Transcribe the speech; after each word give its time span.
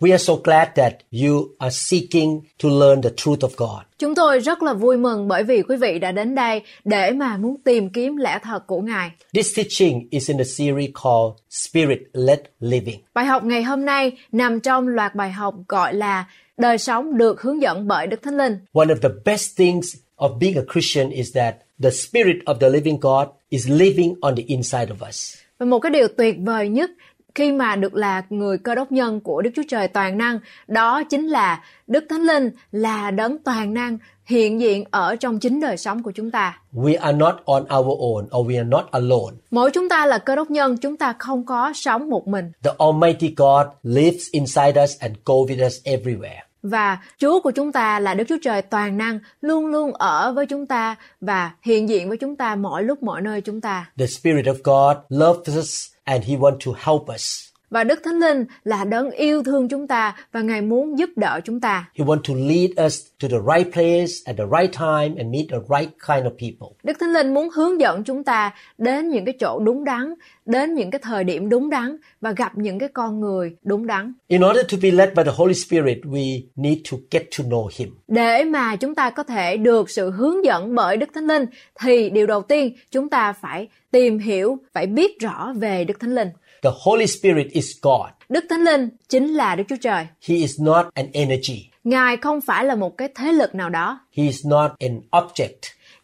We 0.00 0.10
are 0.10 0.18
so 0.18 0.36
glad 0.44 0.68
that 0.74 0.92
you 1.24 1.48
are 1.58 1.70
seeking 1.70 2.40
to 2.62 2.68
learn 2.68 3.02
the 3.02 3.10
truth 3.16 3.38
of 3.38 3.50
God. 3.56 3.82
Chúng 3.98 4.14
tôi 4.14 4.38
rất 4.38 4.62
là 4.62 4.72
vui 4.72 4.96
mừng 4.96 5.28
bởi 5.28 5.42
vì 5.42 5.62
quý 5.62 5.76
vị 5.76 5.98
đã 5.98 6.12
đến 6.12 6.34
đây 6.34 6.62
để 6.84 7.12
mà 7.12 7.36
muốn 7.36 7.56
tìm 7.64 7.90
kiếm 7.90 8.16
lẽ 8.16 8.38
thật 8.42 8.66
của 8.66 8.80
Ngài. 8.80 9.10
This 9.34 9.56
teaching 9.56 10.08
is 10.10 10.30
in 10.30 10.38
the 10.38 10.44
series 10.44 10.90
called 11.02 11.34
Spirit 11.50 11.98
Led 12.12 12.38
Living. 12.60 13.00
Bài 13.14 13.24
học 13.24 13.44
ngày 13.44 13.62
hôm 13.62 13.84
nay 13.84 14.12
nằm 14.32 14.60
trong 14.60 14.88
loạt 14.88 15.14
bài 15.14 15.32
học 15.32 15.54
gọi 15.68 15.94
là 15.94 16.24
Đời 16.56 16.78
sống 16.78 17.18
được 17.18 17.42
hướng 17.42 17.62
dẫn 17.62 17.88
bởi 17.88 18.06
Đức 18.06 18.22
Thánh 18.22 18.36
Linh. 18.36 18.58
One 18.72 18.86
of 18.86 18.96
the 19.02 19.08
best 19.24 19.58
things 19.58 19.96
of 20.16 20.38
being 20.38 20.56
a 20.56 20.62
Christian 20.72 21.10
is 21.10 21.36
that 21.36 21.54
the 21.82 21.90
Spirit 21.90 22.36
of 22.44 22.54
the 22.54 22.68
living 22.68 23.00
God 23.00 23.28
is 23.48 23.68
living 23.68 24.14
on 24.20 24.36
the 24.36 24.42
inside 24.46 24.86
of 24.86 25.08
us. 25.08 25.36
Và 25.58 25.66
một 25.66 25.78
cái 25.78 25.90
điều 25.90 26.08
tuyệt 26.08 26.36
vời 26.38 26.68
nhất 26.68 26.90
khi 27.36 27.52
mà 27.52 27.76
được 27.76 27.94
là 27.94 28.22
người 28.30 28.58
cơ 28.58 28.74
đốc 28.74 28.92
nhân 28.92 29.20
của 29.20 29.42
Đức 29.42 29.50
Chúa 29.56 29.62
Trời 29.68 29.88
toàn 29.88 30.18
năng, 30.18 30.38
đó 30.66 31.02
chính 31.02 31.26
là 31.26 31.64
Đức 31.86 32.04
Thánh 32.08 32.22
Linh 32.22 32.50
là 32.72 33.10
đấng 33.10 33.38
toàn 33.38 33.74
năng 33.74 33.98
hiện 34.24 34.60
diện 34.60 34.84
ở 34.90 35.16
trong 35.16 35.38
chính 35.38 35.60
đời 35.60 35.76
sống 35.76 36.02
của 36.02 36.10
chúng 36.10 36.30
ta. 36.30 36.60
We 36.72 36.96
are 37.00 37.18
not 37.18 37.34
on 37.44 37.62
our 37.62 37.98
own 38.00 38.38
or 38.38 38.50
we 38.50 38.56
are 38.56 38.68
not 38.68 38.84
alone. 38.90 39.36
Mỗi 39.50 39.70
chúng 39.70 39.88
ta 39.88 40.06
là 40.06 40.18
cơ 40.18 40.36
đốc 40.36 40.50
nhân, 40.50 40.76
chúng 40.76 40.96
ta 40.96 41.14
không 41.18 41.46
có 41.46 41.72
sống 41.74 42.10
một 42.10 42.28
mình. 42.28 42.52
The 42.62 42.70
Almighty 42.78 43.34
God 43.36 43.66
lives 43.82 44.26
inside 44.32 44.82
us 44.82 44.90
and 45.00 45.16
go 45.24 45.34
with 45.34 45.66
us 45.66 45.74
everywhere. 45.84 46.40
Và 46.62 46.98
Chúa 47.18 47.40
của 47.40 47.50
chúng 47.50 47.72
ta 47.72 48.00
là 48.00 48.14
Đức 48.14 48.24
Chúa 48.28 48.38
Trời 48.42 48.62
toàn 48.62 48.96
năng, 48.96 49.18
luôn 49.40 49.66
luôn 49.66 49.92
ở 49.92 50.32
với 50.32 50.46
chúng 50.46 50.66
ta 50.66 50.96
và 51.20 51.50
hiện 51.62 51.88
diện 51.88 52.08
với 52.08 52.18
chúng 52.18 52.36
ta 52.36 52.54
mọi 52.54 52.82
lúc 52.82 53.02
mọi 53.02 53.22
nơi 53.22 53.40
chúng 53.40 53.60
ta. 53.60 53.90
The 53.98 54.06
Spirit 54.06 54.46
of 54.46 54.56
God 54.64 54.96
loves 55.08 55.58
us 55.58 55.95
and 56.06 56.24
He 56.24 56.36
wants 56.36 56.64
to 56.64 56.74
help 56.74 57.10
us. 57.10 57.45
Và 57.70 57.84
Đức 57.84 58.00
Thánh 58.04 58.18
Linh 58.18 58.44
là 58.64 58.84
đấng 58.84 59.10
yêu 59.10 59.42
thương 59.42 59.68
chúng 59.68 59.86
ta 59.86 60.16
và 60.32 60.40
Ngài 60.40 60.62
muốn 60.62 60.98
giúp 60.98 61.10
đỡ 61.16 61.40
chúng 61.44 61.60
ta. 61.60 61.90
He 61.98 62.04
wants 62.04 62.20
to 62.28 62.34
lead 62.34 62.86
us 62.86 63.06
to 63.22 63.28
the 63.28 63.38
right 63.56 63.72
place 63.72 64.12
at 64.24 64.36
the 64.36 64.44
right 64.60 64.78
time 64.78 65.14
and 65.22 65.32
meet 65.32 65.46
the 65.50 65.58
right 65.78 65.90
kind 66.08 66.26
of 66.26 66.30
people. 66.30 66.76
Đức 66.82 66.96
Thánh 67.00 67.12
Linh 67.12 67.34
muốn 67.34 67.48
hướng 67.50 67.80
dẫn 67.80 68.04
chúng 68.04 68.24
ta 68.24 68.54
đến 68.78 69.08
những 69.08 69.24
cái 69.24 69.34
chỗ 69.40 69.58
đúng 69.58 69.84
đắn, 69.84 70.14
đến 70.46 70.74
những 70.74 70.90
cái 70.90 70.98
thời 71.02 71.24
điểm 71.24 71.48
đúng 71.48 71.70
đắn 71.70 71.96
và 72.20 72.32
gặp 72.32 72.58
những 72.58 72.78
cái 72.78 72.88
con 72.88 73.20
người 73.20 73.56
đúng 73.62 73.86
đắn. 73.86 74.12
In 74.28 74.42
order 74.50 74.66
to 74.72 74.78
be 74.82 74.90
led 74.90 75.08
by 75.16 75.22
the 75.24 75.32
Holy 75.36 75.54
Spirit, 75.54 75.98
we 76.04 76.40
need 76.56 76.78
to 76.92 76.98
get 77.10 77.22
to 77.38 77.44
know 77.44 77.68
Him. 77.78 77.88
Để 78.08 78.44
mà 78.44 78.76
chúng 78.76 78.94
ta 78.94 79.10
có 79.10 79.22
thể 79.22 79.56
được 79.56 79.90
sự 79.90 80.10
hướng 80.10 80.44
dẫn 80.44 80.74
bởi 80.74 80.96
Đức 80.96 81.08
Thánh 81.14 81.26
Linh 81.26 81.46
thì 81.80 82.10
điều 82.10 82.26
đầu 82.26 82.42
tiên 82.42 82.74
chúng 82.90 83.08
ta 83.08 83.32
phải 83.32 83.68
tìm 83.90 84.18
hiểu, 84.18 84.58
phải 84.72 84.86
biết 84.86 85.20
rõ 85.20 85.52
về 85.56 85.84
Đức 85.84 86.00
Thánh 86.00 86.14
Linh. 86.14 86.28
The 86.66 86.72
Holy 86.84 87.06
Spirit 87.06 87.46
is 87.52 87.66
God. 87.82 88.10
Đức 88.28 88.44
Thánh 88.50 88.60
Linh 88.64 88.88
chính 89.08 89.28
là 89.34 89.56
Đức 89.56 89.64
Chúa 89.68 89.76
Trời. 89.82 90.06
He 90.28 90.34
is 90.36 90.60
not 90.60 90.86
an 90.94 91.06
energy. 91.12 91.70
Ngài 91.84 92.16
không 92.16 92.40
phải 92.40 92.64
là 92.64 92.74
một 92.74 92.96
cái 92.98 93.08
thế 93.14 93.32
lực 93.32 93.54
nào 93.54 93.70
đó. 93.70 94.00
He 94.16 94.24
is 94.24 94.46
not 94.46 94.70
an 94.78 95.00
object. 95.10 95.48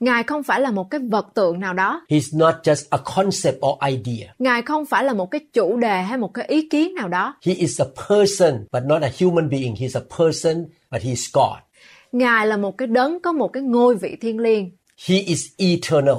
Ngài 0.01 0.23
không 0.23 0.43
phải 0.43 0.61
là 0.61 0.71
một 0.71 0.91
cái 0.91 1.01
vật 1.11 1.27
tượng 1.35 1.61
nào 1.61 1.75
đó. 1.75 2.03
He 2.11 2.15
is 2.15 2.35
not 2.35 2.55
just 2.63 2.85
a 2.91 2.99
concept 3.17 3.57
or 3.67 3.79
idea. 3.89 4.35
Ngài 4.39 4.63
không 4.63 4.87
phải 4.87 5.05
là 5.05 5.13
một 5.13 5.31
cái 5.31 5.41
chủ 5.53 5.77
đề 5.77 6.03
hay 6.03 6.19
một 6.19 6.35
cái 6.35 6.47
ý 6.49 6.69
kiến 6.69 6.95
nào 6.95 7.09
đó. 7.09 7.35
He 7.47 7.55
is 7.55 7.81
a 7.81 7.87
person, 8.09 8.65
but 8.73 8.83
not 8.87 9.03
a 9.03 9.11
human 9.21 9.49
being. 9.49 9.75
He 9.77 9.83
is 9.87 9.97
a 9.97 10.01
person, 10.19 10.65
but 10.93 11.03
he 11.03 11.11
is 11.11 11.27
God. 11.33 11.59
Ngài 12.13 12.47
là 12.47 12.57
một 12.57 12.79
cái 12.79 12.87
đấng 12.89 13.21
có 13.23 13.33
một 13.33 13.49
cái 13.49 13.63
ngôi 13.63 13.97
vị 13.97 14.17
thiên 14.21 14.39
liêng 14.39 14.71
He 15.07 15.17
is 15.19 15.47
eternal. 15.59 16.17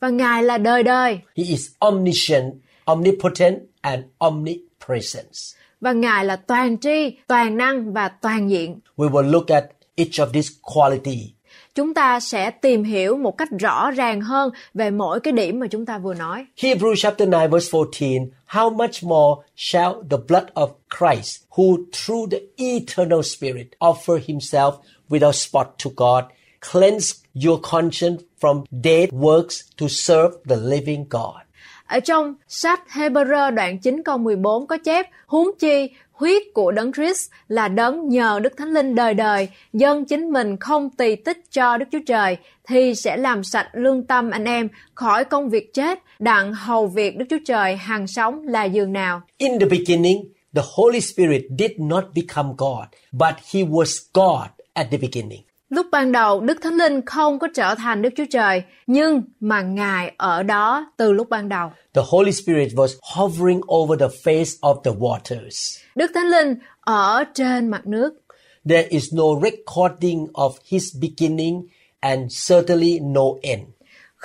và 0.00 0.08
Ngài 0.08 0.42
là 0.42 0.58
đời 0.58 0.82
đời 0.82 1.18
He 1.36 1.44
is 1.44 1.66
omniscient, 1.78 2.54
omnipotent, 2.86 3.58
and 3.82 4.04
omnipresent. 4.18 5.56
và 5.80 5.92
Ngài 5.92 6.24
là 6.24 6.36
toàn 6.36 6.78
tri, 6.78 7.16
toàn 7.26 7.56
năng 7.56 7.92
và 7.92 8.08
toàn 8.08 8.50
diện. 8.50 8.78
We 8.96 9.10
will 9.10 9.30
look 9.30 9.46
at 9.46 9.64
each 9.96 10.10
of 10.10 10.26
these 10.32 10.48
quality. 10.62 11.32
Chúng 11.74 11.94
ta 11.94 12.20
sẽ 12.20 12.50
tìm 12.50 12.84
hiểu 12.84 13.16
một 13.16 13.38
cách 13.38 13.48
rõ 13.58 13.90
ràng 13.90 14.20
hơn 14.20 14.50
về 14.74 14.90
mỗi 14.90 15.20
cái 15.20 15.32
điểm 15.32 15.60
mà 15.60 15.66
chúng 15.70 15.86
ta 15.86 15.98
vừa 15.98 16.14
nói. 16.14 16.46
Hebrews 16.56 16.94
chapter 16.96 17.28
9 17.28 17.50
verse 17.50 17.68
14, 17.72 18.30
how 18.46 18.70
much 18.76 19.02
more 19.02 19.42
shall 19.56 19.94
the 20.10 20.16
blood 20.28 20.44
of 20.54 20.68
Christ, 20.98 21.42
who 21.50 21.76
through 21.92 22.30
the 22.30 22.38
eternal 22.56 23.22
spirit 23.22 23.66
offer 23.78 24.18
himself 24.26 24.72
without 25.10 25.34
spot 25.34 25.66
to 25.84 25.90
God, 25.96 26.24
cleanse 26.72 27.14
your 27.34 27.60
conscience 27.70 28.22
from 28.40 28.64
dead 28.70 29.12
works 29.12 29.64
to 29.76 29.88
serve 29.88 30.30
the 30.48 30.56
living 30.56 31.06
God. 31.08 31.45
Ở 31.86 32.00
trong 32.00 32.34
sách 32.48 32.80
Hebrew 32.88 33.54
đoạn 33.54 33.78
9 33.78 34.02
câu 34.02 34.18
14 34.18 34.66
có 34.66 34.78
chép 34.78 35.06
huống 35.26 35.48
chi 35.58 35.90
huyết 36.12 36.42
của 36.54 36.70
đấng 36.70 36.92
Christ 36.92 37.30
là 37.48 37.68
đấng 37.68 38.08
nhờ 38.08 38.40
Đức 38.42 38.56
Thánh 38.56 38.72
Linh 38.72 38.94
đời 38.94 39.14
đời 39.14 39.48
dân 39.72 40.04
chính 40.04 40.32
mình 40.32 40.56
không 40.56 40.90
tỳ 40.90 41.16
tích 41.16 41.38
cho 41.50 41.76
Đức 41.76 41.86
Chúa 41.92 41.98
Trời 42.06 42.36
thì 42.68 42.94
sẽ 42.94 43.16
làm 43.16 43.44
sạch 43.44 43.68
lương 43.72 44.06
tâm 44.06 44.30
anh 44.30 44.44
em 44.44 44.68
khỏi 44.94 45.24
công 45.24 45.48
việc 45.48 45.74
chết 45.74 46.02
đặng 46.18 46.54
hầu 46.54 46.86
việc 46.86 47.16
Đức 47.16 47.26
Chúa 47.30 47.38
Trời 47.46 47.76
hàng 47.76 48.06
sống 48.06 48.48
là 48.48 48.64
dường 48.64 48.92
nào. 48.92 49.20
In 49.38 49.58
the 49.58 49.66
beginning, 49.66 50.24
the 50.54 50.62
Holy 50.76 51.00
Spirit 51.00 51.42
did 51.58 51.70
not 51.78 52.04
become 52.14 52.48
God, 52.58 52.86
but 53.12 53.34
he 53.52 53.60
was 53.60 54.08
God 54.14 54.48
at 54.72 54.86
the 54.90 54.98
beginning. 54.98 55.45
Lúc 55.68 55.86
ban 55.92 56.12
đầu 56.12 56.40
Đức 56.40 56.58
Thánh 56.62 56.74
Linh 56.74 57.06
không 57.06 57.38
có 57.38 57.48
trở 57.54 57.74
thành 57.74 58.02
Đức 58.02 58.10
Chúa 58.16 58.24
Trời 58.30 58.62
nhưng 58.86 59.22
mà 59.40 59.62
Ngài 59.62 60.12
ở 60.16 60.42
đó 60.42 60.92
từ 60.96 61.12
lúc 61.12 61.28
ban 61.28 61.48
đầu. 61.48 61.70
The 61.94 62.02
Holy 62.08 62.32
Spirit 62.32 62.72
was 62.72 62.88
hovering 63.16 63.60
over 63.74 64.00
the 64.00 64.08
face 64.24 64.60
of 64.60 64.82
the 64.82 64.90
waters. 64.90 65.78
Đức 65.94 66.10
Thánh 66.14 66.26
Linh 66.26 66.54
ở 66.80 67.24
trên 67.34 67.68
mặt 67.68 67.86
nước 67.86 68.14
There 68.68 68.88
is 68.88 69.14
no 69.14 69.24
recording 69.42 70.26
of 70.32 70.50
his 70.70 70.96
beginning 71.00 71.62
and 72.00 72.50
certainly 72.50 72.98
no 73.00 73.24
end. 73.42 73.62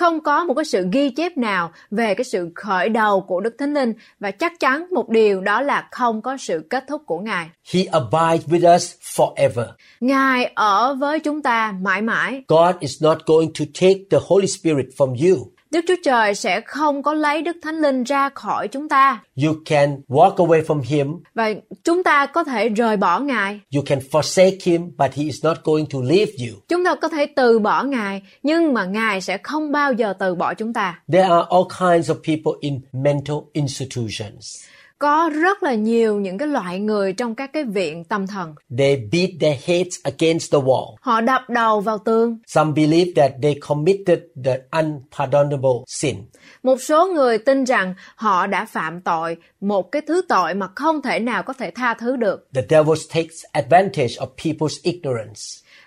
Không 0.01 0.21
có 0.21 0.43
một 0.43 0.53
cái 0.53 0.65
sự 0.65 0.87
ghi 0.91 1.09
chép 1.09 1.37
nào 1.37 1.71
về 1.91 2.15
cái 2.15 2.23
sự 2.23 2.51
khởi 2.55 2.89
đầu 2.89 3.21
của 3.21 3.41
Đức 3.41 3.55
Thánh 3.59 3.73
Linh 3.73 3.93
và 4.19 4.31
chắc 4.31 4.59
chắn 4.59 4.85
một 4.91 5.09
điều 5.09 5.41
đó 5.41 5.61
là 5.61 5.87
không 5.91 6.21
có 6.21 6.37
sự 6.37 6.67
kết 6.69 6.83
thúc 6.87 7.01
của 7.05 7.19
Ngài. 7.19 7.49
He 7.73 7.83
abides 7.83 8.47
with 8.47 8.75
us 8.75 8.93
forever. 9.01 9.65
Ngài 9.99 10.51
ở 10.55 10.95
với 10.99 11.19
chúng 11.19 11.41
ta 11.41 11.73
mãi 11.81 12.01
mãi. 12.01 12.43
God 12.47 12.75
is 12.79 13.03
not 13.03 13.17
going 13.25 13.47
to 13.59 13.65
take 13.81 13.99
the 14.11 14.17
Holy 14.27 14.47
Spirit 14.47 14.85
from 14.97 15.29
you. 15.29 15.47
Đức 15.71 15.85
Chúa 15.87 15.95
Trời 16.03 16.35
sẽ 16.35 16.61
không 16.61 17.03
có 17.03 17.13
lấy 17.13 17.41
Đức 17.41 17.57
Thánh 17.61 17.75
Linh 17.75 18.03
ra 18.03 18.29
khỏi 18.29 18.67
chúng 18.67 18.89
ta 18.89 19.23
You 19.43 19.53
can 19.65 20.01
walk 20.07 20.35
away 20.35 20.63
from 20.63 20.81
him, 20.81 21.07
và 21.35 21.49
chúng 21.83 22.03
ta 22.03 22.25
có 22.25 22.43
thể 22.43 22.69
rời 22.69 22.97
bỏ 22.97 23.19
Ngài. 23.19 23.59
you 23.75 23.83
can 23.85 23.99
forsake 24.11 24.57
him, 24.63 24.81
but 24.97 25.13
he 25.13 25.23
is 25.23 25.45
not 25.45 25.57
going 25.63 25.85
to 25.93 25.99
leave 26.03 26.31
you. 26.39 26.57
Chúng 26.67 26.85
ta 26.85 26.95
có 26.95 27.07
thể 27.09 27.25
từ 27.35 27.59
bỏ 27.59 27.83
Ngài, 27.83 28.21
nhưng 28.43 28.73
mà 28.73 28.85
Ngài 28.85 29.21
sẽ 29.21 29.37
không 29.37 29.71
bao 29.71 29.93
giờ 29.93 30.13
từ 30.19 30.35
bỏ 30.35 30.53
chúng 30.53 30.73
ta. 30.73 30.99
There 31.11 31.23
are 31.23 31.45
all 31.49 31.63
kinds 31.79 32.09
of 32.11 32.15
people 32.15 32.53
in 32.61 32.79
mental 32.93 33.37
institutions. 33.53 34.63
Có 35.01 35.29
rất 35.33 35.63
là 35.63 35.73
nhiều 35.73 36.19
những 36.19 36.37
cái 36.37 36.47
loại 36.47 36.79
người 36.79 37.13
trong 37.13 37.35
các 37.35 37.53
cái 37.53 37.63
viện 37.63 38.03
tâm 38.03 38.27
thần. 38.27 38.55
They 38.77 38.95
beat 39.11 39.29
their 39.39 39.65
heads 39.65 39.95
against 40.03 40.51
the 40.51 40.57
wall. 40.57 40.95
Họ 41.01 41.21
đập 41.21 41.41
đầu 41.49 41.79
vào 41.79 41.97
tường. 41.97 42.37
Some 42.47 42.71
believe 42.75 43.11
that 43.15 43.31
they 43.41 43.55
committed 43.67 44.19
the 44.45 44.57
unpardonable 44.71 45.83
sin. 45.87 46.15
Một 46.63 46.81
số 46.81 47.07
người 47.07 47.37
tin 47.37 47.63
rằng 47.63 47.93
họ 48.15 48.47
đã 48.47 48.65
phạm 48.65 49.01
tội, 49.01 49.37
một 49.61 49.91
cái 49.91 50.01
thứ 50.07 50.21
tội 50.29 50.53
mà 50.53 50.67
không 50.75 51.01
thể 51.01 51.19
nào 51.19 51.43
có 51.43 51.53
thể 51.53 51.71
tha 51.71 51.93
thứ 51.93 52.15
được. 52.15 52.47
The 52.53 52.61
devil 52.69 52.95
takes 53.13 53.43
advantage 53.51 54.15
of 54.15 54.27
people's 54.37 54.79
ignorance. 54.83 55.41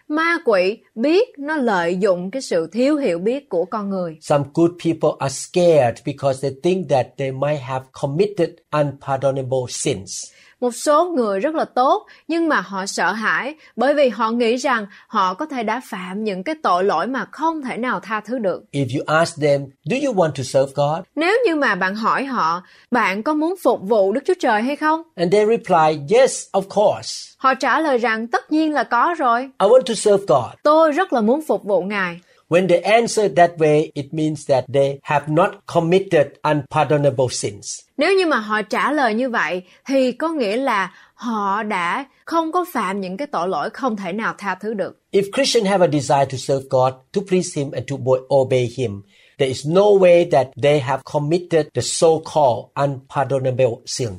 Ma 0.09 0.39
quỷ 0.45 0.79
biết 0.95 1.29
nó 1.39 1.57
lợi 1.57 1.97
dụng 1.97 2.31
cái 2.31 2.43
sự 2.43 2.69
thiếu 2.73 2.97
hiểu 2.97 3.19
biết 3.19 3.49
của 3.49 3.65
con 3.65 3.91
người. 3.91 4.19
Some 4.21 4.45
good 4.55 4.71
people 4.85 5.11
are 5.19 5.35
scared 5.35 5.99
because 6.05 6.41
they 6.43 6.61
think 6.63 6.89
that 6.91 7.07
they 7.19 7.31
might 7.33 7.61
have 7.63 7.83
committed 8.03 8.51
unpardonable 8.71 9.67
sins. 9.69 10.25
Một 10.65 10.75
số 10.75 11.05
người 11.05 11.41
rất 11.41 11.55
là 11.55 11.65
tốt 11.65 12.07
nhưng 12.29 12.49
mà 12.49 12.61
họ 12.61 12.87
sợ 12.87 13.13
hãi 13.13 13.55
bởi 13.77 13.95
vì 13.95 14.09
họ 14.09 14.31
nghĩ 14.31 14.57
rằng 14.57 14.87
họ 15.07 15.35
có 15.35 15.47
thể 15.47 15.63
đã 15.63 15.81
phạm 15.85 16.25
những 16.25 16.43
cái 16.43 16.55
tội 16.63 16.85
lỗi 16.85 17.07
mà 17.07 17.27
không 17.33 17.63
thể 17.63 17.77
nào 17.77 18.01
tha 18.01 18.21
thứ 18.21 18.39
được. 18.39 18.63
If 18.73 18.99
you 18.99 19.05
ask 19.19 19.41
them, 19.41 19.67
Do 19.85 19.97
you 20.07 20.15
want 20.15 20.31
to 20.31 20.43
serve 20.43 20.73
God? 20.75 21.05
Nếu 21.17 21.39
như 21.47 21.57
mà 21.57 21.75
bạn 21.75 21.95
hỏi 21.95 22.25
họ, 22.25 22.63
bạn 22.91 23.23
có 23.23 23.35
muốn 23.35 23.55
phục 23.63 23.81
vụ 23.83 24.13
Đức 24.13 24.21
Chúa 24.27 24.35
Trời 24.41 24.63
hay 24.63 24.77
không? 24.77 25.03
And 25.17 25.33
they 25.33 25.47
reply, 25.47 26.17
Yes, 26.19 26.47
of 26.53 26.63
course. 26.63 27.35
Họ 27.39 27.55
trả 27.55 27.81
lời 27.81 27.99
rằng 27.99 28.27
tất 28.27 28.53
nhiên 28.53 28.73
là 28.73 28.85
có 28.85 29.15
rồi. 29.19 29.41
I 29.43 29.69
want 29.69 29.83
to 29.83 29.95
serve 29.95 30.25
God. 30.29 30.51
Tôi 30.63 30.93
rất 30.93 31.13
là 31.13 31.21
muốn 31.21 31.43
phục 31.47 31.65
vụ 31.65 31.83
Ngài. 31.83 32.21
When 32.49 32.69
they 32.69 32.81
answer 32.83 33.29
that 33.37 33.51
way, 33.59 33.91
it 33.95 34.07
means 34.13 34.47
that 34.49 34.65
they 34.75 34.99
have 35.03 35.29
not 35.29 35.51
committed 35.75 36.27
unpardonable 36.43 37.29
sins. 37.31 37.81
Nếu 37.97 38.15
như 38.19 38.27
mà 38.27 38.37
họ 38.37 38.63
trả 38.63 38.93
lời 38.93 39.15
như 39.15 39.31
vậy 39.31 39.63
thì 39.87 40.13
có 40.13 40.29
nghĩa 40.29 40.57
là 40.57 40.93
họ 41.15 41.63
đã 41.63 42.07
không 42.25 42.53
có 42.53 42.65
phạm 42.73 43.01
những 43.01 43.17
cái 43.17 43.27
tội 43.27 43.49
lỗi 43.49 43.71
không 43.71 43.97
thể 43.97 44.13
nào 44.13 44.35
tha 44.39 44.55
thứ 44.55 44.75
được. 44.75 45.01
If 45.13 45.23
Christians 45.33 45.69
have 45.69 45.87
a 45.87 45.91
desire 45.93 46.25
to 46.25 46.37
serve 46.39 46.65
God, 46.71 46.93
to 47.13 47.21
please 47.29 47.61
Him, 47.61 47.71
and 47.71 47.87
to 47.91 47.97
obey 48.35 48.69
Him, 48.79 49.03
there 49.39 49.49
is 49.49 49.67
no 49.67 49.83
way 49.83 50.31
that 50.31 50.47
they 50.63 50.81
have 50.81 51.03
committed 51.13 51.67
the 51.75 51.83
so-called 51.83 52.69
unpardonable 52.75 53.77
sin. 53.87 54.11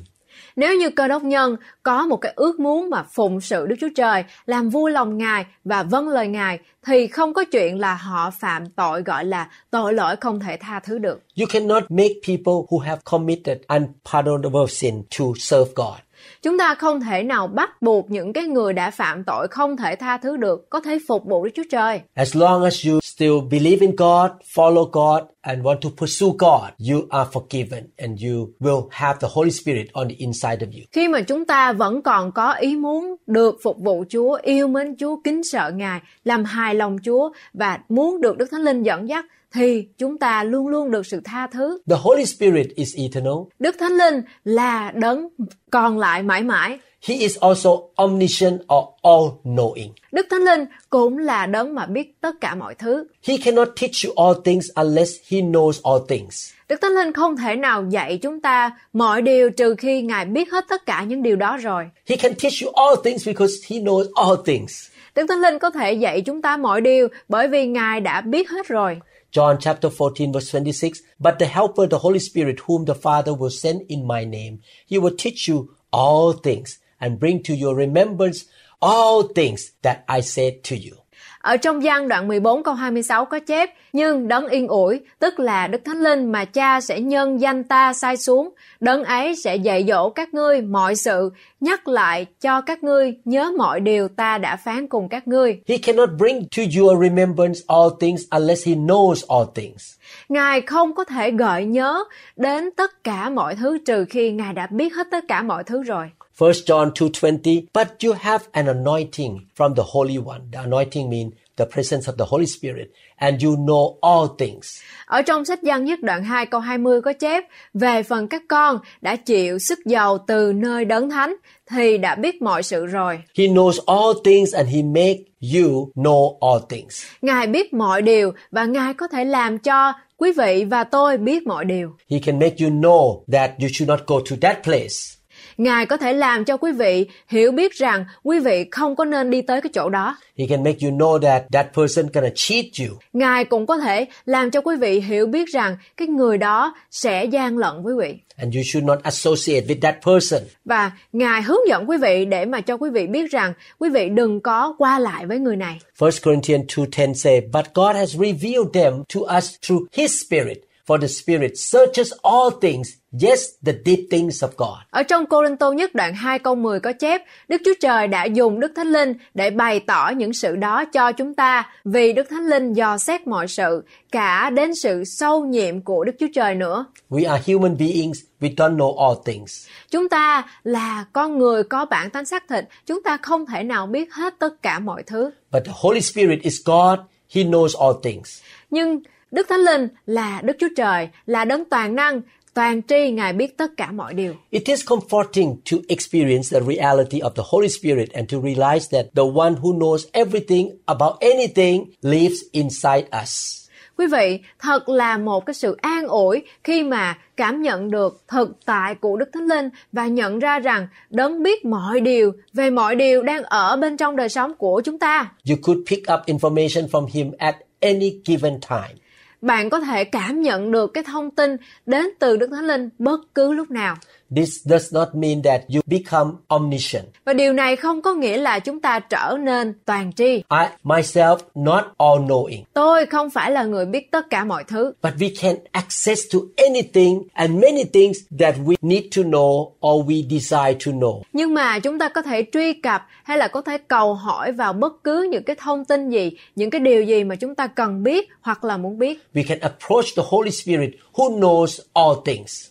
Nếu 0.56 0.76
như 0.78 0.90
cơ 0.90 1.08
đốc 1.08 1.24
nhân 1.24 1.56
có 1.84 2.06
một 2.06 2.18
cái 2.18 2.34
ước 2.36 2.60
muốn 2.60 2.90
mà 2.90 3.04
phụng 3.04 3.42
sự 3.42 3.66
Đức 3.66 3.76
Chúa 3.80 3.90
Trời, 3.96 4.24
làm 4.46 4.70
vui 4.70 4.92
lòng 4.92 5.18
Ngài 5.18 5.46
và 5.64 5.84
vâng 5.84 6.08
lời 6.08 6.28
Ngài, 6.28 6.60
thì 6.86 7.08
không 7.08 7.34
có 7.34 7.44
chuyện 7.52 7.80
là 7.80 7.96
họ 7.96 8.32
phạm 8.40 8.70
tội 8.70 9.02
gọi 9.02 9.26
là 9.26 9.50
tội 9.72 9.94
lỗi 9.94 10.16
không 10.16 10.40
thể 10.40 10.58
tha 10.58 10.80
thứ 10.80 10.98
được. 10.98 11.22
You 11.40 11.46
cannot 11.54 11.84
make 11.90 12.14
people 12.28 12.54
who 12.70 12.80
have 12.80 13.02
committed 13.04 13.58
unpardonable 13.68 14.66
sin 14.70 15.04
to 15.20 15.26
serve 15.38 15.72
God. 15.76 16.05
Chúng 16.46 16.58
ta 16.58 16.76
không 16.76 17.02
thể 17.02 17.24
nào 17.24 17.48
bắt 17.48 17.82
buộc 17.82 18.12
những 18.12 18.34
cái 18.34 18.44
người 18.44 18.74
đã 18.74 18.92
phạm 18.92 19.24
tội 19.24 19.48
không 19.48 19.78
thể 19.78 19.96
tha 19.96 20.18
thứ 20.18 20.38
được 20.38 20.70
có 20.70 20.80
thể 20.80 21.00
phục 21.08 21.26
vụ 21.26 21.46
Đức 21.46 21.52
Chúa 21.56 21.64
Trời. 21.72 22.02
As 22.14 22.36
long 22.36 22.64
as 22.64 22.88
you 22.88 23.00
still 23.04 23.34
believe 23.52 23.78
in 23.82 23.96
God, 23.96 24.32
follow 24.56 24.90
God, 24.92 25.24
and 25.42 25.64
want 25.64 25.80
to 25.82 25.90
pursue 25.98 26.28
God, 26.40 26.92
you 26.92 27.02
are 27.10 27.30
forgiven 27.34 27.84
and 27.98 28.24
you 28.24 28.50
will 28.60 28.88
have 28.92 29.20
the 29.22 29.28
Holy 29.32 29.52
Spirit 29.52 29.88
on 29.94 30.08
the 30.10 30.16
inside 30.18 30.58
of 30.58 30.72
you. 30.72 30.86
Khi 30.92 31.08
mà 31.08 31.22
chúng 31.22 31.46
ta 31.46 31.74
vẫn 31.74 32.02
còn 32.02 32.32
có 32.32 32.54
ý 32.54 32.76
muốn 32.76 33.16
được 33.28 33.58
phục 33.64 33.78
vụ 33.80 34.04
Chúa, 34.10 34.40
yêu 34.42 34.68
mến 34.68 34.96
Chúa, 35.00 35.16
kính 35.24 35.44
sợ 35.44 35.72
Ngài, 35.76 36.00
làm 36.24 36.44
hài 36.44 36.76
lòng 36.76 36.98
Chúa 37.06 37.30
và 37.54 37.80
muốn 37.90 38.22
được 38.22 38.38
Đức 38.38 38.46
Thánh 38.52 38.62
Linh 38.62 38.84
dẫn 38.84 39.10
dắt 39.10 39.26
thì 39.56 39.88
chúng 39.98 40.18
ta 40.18 40.44
luôn 40.44 40.68
luôn 40.68 40.92
được 40.92 41.06
sự 41.06 41.22
tha 41.24 41.48
thứ. 41.48 41.80
The 41.90 41.96
Holy 42.00 42.26
Spirit 42.26 42.68
is 42.76 42.96
eternal. 42.96 43.34
Đức 43.60 43.76
Thánh 43.80 43.98
Linh 43.98 44.22
là 44.44 44.92
đấng 44.96 45.28
còn 45.72 46.00
lại 46.00 46.24
mãi 46.24 46.44
mãi. 46.44 46.80
He 47.08 47.16
is 47.16 47.38
also 47.40 47.70
omniscient 47.96 48.54
or 48.54 48.86
all-knowing. 49.02 49.90
Đức 50.12 50.28
Thánh 50.30 50.42
Linh 50.42 50.66
cũng 50.90 51.18
là 51.18 51.46
đấng 51.46 51.76
mà 51.76 51.86
biết 51.86 52.22
tất 52.22 52.36
cả 52.42 52.56
mọi 52.56 52.76
thứ. 52.76 53.08
He 53.28 53.38
cannot 53.38 53.68
teach 53.82 53.94
you 54.06 54.26
all 54.26 54.42
things 54.46 54.68
unless 54.76 55.12
he 55.32 55.40
knows 55.40 55.72
all 55.84 56.04
things. 56.10 56.52
Đức 56.70 56.82
Thánh 56.82 56.92
Linh 56.92 57.14
không 57.14 57.38
thể 57.38 57.56
nào 57.56 57.86
dạy 57.90 58.18
chúng 58.18 58.42
ta 58.42 58.72
mọi 58.94 59.22
điều 59.22 59.50
trừ 59.50 59.76
khi 59.78 60.02
Ngài 60.02 60.26
biết 60.26 60.52
hết 60.52 60.66
tất 60.70 60.86
cả 60.86 61.04
những 61.04 61.24
điều 61.24 61.36
đó 61.36 61.58
rồi. 61.58 61.90
He 62.06 62.16
can 62.16 62.34
teach 62.44 62.54
you 62.64 62.72
all 62.72 62.96
things 63.04 63.28
because 63.28 63.54
he 63.70 63.78
knows 63.78 64.06
all 64.16 64.36
things. 64.46 64.90
Đức 65.16 65.26
Thánh 65.30 65.42
Linh 65.42 65.60
có 65.60 65.70
thể 65.70 65.94
dạy 65.94 66.22
chúng 66.22 66.42
ta 66.42 66.58
mọi 66.58 66.82
điều 66.82 67.08
bởi 67.30 67.48
vì 67.48 67.68
Ngài 67.68 68.02
đã 68.02 68.22
biết 68.22 68.50
hết 68.50 68.68
rồi. 68.68 69.00
John 69.36 69.60
chapter 69.60 69.90
14 69.90 70.32
verse 70.32 70.50
26, 70.50 71.02
But 71.20 71.40
the 71.40 71.46
Helper, 71.46 71.88
the 71.88 72.00
Holy 72.00 72.20
Spirit, 72.20 72.62
whom 72.62 72.86
the 72.86 72.96
Father 72.96 73.34
will 73.34 73.50
send 73.50 73.82
in 73.90 74.06
my 74.06 74.24
name, 74.24 74.62
he 74.86 74.98
will 74.98 75.12
teach 75.12 75.46
you 75.46 75.76
all 75.92 76.32
things 76.32 76.80
and 77.02 77.20
bring 77.20 77.44
to 77.44 77.54
your 77.54 77.76
remembrance 77.76 78.46
all 78.82 79.24
things 79.24 79.74
that 79.82 80.06
I 80.08 80.22
said 80.22 80.64
to 80.64 80.78
you. 80.78 81.02
Ở 81.46 81.58
trong 81.58 81.84
gian 81.84 82.08
đoạn 82.08 82.28
14 82.28 82.64
câu 82.64 82.74
26 82.74 83.26
có 83.26 83.40
chép, 83.40 83.70
nhưng 83.94 84.28
đấng 84.28 84.48
yên 84.48 84.68
ủi, 84.68 85.00
tức 85.20 85.40
là 85.40 85.68
Đức 85.68 85.82
Thánh 85.86 85.98
Linh 85.98 86.32
mà 86.32 86.46
cha 86.46 86.82
sẽ 86.82 87.00
nhân 87.00 87.42
danh 87.42 87.64
ta 87.64 87.94
sai 87.94 88.18
xuống, 88.18 88.50
đấng 88.80 89.04
ấy 89.04 89.36
sẽ 89.36 89.56
dạy 89.56 89.86
dỗ 89.88 90.10
các 90.10 90.34
ngươi 90.34 90.62
mọi 90.62 90.96
sự, 90.96 91.32
nhắc 91.60 91.88
lại 91.88 92.26
cho 92.42 92.62
các 92.62 92.84
ngươi 92.84 93.14
nhớ 93.26 93.52
mọi 93.58 93.80
điều 93.80 94.08
ta 94.08 94.38
đã 94.38 94.56
phán 94.56 94.88
cùng 94.88 95.10
các 95.10 95.28
ngươi. 95.28 95.60
He 95.68 95.78
cannot 95.78 96.10
bring 96.20 96.48
to 96.58 96.64
your 96.80 97.02
remembrance 97.02 97.60
all 97.68 97.90
things 98.00 98.22
unless 98.30 98.68
he 98.68 98.74
knows 98.74 99.38
all 99.38 99.50
things. 99.56 99.94
Ngài 100.30 100.62
không 100.62 100.96
có 100.96 101.04
thể 101.04 101.32
gợi 101.32 101.66
nhớ 101.66 102.04
đến 102.36 102.70
tất 102.78 103.04
cả 103.04 103.30
mọi 103.30 103.56
thứ 103.56 103.78
trừ 103.86 104.06
khi 104.10 104.32
Ngài 104.32 104.54
đã 104.54 104.68
biết 104.68 104.96
hết 104.96 105.08
tất 105.12 105.24
cả 105.28 105.42
mọi 105.42 105.64
thứ 105.64 105.84
rồi. 105.84 106.10
1 106.40 106.66
John 106.66 106.92
2:20 106.92 107.62
But 107.74 107.88
you 108.04 108.14
have 108.14 108.44
an 108.52 108.68
anointing 108.68 109.40
from 109.56 109.76
the 109.76 109.84
Holy 109.86 110.18
One. 110.18 110.42
The 110.52 110.60
anointing 110.60 111.10
means 111.10 111.34
the 111.58 111.66
presence 111.66 112.12
of 112.12 112.18
the 112.18 112.26
Holy 112.26 112.46
Spirit 112.46 112.88
and 113.16 113.44
you 113.44 113.56
know 113.56 113.98
all 114.02 114.28
things. 114.40 114.82
Ở 115.06 115.22
trong 115.22 115.46
sách 115.46 115.64
Giăng 115.64 115.86
nhất 115.86 116.00
đoạn 116.02 116.24
2 116.24 116.46
câu 116.46 116.62
20 116.62 117.02
có 117.02 117.14
chép 117.14 117.44
Về 117.74 118.04
phần 118.04 118.28
các 118.28 118.42
con 118.48 118.80
đã 119.02 119.16
chịu 119.16 119.60
sức 119.60 119.80
dầu 119.86 120.18
từ 120.28 120.54
nơi 120.56 120.86
đấng 120.86 121.10
thánh 121.10 121.36
thì 121.72 121.98
đã 121.98 122.16
biết 122.16 122.42
mọi 122.42 122.64
sự 122.64 122.86
rồi. 122.86 123.20
He 123.38 123.46
knows 123.46 123.80
all 123.86 124.20
things 124.24 124.54
and 124.56 124.70
he 124.70 124.82
make 124.82 125.20
you 125.56 125.92
know 125.96 126.38
all 126.52 126.64
things. 126.70 127.06
Ngài 127.22 127.48
biết 127.48 127.74
mọi 127.74 128.02
điều 128.02 128.32
và 128.52 128.66
Ngài 128.66 128.94
có 128.94 129.08
thể 129.08 129.26
làm 129.26 129.60
cho 129.60 129.94
quý 130.18 130.32
vị 130.32 130.66
và 130.70 130.84
tôi 130.84 131.18
biết 131.18 131.48
mọi 131.48 131.66
điều. 131.66 131.96
He 132.12 132.20
can 132.20 132.40
make 132.40 132.56
you 132.60 132.70
know 132.70 133.24
that 133.32 133.52
you 133.62 133.68
should 133.74 133.90
not 133.90 134.00
go 134.08 134.16
to 134.30 134.36
that 134.42 134.64
place. 134.64 135.15
Ngài 135.58 135.86
có 135.86 135.98
thể 135.98 136.14
làm 136.14 136.46
cho 136.46 136.58
quý 136.58 136.72
vị 136.72 137.08
hiểu 137.28 137.52
biết 137.52 137.74
rằng 137.74 138.06
quý 138.24 138.40
vị 138.40 138.66
không 138.72 138.96
có 138.96 139.06
nên 139.06 139.30
đi 139.30 139.42
tới 139.42 139.62
cái 139.62 139.70
chỗ 139.74 139.90
đó. 139.90 140.18
He 140.38 140.46
can 140.50 140.64
make 140.64 140.78
you 140.82 140.92
know 140.92 141.20
that 141.20 141.44
that 141.52 141.68
person 141.74 142.06
gonna 142.14 142.30
cheat 142.36 142.66
you. 142.80 142.98
Ngài 143.14 143.46
cũng 143.46 143.66
có 143.66 143.78
thể 143.78 144.06
làm 144.26 144.52
cho 144.52 144.62
quý 144.62 144.76
vị 144.76 145.00
hiểu 145.00 145.26
biết 145.26 145.48
rằng 145.48 145.78
cái 145.98 146.08
người 146.08 146.38
đó 146.38 146.76
sẽ 146.92 147.26
gian 147.26 147.58
lận 147.58 147.82
quý 147.84 147.94
vị. 148.00 148.16
And 148.38 148.56
you 148.56 148.64
should 148.66 148.88
not 148.88 149.04
associate 149.04 149.66
with 149.68 149.80
that 149.82 149.96
person. 150.06 150.42
Và 150.66 150.92
Ngài 151.14 151.42
hướng 151.42 151.68
dẫn 151.70 151.90
quý 151.90 151.98
vị 151.98 152.26
để 152.26 152.46
mà 152.46 152.62
cho 152.62 152.78
quý 152.78 152.90
vị 152.90 153.08
biết 153.08 153.32
rằng 153.32 153.54
quý 153.80 153.90
vị 153.90 154.10
đừng 154.10 154.42
có 154.42 154.76
qua 154.78 155.00
lại 155.00 155.26
với 155.26 155.40
người 155.40 155.56
này. 155.56 155.80
1 156.00 156.10
Corinthians 156.24 156.66
2.10 156.80 157.14
say, 157.14 157.42
But 157.54 157.66
God 157.74 157.96
has 157.96 158.16
revealed 158.16 158.74
them 158.74 159.04
to 159.16 159.38
us 159.38 159.56
through 159.68 159.86
His 159.94 160.26
Spirit. 160.26 160.58
For 160.88 161.02
the 161.02 161.08
Spirit 161.08 161.52
searches 161.58 162.12
all 162.24 162.50
things, 162.62 162.90
yes, 163.22 163.50
the 163.66 163.74
deep 163.86 164.00
things 164.12 164.44
of 164.44 164.50
God. 164.58 164.78
Ở 164.90 165.04
trong 165.04 165.26
Cô 165.26 165.44
Linh 165.44 165.58
Tô 165.58 165.74
nhất 165.74 165.96
đoạn 165.96 166.14
2 166.14 166.40
câu 166.40 166.56
10 166.56 166.80
có 166.80 166.94
chép, 166.94 167.22
Đức 167.48 167.62
Chúa 167.66 167.74
Trời 167.82 168.08
đã 168.08 168.26
dùng 168.26 168.60
Đức 168.60 168.72
Thánh 168.76 168.88
Linh 168.88 169.14
để 169.34 169.50
bày 169.50 169.80
tỏ 169.80 170.10
những 170.18 170.34
sự 170.34 170.56
đó 170.56 170.86
cho 170.86 171.12
chúng 171.12 171.34
ta, 171.34 171.70
vì 171.86 172.14
Đức 172.14 172.30
Thánh 172.30 172.48
Linh 172.48 172.74
dò 172.74 172.98
xét 172.98 173.28
mọi 173.28 173.48
sự, 173.48 173.84
cả 174.12 174.50
đến 174.50 174.76
sự 174.76 175.04
sâu 175.06 175.46
nhiệm 175.46 175.82
của 175.82 176.04
Đức 176.04 176.16
Chúa 176.20 176.28
Trời 176.34 176.56
nữa. 176.56 176.86
We 177.10 177.32
are 177.32 177.54
human 177.54 177.78
beings, 177.78 178.20
we 178.40 178.56
don't 178.56 178.78
know 178.78 179.08
all 179.08 179.20
things. 179.26 179.68
Chúng 179.92 180.10
ta 180.10 180.44
là 180.64 181.06
con 181.14 181.38
người 181.38 181.64
có 181.64 181.86
bản 181.86 182.10
tánh 182.10 182.26
xác 182.26 182.48
thịt, 182.50 182.66
chúng 182.86 183.04
ta 183.04 183.18
không 183.18 183.46
thể 183.46 183.64
nào 183.64 183.88
biết 183.88 184.14
hết 184.14 184.34
tất 184.40 184.62
cả 184.62 184.80
mọi 184.80 185.04
thứ. 185.04 185.30
But 185.52 185.64
the 185.66 185.72
Holy 185.76 186.02
Spirit 186.02 186.42
is 186.42 186.56
God, 186.66 187.00
He 187.30 187.44
knows 187.44 187.88
all 187.88 188.00
things. 188.04 188.42
Nhưng 188.70 189.00
Đức 189.32 189.48
Thánh 189.50 189.60
Linh 189.60 189.88
là 190.06 190.42
Đức 190.44 190.58
Chúa 190.60 190.68
Trời, 190.78 191.10
là 191.26 191.46
đấng 191.46 191.66
toàn 191.66 191.96
năng, 191.96 192.22
toàn 192.56 192.82
tri, 192.88 193.12
Ngài 193.12 193.34
biết 193.34 193.58
tất 193.58 193.72
cả 193.78 193.92
mọi 193.92 194.14
điều. 194.14 194.34
It 194.50 194.64
is 194.66 194.86
comforting 194.86 195.56
to 195.72 195.78
experience 195.88 196.60
the 196.60 196.60
reality 196.60 197.20
of 197.20 197.30
the 197.30 197.44
Holy 197.46 197.70
Spirit 197.70 198.10
and 198.14 198.32
to 198.32 198.38
realize 198.44 198.88
that 198.92 199.06
the 199.16 199.24
one 199.36 199.56
who 199.62 199.78
knows 199.78 199.98
everything 200.12 200.70
about 200.86 201.14
anything 201.20 201.86
lives 202.02 202.38
inside 202.52 203.04
us. 203.24 203.62
Quý 203.98 204.08
vị, 204.08 204.40
thật 204.60 204.90
là 204.90 205.18
một 205.18 205.46
cái 205.46 205.54
sự 205.54 205.78
an 205.82 206.08
ủi 206.08 206.44
khi 206.64 206.84
mà 206.84 207.18
cảm 207.38 207.62
nhận 207.62 207.92
được 207.92 208.24
thực 208.28 208.66
tại 208.66 208.96
của 208.96 209.18
Đức 209.18 209.30
Thánh 209.34 209.48
Linh 209.48 209.70
và 209.92 210.08
nhận 210.08 210.40
ra 210.40 210.60
rằng 210.60 210.88
đấng 211.10 211.44
biết 211.44 211.66
mọi 211.66 212.00
điều 212.00 212.32
về 212.54 212.70
mọi 212.70 212.96
điều 212.96 213.24
đang 213.24 213.44
ở 213.44 213.76
bên 213.76 213.98
trong 213.98 214.16
đời 214.16 214.30
sống 214.30 214.54
của 214.58 214.82
chúng 214.86 215.00
ta. 215.00 215.32
You 215.50 215.56
could 215.64 215.82
pick 215.90 216.12
up 216.14 216.20
information 216.26 216.88
from 216.88 217.06
Him 217.06 217.32
at 217.38 217.56
any 217.80 218.20
given 218.26 218.60
time. 218.70 219.05
Bạn 219.46 219.70
có 219.70 219.80
thể 219.80 220.04
cảm 220.04 220.42
nhận 220.42 220.72
được 220.72 220.94
cái 220.94 221.04
thông 221.04 221.32
tin 221.32 221.58
đến 221.86 222.06
từ 222.20 222.38
Đức 222.38 222.50
Thánh 222.52 222.68
Linh 222.68 222.90
bất 223.00 223.20
cứ 223.36 223.54
lúc 223.54 223.72
nào. 223.72 223.96
This 224.36 224.50
does 224.66 224.94
not 224.94 225.08
mean 225.16 225.42
that 225.44 225.62
you 225.76 225.82
become 225.86 226.32
omniscient. 226.48 227.06
Và 227.26 227.34
điều 227.34 227.54
này 227.54 227.76
không 227.76 228.02
có 228.02 228.14
nghĩa 228.14 228.38
là 228.38 228.60
chúng 228.60 228.80
ta 228.80 229.00
trở 229.00 229.38
nên 229.40 229.74
toàn 229.86 230.14
tri. 230.14 230.26
I 230.36 230.66
myself 230.84 231.38
not 231.56 231.84
all 231.98 232.20
knowing, 232.32 232.64
Tôi 232.74 233.06
không 233.06 233.30
phải 233.30 233.52
là 233.52 233.64
người 233.64 233.86
biết 233.86 234.12
tất 234.12 234.30
cả 234.30 234.44
mọi 234.44 234.64
thứ, 234.64 234.94
but 235.04 235.14
we 235.14 235.30
can 235.42 235.56
access 235.72 236.22
to 236.34 236.40
anything 236.58 237.24
and 237.34 237.52
many 237.52 237.84
things 237.94 238.18
that 238.40 238.56
we 238.66 238.76
need 238.82 239.04
to 239.16 239.22
know 239.24 239.72
or 239.88 240.06
we 240.08 240.30
desire 240.30 240.74
to 240.86 240.92
know. 240.92 241.22
nhưng 241.34 241.54
mà 241.54 241.80
chúng 241.80 242.00
ta 242.00 242.10
có 242.10 242.22
thể 242.22 242.46
truy 242.54 242.74
cập 242.74 243.06
hay 243.24 243.38
là 243.38 243.48
có 243.48 243.62
thể 243.62 243.78
cầu 243.78 244.14
hỏi 244.14 244.52
vào 244.52 244.74
bất 244.74 245.04
cứ 245.04 245.28
những 245.32 245.44
cái 245.44 245.56
thông 245.60 245.86
tin 245.86 246.10
gì, 246.10 246.32
những 246.56 246.70
cái 246.70 246.80
điều 246.80 247.04
gì 247.04 247.24
mà 247.24 247.36
chúng 247.36 247.56
ta 247.56 247.68
cần 247.68 248.04
biết 248.04 248.30
hoặc 248.42 248.64
là 248.64 248.78
muốn 248.78 249.00
biết. 249.00 249.24
We 249.34 249.44
can 249.48 249.60
approach 249.60 250.06
the 250.18 250.24
Holy 250.26 250.52
Spirit 250.52 250.90
who 251.14 251.40
knows 251.40 251.80
all 251.94 252.16
things. 252.26 252.66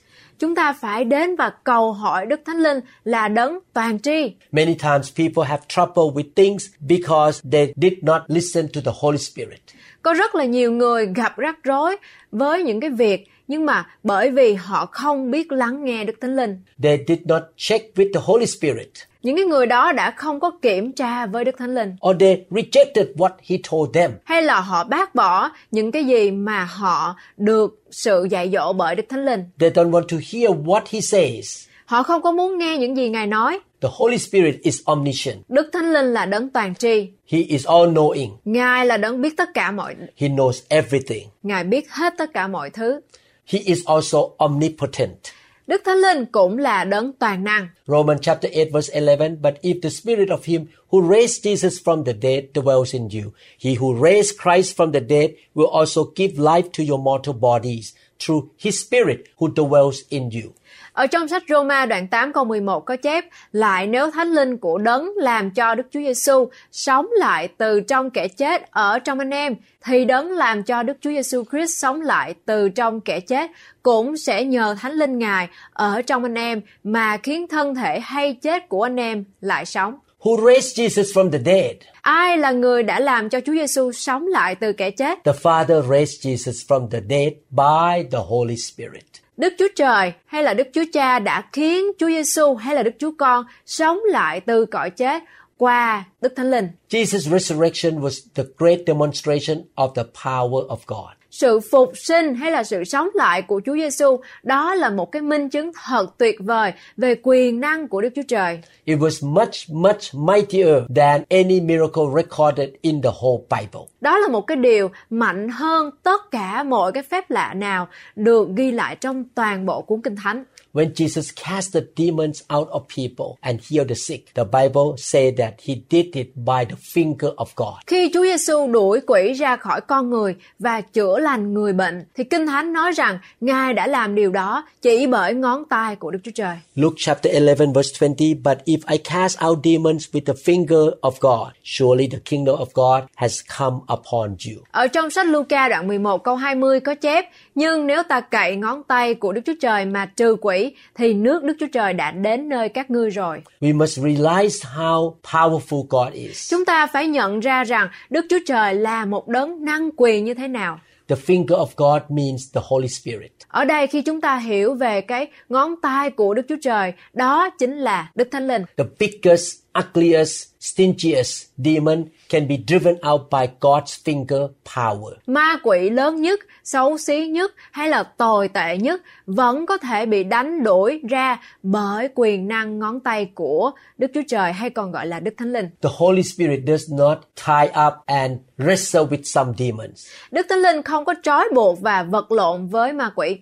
Chúng 0.45 0.55
ta 0.55 0.73
phải 0.73 1.05
đến 1.05 1.37
và 1.37 1.51
cầu 1.65 1.93
hỏi 1.93 2.27
Đức 2.27 2.41
Thánh 2.47 2.57
Linh 2.57 2.81
là 3.05 3.29
đấng 3.29 3.59
toàn 3.73 4.01
tri. 4.01 4.33
Many 4.53 4.75
times 4.75 5.13
people 5.19 5.45
have 5.45 5.63
trouble 5.69 6.03
with 6.15 6.29
things 6.37 6.67
because 6.89 7.41
they 7.53 7.73
did 7.77 7.93
not 8.03 8.23
listen 8.29 8.69
to 8.75 8.81
the 8.85 8.93
Holy 8.95 9.19
Spirit. 9.19 9.61
Có 10.03 10.15
rất 10.15 10.35
là 10.35 10.45
nhiều 10.45 10.73
người 10.73 11.07
gặp 11.15 11.37
rắc 11.37 11.57
rối 11.65 11.97
với 12.33 12.63
những 12.63 12.81
cái 12.81 12.91
việc 12.91 13.29
nhưng 13.49 13.67
mà 13.67 13.87
bởi 14.03 14.31
vì 14.31 14.55
họ 14.55 14.87
không 14.87 15.31
biết 15.31 15.53
lắng 15.53 15.85
nghe 15.85 16.05
Đức 16.05 16.15
Thánh 16.21 16.37
Linh. 16.37 16.61
They 16.83 16.99
did 17.09 17.19
not 17.25 17.43
check 17.57 17.97
with 17.97 18.13
the 18.15 18.21
Holy 18.25 18.47
Spirit. 18.47 18.89
Những 19.23 19.37
cái 19.37 19.45
người 19.45 19.67
đó 19.67 19.93
đã 19.93 20.11
không 20.11 20.41
có 20.41 20.51
kiểm 20.63 20.93
tra 20.93 21.27
với 21.27 21.45
Đức 21.45 21.55
Thánh 21.59 21.75
Linh 21.75 21.97
Or 22.09 22.17
they 22.21 22.45
rejected 22.51 23.07
what 23.17 23.31
He 23.49 23.57
told 23.71 23.95
them. 23.95 24.11
hay 24.25 24.43
là 24.43 24.61
họ 24.61 24.85
bác 24.85 25.15
bỏ 25.15 25.51
những 25.71 25.93
cái 25.93 26.05
gì 26.05 26.31
mà 26.31 26.65
họ 26.65 27.17
được 27.37 27.83
sự 27.91 28.27
dạy 28.31 28.51
dỗ 28.53 28.73
bởi 28.73 28.95
Đức 28.95 29.05
Thánh 29.09 29.25
Linh. 29.25 29.45
They 29.59 29.71
don't 29.71 29.91
want 29.91 30.07
to 30.09 30.17
hear 30.33 30.51
what 30.51 30.81
He 30.91 31.01
says. 31.01 31.67
Họ 31.85 32.03
không 32.03 32.23
có 32.23 32.33
muốn 32.33 32.59
nghe 32.59 32.79
những 32.79 32.97
gì 32.97 33.09
Ngài 33.09 33.27
nói. 33.27 33.61
The 33.81 33.89
Holy 33.93 34.19
Spirit 34.19 34.55
is 34.63 34.81
omniscient. 34.85 35.39
Đức 35.49 35.71
Thánh 35.73 35.93
Linh 35.93 36.07
là 36.07 36.27
đấng 36.27 36.49
toàn 36.49 36.75
tri. 36.75 37.09
He 37.29 37.39
is 37.39 37.67
all 37.67 37.89
knowing. 37.89 38.31
Ngài 38.45 38.87
là 38.87 38.97
đấng 38.97 39.23
biết 39.23 39.37
tất 39.37 39.49
cả 39.55 39.71
mọi 39.71 39.95
He 40.17 40.29
knows 40.29 40.53
everything. 40.69 41.29
Ngài 41.43 41.65
biết 41.65 41.91
hết 41.91 42.15
tất 42.19 42.31
cả 42.35 42.49
mọi 42.49 42.71
thứ. 42.71 43.01
He 43.47 43.59
is 43.59 43.83
also 43.87 44.35
omnipotent. 44.39 45.33
Đức 45.67 45.83
Thánh 45.85 45.99
Linh 45.99 46.27
cũng 46.33 46.59
là 46.59 46.85
đấng 46.85 47.13
toàn 47.13 47.45
năng. 47.45 47.69
Romans 47.87 48.21
chapter 48.23 48.53
8 48.53 48.73
verse 48.73 48.91
11 48.93 49.37
But 49.43 49.55
if 49.63 49.81
the 49.83 49.91
spirit 49.91 50.29
of 50.29 50.45
him 50.45 50.67
who 50.91 51.01
raised 51.01 51.45
Jesus 51.45 51.79
from 51.85 52.05
the 52.05 52.13
dead 52.13 52.45
dwells 52.55 52.95
in 52.95 53.09
you, 53.13 53.33
he 53.59 53.75
who 53.75 53.95
raised 54.05 54.39
Christ 54.39 54.77
from 54.77 54.93
the 54.93 55.01
dead 55.01 55.31
will 55.55 55.71
also 55.73 56.05
give 56.17 56.39
life 56.39 56.71
to 56.73 56.83
your 56.83 56.99
mortal 56.99 57.35
bodies 57.35 57.95
through 58.19 58.51
his 58.57 58.81
spirit 58.81 59.29
who 59.39 59.49
dwells 59.49 60.03
in 60.11 60.31
you. 60.31 60.55
Ở 60.95 61.07
trong 61.07 61.29
sách 61.29 61.43
Roma 61.49 61.87
đoạn 61.87 62.09
8 62.09 62.33
câu 62.33 62.45
11 62.45 62.81
có 62.81 62.97
chép 62.97 63.25
Lại 63.53 63.87
nếu 63.87 64.11
Thánh 64.11 64.29
Linh 64.29 64.57
của 64.57 64.79
đấng 64.79 65.11
làm 65.17 65.51
cho 65.51 65.75
Đức 65.75 65.87
Chúa 65.91 66.01
Giêsu 66.01 66.49
sống 66.73 67.07
lại 67.19 67.49
từ 67.59 67.81
trong 67.81 68.11
kẻ 68.11 68.29
chết 68.29 68.71
ở 68.71 68.99
trong 68.99 69.19
anh 69.19 69.31
em 69.31 69.55
thì 69.85 70.05
đấng 70.05 70.31
làm 70.31 70.63
cho 70.63 70.83
Đức 70.83 70.97
Chúa 71.01 71.11
Giêsu 71.11 71.45
Christ 71.51 71.79
sống 71.79 72.01
lại 72.01 72.35
từ 72.45 72.69
trong 72.69 73.01
kẻ 73.01 73.21
chết 73.21 73.51
cũng 73.83 74.17
sẽ 74.17 74.45
nhờ 74.45 74.77
Thánh 74.81 74.93
Linh 74.93 75.19
Ngài 75.19 75.49
ở 75.73 76.03
trong 76.03 76.23
anh 76.23 76.35
em 76.35 76.61
mà 76.85 77.17
khiến 77.17 77.49
thân 77.49 77.75
thể 77.75 78.01
hay 78.01 78.35
chết 78.35 78.69
của 78.69 78.83
anh 78.83 78.97
em 78.97 79.25
lại 79.41 79.67
sống. 79.67 79.95
Who 80.21 80.47
raised 80.47 80.81
Jesus 80.81 81.13
from 81.13 81.31
the 81.31 81.39
dead? 81.45 81.77
Ai 82.03 82.39
là 82.39 82.51
người 82.51 82.83
đã 82.83 83.01
làm 83.01 83.29
cho 83.29 83.41
Chúa 83.41 83.53
Giêsu 83.53 83.93
sống 83.93 84.27
lại 84.27 84.55
từ 84.55 84.73
kẻ 84.73 84.91
chết? 84.91 85.19
The 85.25 85.33
Father 85.43 85.83
raised 85.91 86.27
Jesus 86.27 86.67
from 86.69 86.91
the 86.91 87.01
dead 87.09 87.33
by 87.51 88.09
the 88.13 88.19
Holy 88.29 88.57
Spirit. 88.57 89.14
Đức 89.37 89.55
Chúa 89.59 89.69
Trời 89.77 90.13
hay 90.27 90.43
là 90.43 90.55
Đức 90.55 90.67
Chúa 90.73 90.85
Cha 90.93 91.19
đã 91.19 91.43
khiến 91.53 91.85
Chúa 91.99 92.09
Giêsu 92.09 92.55
hay 92.55 92.75
là 92.75 92.83
Đức 92.83 92.95
Chúa 92.99 93.11
Con 93.19 93.45
sống 93.67 94.01
lại 94.05 94.41
từ 94.41 94.67
cõi 94.67 94.91
chết 94.91 95.23
qua 95.57 96.05
Đức 96.21 96.33
Thánh 96.37 96.51
Linh. 96.51 96.69
Jesus' 96.91 97.39
resurrection 97.39 98.01
was 98.01 98.27
the 98.35 98.45
great 98.59 98.79
demonstration 98.87 99.65
of 99.75 99.95
the 99.95 100.03
power 100.25 100.67
of 100.69 100.77
God. 100.87 101.24
Sự 101.35 101.61
phục 101.61 101.93
sinh 101.95 102.35
hay 102.35 102.51
là 102.51 102.65
sự 102.65 102.85
sống 102.85 103.09
lại 103.15 103.43
của 103.43 103.61
Chúa 103.67 103.75
Giêsu 103.75 104.17
đó 104.43 104.75
là 104.75 104.91
một 104.91 105.13
cái 105.13 105.23
minh 105.23 105.49
chứng 105.49 105.71
thật 105.85 106.07
tuyệt 106.19 106.37
vời 106.41 106.73
về 106.97 107.15
quyền 107.23 107.61
năng 107.61 107.89
của 107.89 108.01
Đức 108.01 108.09
Chúa 108.15 108.23
Trời. 108.29 108.61
It 108.85 108.99
was 108.99 109.29
much, 109.33 109.71
much 109.71 110.15
mightier 110.15 110.75
than 110.97 111.23
any 111.29 111.61
miracle 111.61 112.05
recorded 112.15 112.69
in 112.81 113.03
the 113.03 113.11
whole 113.21 113.39
Bible. 113.51 113.81
Đó 114.01 114.19
là 114.19 114.29
một 114.29 114.41
cái 114.41 114.57
điều 114.57 114.91
mạnh 115.11 115.49
hơn 115.49 115.91
tất 116.03 116.31
cả 116.31 116.63
mọi 116.63 116.93
cái 116.93 117.03
phép 117.03 117.31
lạ 117.31 117.55
nào 117.55 117.89
được 118.17 118.49
ghi 118.57 118.71
lại 118.71 118.97
trong 118.97 119.25
toàn 119.35 119.67
bộ 119.67 119.83
cuốn 119.83 120.01
Kinh 120.01 120.17
Thánh. 120.17 120.45
When 120.75 120.93
Jesus 120.95 121.31
cast 121.37 121.73
the 121.73 121.81
demons 121.97 122.43
out 122.57 122.69
of 122.71 122.83
people 122.89 123.39
and 123.41 123.61
healed 123.61 123.89
the 123.89 123.95
sick, 123.95 124.35
the 124.35 124.45
Bible 124.45 124.97
said 124.97 125.37
that 125.37 125.53
he 125.63 125.75
did 125.91 126.17
it 126.17 126.35
by 126.35 126.65
the 126.65 126.77
finger 126.95 127.29
of 127.37 127.47
God. 127.57 127.75
Khi 127.87 128.11
Chúa 128.15 128.25
Giêsu 128.25 128.67
đuổi 128.67 129.01
quỷ 129.07 129.33
ra 129.33 129.57
khỏi 129.57 129.81
con 129.81 130.11
người 130.11 130.35
và 130.59 130.81
chữa 130.81 131.19
lành 131.19 131.55
người 131.55 131.73
bệnh 131.73 132.05
thì 132.15 132.25
Kinh 132.25 132.47
Thánh 132.47 132.73
nói 132.73 132.93
rằng 132.93 133.19
Ngài 133.41 133.75
đã 133.75 133.87
làm 133.87 134.15
điều 134.15 134.31
đó 134.31 134.67
chỉ 134.83 135.07
bởi 135.07 135.35
ngón 135.35 135.65
tay 135.65 135.97
của 135.97 136.11
Đức 136.11 136.19
Chúa 136.25 136.31
Trời. 136.35 136.57
Luke 136.75 136.97
chapter 136.99 137.35
11 137.35 137.65
verse 137.75 137.97
20, 138.01 138.35
but 138.45 138.59
if 138.65 138.79
I 138.89 138.99
cast 138.99 139.45
out 139.47 139.59
demons 139.65 140.09
with 140.13 140.25
the 140.27 140.35
finger 140.47 140.91
of 141.01 141.13
God, 141.21 141.49
surely 141.65 142.09
the 142.13 142.19
kingdom 142.25 142.57
of 142.57 142.67
God 142.75 143.09
has 143.17 143.41
come 143.59 143.77
upon 143.77 144.29
you. 144.29 144.63
Ở 144.71 144.87
trong 144.87 145.11
sách 145.11 145.27
Luca 145.27 145.69
đoạn 145.69 145.89
11 145.89 146.25
câu 146.25 146.37
20 146.37 146.81
có 146.81 146.95
chép 146.95 147.25
Nhưng 147.55 147.87
nếu 147.87 148.03
ta 148.03 148.21
cậy 148.21 148.57
ngón 148.57 148.83
tay 148.83 149.15
của 149.15 149.33
Đức 149.33 149.41
Chúa 149.47 149.55
Trời 149.61 149.85
mà 149.85 150.07
trừ 150.07 150.37
quỷ 150.41 150.64
thì 150.95 151.15
nước 151.15 151.45
Đức 151.45 151.57
Chúa 151.61 151.67
Trời 151.73 151.93
đã 151.93 152.11
đến 152.11 152.49
nơi 152.49 152.69
các 152.69 152.91
ngươi 152.91 153.11
rồi. 153.11 153.43
We 153.61 153.77
must 153.77 153.99
realize 153.99 154.75
how 154.77 155.15
powerful 155.23 155.87
God 155.89 156.13
is. 156.13 156.51
Chúng 156.51 156.65
ta 156.65 156.87
phải 156.87 157.07
nhận 157.07 157.41
ra 157.41 157.65
rằng 157.65 157.89
Đức 158.11 158.27
Chúa 158.31 158.39
Trời 158.47 158.75
là 158.75 159.05
một 159.05 159.29
đấng 159.29 159.65
năng 159.65 159.91
quyền 159.97 160.25
như 160.25 160.35
thế 160.35 160.49
nào. 160.49 160.81
The 161.09 161.17
finger 161.17 161.67
of 161.67 161.67
God 161.77 162.03
means 162.09 162.55
the 162.55 162.61
Holy 162.65 162.89
Spirit. 162.89 163.33
Ở 163.49 163.65
đây 163.65 163.87
khi 163.87 164.03
chúng 164.03 164.21
ta 164.21 164.37
hiểu 164.37 164.75
về 164.75 165.01
cái 165.01 165.27
ngón 165.49 165.75
tay 165.83 166.11
của 166.11 166.35
Đức 166.35 166.43
Chúa 166.49 166.57
Trời, 166.63 166.93
đó 167.13 167.51
chính 167.51 167.79
là 167.79 168.11
Đức 168.15 168.29
Thánh 168.31 168.47
Linh. 168.47 168.63
The 168.77 168.85
biggest, 168.99 169.64
ugliest, 169.79 170.49
stingiest 170.61 171.47
demon 171.57 172.05
can 172.29 172.49
be 172.49 172.57
driven 172.67 172.97
out 173.13 173.21
by 173.31 173.47
God's 173.61 173.97
finger 174.05 174.49
power. 174.75 175.13
Ma 175.27 175.57
quỷ 175.63 175.91
lớn 175.91 176.23
nhất, 176.23 176.41
xấu 176.65 176.99
xí 176.99 177.27
nhất 177.27 177.55
hay 177.73 177.89
là 177.89 178.03
tồi 178.03 178.49
tệ 178.49 178.77
nhất 178.77 179.03
vẫn 179.27 179.67
có 179.67 179.77
thể 179.77 180.07
bị 180.07 180.25
đánh 180.25 180.65
đuổi 180.65 181.01
ra 181.11 181.41
bởi 181.63 182.09
quyền 182.15 182.49
năng 182.49 182.79
ngón 182.79 183.01
tay 183.01 183.31
của 183.35 183.71
Đức 183.99 184.11
Chúa 184.15 184.23
Trời 184.29 184.53
hay 184.53 184.71
còn 184.71 184.93
gọi 184.93 185.07
là 185.07 185.21
Đức 185.21 185.35
Thánh 185.39 185.53
Linh. 185.53 185.71
The 185.83 185.91
Holy 185.97 186.23
Spirit 186.23 186.61
does 186.67 186.93
not 186.93 187.19
tie 187.47 187.87
up 187.87 187.95
and 188.07 188.33
wrestle 188.59 189.09
with 189.09 189.23
some 189.23 189.53
demons. 189.59 190.07
Đức 190.31 190.47
Thánh 190.49 190.59
Linh 190.59 190.83
không 190.83 191.05
có 191.05 191.15
trói 191.23 191.49
buộc 191.55 191.81
và 191.81 192.03
vật 192.03 192.33
lộn 192.33 192.67
với 192.67 192.93
ma 192.93 193.11
quỷ. 193.17 193.39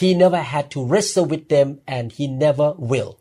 He 0.00 0.14
never 0.14 0.40
had 0.44 0.64
to 0.76 0.80
wrestle 0.80 1.28
with 1.28 1.42
them 1.48 1.76
and 1.84 2.12
he 2.18 2.26
never 2.26 2.68
will. 2.78 3.12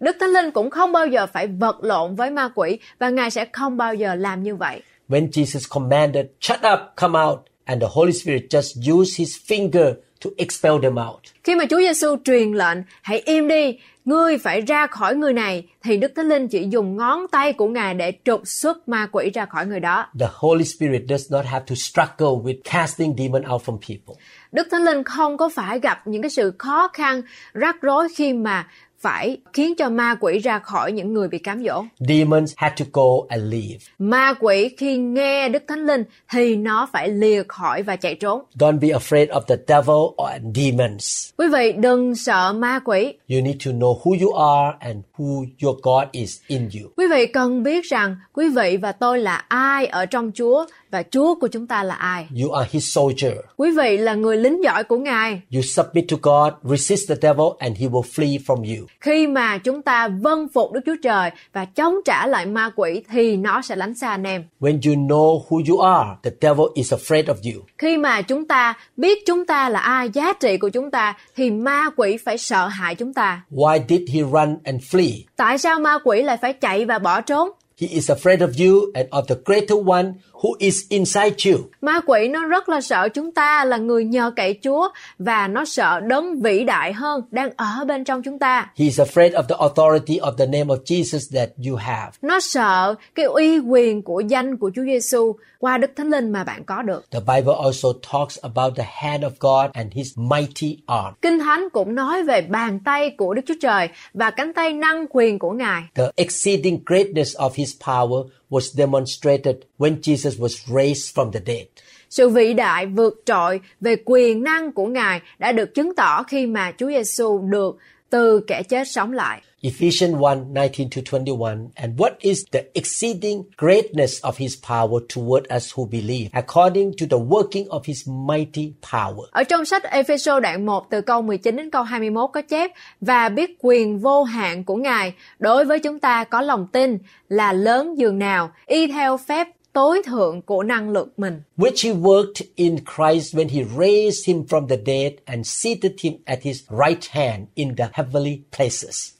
Đức 0.00 0.16
Thánh 0.20 0.30
Linh 0.30 0.50
cũng 0.50 0.70
không 0.70 0.92
bao 0.92 1.06
giờ 1.06 1.26
phải 1.26 1.46
vật 1.46 1.76
lộn 1.82 2.14
với 2.14 2.30
ma 2.30 2.48
quỷ 2.54 2.78
và 2.98 3.08
Ngài 3.08 3.30
sẽ 3.30 3.44
không 3.52 3.76
bao 3.76 3.94
giờ 3.94 4.14
làm 4.14 4.42
như 4.42 4.56
vậy. 4.56 4.82
When 5.08 5.30
Jesus 5.30 5.66
commanded, 5.70 6.26
shut 6.40 6.58
up, 6.72 6.80
come 6.96 7.20
out, 7.20 7.38
and 7.64 7.82
the 7.82 7.88
Holy 7.90 8.12
Spirit 8.12 8.42
just 8.50 8.94
used 8.94 9.18
his 9.18 9.36
finger 9.46 9.94
to 10.24 10.30
expel 10.36 10.72
them 10.82 10.96
out. 11.08 11.20
Khi 11.44 11.54
mà 11.54 11.64
Chúa 11.70 11.80
Giêsu 11.80 12.16
truyền 12.24 12.52
lệnh, 12.52 12.78
hãy 13.02 13.22
im 13.24 13.48
đi, 13.48 13.78
ngươi 14.04 14.38
phải 14.38 14.60
ra 14.60 14.86
khỏi 14.86 15.14
người 15.14 15.32
này, 15.32 15.64
thì 15.82 15.96
Đức 15.96 16.12
Thánh 16.16 16.28
Linh 16.28 16.48
chỉ 16.48 16.66
dùng 16.70 16.96
ngón 16.96 17.28
tay 17.28 17.52
của 17.52 17.68
Ngài 17.68 17.94
để 17.94 18.12
trục 18.24 18.40
xuất 18.44 18.88
ma 18.88 19.06
quỷ 19.12 19.30
ra 19.34 19.46
khỏi 19.46 19.66
người 19.66 19.80
đó. 19.80 20.06
The 20.20 20.26
Holy 20.32 20.64
Spirit 20.64 21.02
does 21.08 21.32
not 21.32 21.44
have 21.44 21.64
to 21.68 21.74
struggle 21.74 22.42
with 22.44 22.56
casting 22.64 23.14
demon 23.18 23.42
out 23.52 23.62
from 23.62 23.78
people. 23.88 24.24
Đức 24.52 24.68
Thánh 24.70 24.84
Linh 24.84 25.04
không 25.04 25.36
có 25.36 25.48
phải 25.48 25.80
gặp 25.80 26.06
những 26.06 26.22
cái 26.22 26.30
sự 26.30 26.52
khó 26.58 26.88
khăn, 26.88 27.22
rắc 27.54 27.76
rối 27.82 28.08
khi 28.16 28.32
mà 28.32 28.66
phải 29.04 29.36
khiến 29.52 29.74
cho 29.78 29.88
ma 29.88 30.14
quỷ 30.20 30.38
ra 30.38 30.58
khỏi 30.58 30.92
những 30.92 31.14
người 31.14 31.28
bị 31.28 31.38
cám 31.38 31.64
dỗ. 31.64 31.84
Demons 32.08 32.52
had 32.56 32.72
to 32.78 32.84
go 32.92 33.26
and 33.28 33.42
leave. 33.52 33.78
Ma 33.98 34.34
quỷ 34.40 34.68
khi 34.78 34.96
nghe 34.96 35.48
Đức 35.48 35.62
Thánh 35.68 35.86
Linh 35.86 36.04
thì 36.32 36.56
nó 36.56 36.88
phải 36.92 37.08
lìa 37.08 37.42
khỏi 37.48 37.82
và 37.82 37.96
chạy 37.96 38.14
trốn. 38.14 38.42
Don't 38.58 38.80
be 38.80 38.88
afraid 38.88 39.28
of 39.28 39.40
the 39.40 39.56
devil 39.68 40.30
and 40.32 40.56
demons. 40.56 41.30
Quý 41.38 41.46
vị 41.52 41.72
đừng 41.72 42.14
sợ 42.14 42.52
ma 42.52 42.80
quỷ. 42.84 43.14
You 43.28 43.40
need 43.40 43.56
to 43.66 43.70
know 43.70 44.02
who 44.02 44.24
you 44.24 44.32
are 44.32 44.76
and 44.80 44.98
who 45.16 45.46
your 45.62 45.78
God 45.82 46.04
is 46.12 46.38
in 46.46 46.60
you. 46.62 46.90
Quý 46.96 47.04
vị 47.10 47.26
cần 47.26 47.62
biết 47.62 47.84
rằng 47.84 48.16
quý 48.32 48.48
vị 48.48 48.76
và 48.76 48.92
tôi 48.92 49.18
là 49.18 49.44
ai 49.48 49.86
ở 49.86 50.06
trong 50.06 50.30
Chúa 50.34 50.66
và 50.90 51.02
Chúa 51.10 51.34
của 51.40 51.48
chúng 51.48 51.66
ta 51.66 51.82
là 51.82 51.94
ai. 51.94 52.26
You 52.42 52.50
are 52.50 52.68
his 52.72 52.94
soldier. 52.94 53.32
Quý 53.56 53.70
vị 53.76 53.96
là 53.96 54.14
người 54.14 54.36
lính 54.36 54.64
giỏi 54.64 54.84
của 54.84 54.96
Ngài. 54.96 55.40
You 55.54 55.62
submit 55.62 56.04
to 56.08 56.16
God, 56.22 56.52
resist 56.70 57.08
the 57.08 57.14
devil, 57.22 57.46
and 57.58 57.78
he 57.78 57.86
will 57.86 58.02
flee 58.02 58.38
from 58.46 58.56
you. 58.56 58.86
Khi 59.00 59.26
mà 59.26 59.58
chúng 59.58 59.82
ta 59.82 60.08
vâng 60.08 60.48
phục 60.48 60.72
Đức 60.72 60.80
Chúa 60.86 60.96
Trời 61.02 61.30
và 61.52 61.64
chống 61.64 61.94
trả 62.04 62.26
lại 62.26 62.46
ma 62.46 62.70
quỷ 62.76 63.02
thì 63.10 63.36
nó 63.36 63.62
sẽ 63.62 63.76
lánh 63.76 63.94
xa 63.94 64.08
anh 64.08 64.22
em. 64.22 64.44
When 64.60 64.80
you 64.84 65.06
know 65.06 65.44
who 65.48 65.62
you 65.70 65.78
are, 65.78 66.10
the 66.22 66.30
devil 66.40 66.66
is 66.74 66.92
afraid 66.92 67.24
of 67.24 67.54
you. 67.54 67.62
Khi 67.78 67.96
mà 67.96 68.22
chúng 68.22 68.48
ta 68.48 68.74
biết 68.96 69.26
chúng 69.26 69.46
ta 69.46 69.68
là 69.68 69.80
ai, 69.80 70.10
giá 70.10 70.32
trị 70.32 70.56
của 70.56 70.68
chúng 70.68 70.90
ta 70.90 71.16
thì 71.36 71.50
ma 71.50 71.84
quỷ 71.96 72.16
phải 72.24 72.38
sợ 72.38 72.66
hãi 72.66 72.94
chúng 72.94 73.14
ta. 73.14 73.42
Why 73.50 73.80
did 73.88 74.00
he 74.14 74.20
run 74.20 74.56
and 74.64 74.82
flee? 74.90 75.22
Tại 75.36 75.58
sao 75.58 75.80
ma 75.80 75.98
quỷ 76.04 76.22
lại 76.22 76.36
phải 76.36 76.52
chạy 76.52 76.84
và 76.84 76.98
bỏ 76.98 77.20
trốn? 77.20 77.50
He 77.80 77.88
is 77.88 78.10
afraid 78.10 78.38
of 78.38 78.52
you 78.66 78.90
and 78.94 79.08
of 79.10 79.22
the 79.22 79.34
greater 79.44 79.78
one 79.86 80.12
who 80.44 80.54
is 80.58 80.82
inside 80.88 81.50
you. 81.50 81.58
Ma 81.80 82.00
quỷ 82.06 82.28
nó 82.28 82.46
rất 82.46 82.68
là 82.68 82.80
sợ 82.80 83.08
chúng 83.08 83.32
ta 83.32 83.64
là 83.64 83.76
người 83.76 84.04
nhờ 84.04 84.32
cậy 84.36 84.58
Chúa 84.62 84.88
và 85.18 85.48
nó 85.48 85.64
sợ 85.64 86.00
đấng 86.00 86.40
vĩ 86.40 86.64
đại 86.64 86.92
hơn 86.92 87.22
đang 87.30 87.50
ở 87.56 87.84
bên 87.86 88.04
trong 88.04 88.22
chúng 88.22 88.38
ta. 88.38 88.72
He 88.76 88.84
is 88.84 89.00
afraid 89.00 89.32
of 89.32 89.42
the 89.42 89.56
authority 89.58 90.18
of 90.18 90.36
the 90.36 90.46
name 90.46 90.74
of 90.74 90.78
Jesus 90.84 91.38
that 91.38 91.48
you 91.68 91.76
have. 91.76 92.10
Nó 92.22 92.40
sợ 92.40 92.94
cái 93.14 93.26
uy 93.26 93.58
quyền 93.58 94.02
của 94.02 94.20
danh 94.20 94.56
của 94.56 94.70
Chúa 94.74 94.84
Giêsu 94.84 95.32
qua 95.58 95.78
Đức 95.78 95.90
Thánh 95.96 96.10
Linh 96.10 96.32
mà 96.32 96.44
bạn 96.44 96.64
có 96.64 96.82
được. 96.82 97.10
The 97.10 97.20
Bible 97.20 97.54
also 97.64 97.88
talks 98.12 98.38
about 98.42 98.76
the 98.76 98.84
hand 98.92 99.24
of 99.24 99.30
God 99.40 99.70
and 99.72 99.92
his 99.92 100.08
mighty 100.16 100.78
arm. 100.86 101.14
Kinh 101.22 101.38
Thánh 101.38 101.68
cũng 101.72 101.94
nói 101.94 102.22
về 102.22 102.40
bàn 102.42 102.80
tay 102.84 103.10
của 103.10 103.34
Đức 103.34 103.42
Chúa 103.46 103.54
Trời 103.62 103.88
và 104.14 104.30
cánh 104.30 104.52
tay 104.52 104.72
năng 104.72 105.06
quyền 105.10 105.38
của 105.38 105.50
Ngài. 105.50 105.82
The 105.94 106.04
exceeding 106.16 106.78
greatness 106.86 107.36
of 107.36 107.50
his 107.54 107.70
power 107.80 108.24
was 108.50 108.78
demonstrated 108.78 109.56
when 109.78 110.00
Jesus 110.00 110.38
was 110.38 110.68
raised 110.68 111.14
from 111.14 111.32
the 111.32 111.40
dead. 111.46 111.66
Sự 112.10 112.28
vĩ 112.28 112.54
đại 112.54 112.86
vượt 112.86 113.22
trội 113.26 113.60
về 113.80 113.96
quyền 114.04 114.42
năng 114.42 114.72
của 114.72 114.86
Ngài 114.86 115.20
đã 115.38 115.52
được 115.52 115.74
chứng 115.74 115.94
tỏ 115.94 116.22
khi 116.22 116.46
mà 116.46 116.72
Chúa 116.78 116.88
Giêsu 116.88 117.38
được 117.38 117.76
từ 118.14 118.40
kẻ 118.46 118.62
chết 118.62 118.88
sống 118.88 119.12
lại. 119.12 119.40
Ephesians 119.62 120.14
1 120.14 120.38
19 120.54 120.88
to 120.90 121.18
21. 121.18 121.50
And 121.74 122.00
what 122.00 122.10
is 122.20 122.38
the 122.52 122.62
exceeding 122.74 123.42
greatness 123.56 124.20
of 124.22 124.32
his 124.36 124.54
power 124.68 125.00
toward 125.14 125.56
us 125.56 125.72
who 125.74 125.86
believe, 125.90 126.28
according 126.32 126.92
to 127.00 127.06
the 127.10 127.16
working 127.16 127.68
of 127.68 127.80
his 127.84 128.08
mighty 128.08 128.72
power? 128.92 129.24
Ở 129.30 129.44
trong 129.44 129.64
sách 129.64 129.82
Ephesos 129.82 130.42
đoạn 130.42 130.66
1 130.66 130.90
từ 130.90 131.00
câu 131.00 131.22
19 131.22 131.56
đến 131.56 131.70
câu 131.70 131.82
21 131.82 132.30
có 132.32 132.42
chép 132.42 132.70
và 133.00 133.28
biết 133.28 133.56
quyền 133.60 133.98
vô 133.98 134.22
hạn 134.22 134.64
của 134.64 134.76
Ngài 134.76 135.14
đối 135.38 135.64
với 135.64 135.78
chúng 135.80 135.98
ta 135.98 136.24
có 136.24 136.40
lòng 136.40 136.66
tin 136.72 136.98
là 137.28 137.52
lớn 137.52 137.98
dường 137.98 138.18
nào 138.18 138.50
y 138.66 138.86
theo 138.86 139.16
phép 139.16 139.48
tối 139.74 140.02
thượng 140.06 140.42
của 140.42 140.62
năng 140.62 140.90
lực 140.90 141.18
mình. 141.18 141.42
Which 141.56 141.84
he 141.84 141.92
worked 142.00 142.42
in 142.54 142.76
Christ 142.76 143.34
when 143.36 143.48
he 143.48 143.62
raised 143.78 144.28
him 144.28 144.44
from 144.48 144.68
the 144.68 144.76
dead 144.86 145.12
and 145.24 145.46
seated 145.46 145.92
him 146.02 146.12
at 146.24 146.38
his 146.42 146.62
right 146.86 147.04
hand 147.10 147.40
in 147.54 147.76
the 147.76 147.88
heavenly 147.92 148.38
places. 148.56 149.10